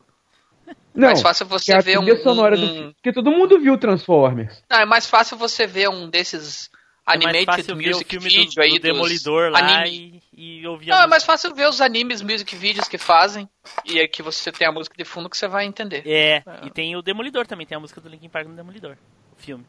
Não, 0.93 1.07
mais 1.07 1.23
fácil 1.23 1.47
você 1.47 1.79
ver 1.79 2.01
um... 2.01 2.17
sonora 2.17 2.57
do 2.57 2.65
um- 2.65 2.75
filme. 2.75 2.95
Porque 2.95 3.13
todo 3.13 3.31
mundo 3.31 3.61
viu 3.61 3.79
Transformers. 3.79 4.61
Não, 4.69 4.81
é 4.81 4.85
mais 4.85 5.07
fácil 5.07 5.37
você 5.37 5.69
ver 5.69 5.89
um 5.89 6.11
desses 6.11 6.69
É 7.15 7.17
mais 7.17 7.25
animated 7.37 7.47
fácil 7.47 7.77
ver 7.77 7.85
o 7.85 7.89
music 7.89 8.11
filme 8.11 8.29
video 8.29 8.51
do, 8.55 8.61
aí 8.61 8.69
do 8.71 8.75
dos 8.75 8.83
Demolidor 8.83 9.51
lá 9.51 9.59
anime. 9.59 10.23
e, 10.33 10.61
e 10.61 10.67
ouvir 10.67 10.89
Não, 10.89 11.01
é 11.03 11.07
mais 11.07 11.25
fácil 11.25 11.55
ver 11.55 11.69
os 11.69 11.81
animes 11.81 12.21
music 12.23 12.55
videos 12.57 12.87
que 12.89 12.99
fazem 12.99 13.49
e 13.85 13.99
aí 13.99 14.07
que 14.09 14.23
você 14.23 14.53
tem 14.53 14.67
a 14.67 14.73
música 14.73 14.95
de 14.97 15.05
fundo 15.05 15.29
que 15.31 15.37
você 15.37 15.49
vai 15.49 15.65
entender. 15.65 16.03
É, 16.07 16.43
e 16.65 16.71
tem 16.71 16.95
o 16.97 17.03
Demolidor 17.03 17.47
também, 17.47 17.67
tem 17.67 17.77
a 17.77 17.81
música 17.81 18.01
do 18.01 18.09
Linkin 18.09 18.29
Park 18.29 18.47
no 18.47 18.55
Demolidor, 18.55 18.97
o 19.37 19.41
filme. 19.41 19.65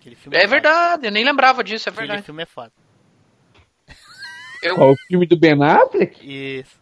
Aquele 0.00 0.14
filme 0.16 0.36
É 0.36 0.40
foda. 0.40 0.50
verdade, 0.50 1.06
eu 1.06 1.10
nem 1.12 1.24
lembrava 1.24 1.62
disso, 1.64 1.88
é 1.88 1.90
Aquele 1.90 2.06
verdade. 2.06 2.24
filme 2.26 2.42
é 2.42 2.46
foda. 2.46 2.72
Eu, 4.62 4.74
Qual, 4.74 4.90
o 4.92 4.96
filme 5.06 5.26
do 5.26 5.36
Ben 5.38 5.62
Affleck? 5.62 6.18
Isso. 6.60 6.76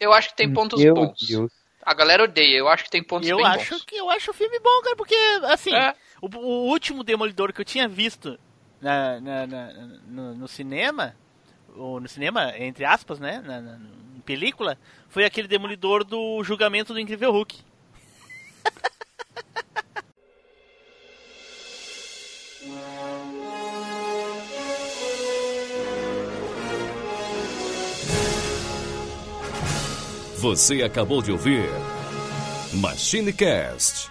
eu 0.00 0.12
acho 0.12 0.30
que 0.30 0.36
tem 0.36 0.52
pontos 0.52 0.82
Meu 0.82 0.94
bons. 0.94 1.14
Deus. 1.28 1.52
A 1.82 1.94
galera 1.94 2.24
odeia, 2.24 2.56
eu 2.58 2.68
acho 2.68 2.84
que 2.84 2.90
tem 2.90 3.02
pontos 3.02 3.28
Eu 3.28 3.36
bem 3.36 3.46
acho 3.46 3.74
bons. 3.74 3.84
que 3.84 3.94
eu 3.96 4.10
acho 4.10 4.30
o 4.30 4.34
filme 4.34 4.58
bom, 4.58 4.82
cara, 4.82 4.96
porque 4.96 5.14
assim, 5.44 5.74
É. 5.74 5.94
o, 6.20 6.28
o 6.36 6.66
último 6.68 7.02
Demolidor 7.04 7.52
que 7.52 7.60
eu 7.60 7.64
tinha 7.64 7.88
visto 7.88 8.38
na, 8.80 9.20
na- 9.20 9.46
na- 9.46 9.72
no, 10.06 10.34
no 10.34 10.48
cinema, 10.48 11.14
ou 11.76 12.00
no 12.00 12.08
cinema, 12.08 12.52
entre 12.58 12.84
aspas, 12.84 13.18
né, 13.20 13.42
na, 13.44 13.60
na- 13.60 13.78
em 14.16 14.20
película, 14.20 14.76
foi 15.08 15.24
aquele 15.24 15.48
Demolidor 15.48 16.04
do 16.04 16.42
julgamento 16.44 16.92
do 16.92 17.00
Incrível 17.00 17.30
Hulk. 17.32 17.56
Você 30.38 30.82
acabou 30.82 31.20
de 31.22 31.32
ouvir 31.32 31.68
MachineCast. 32.74 34.10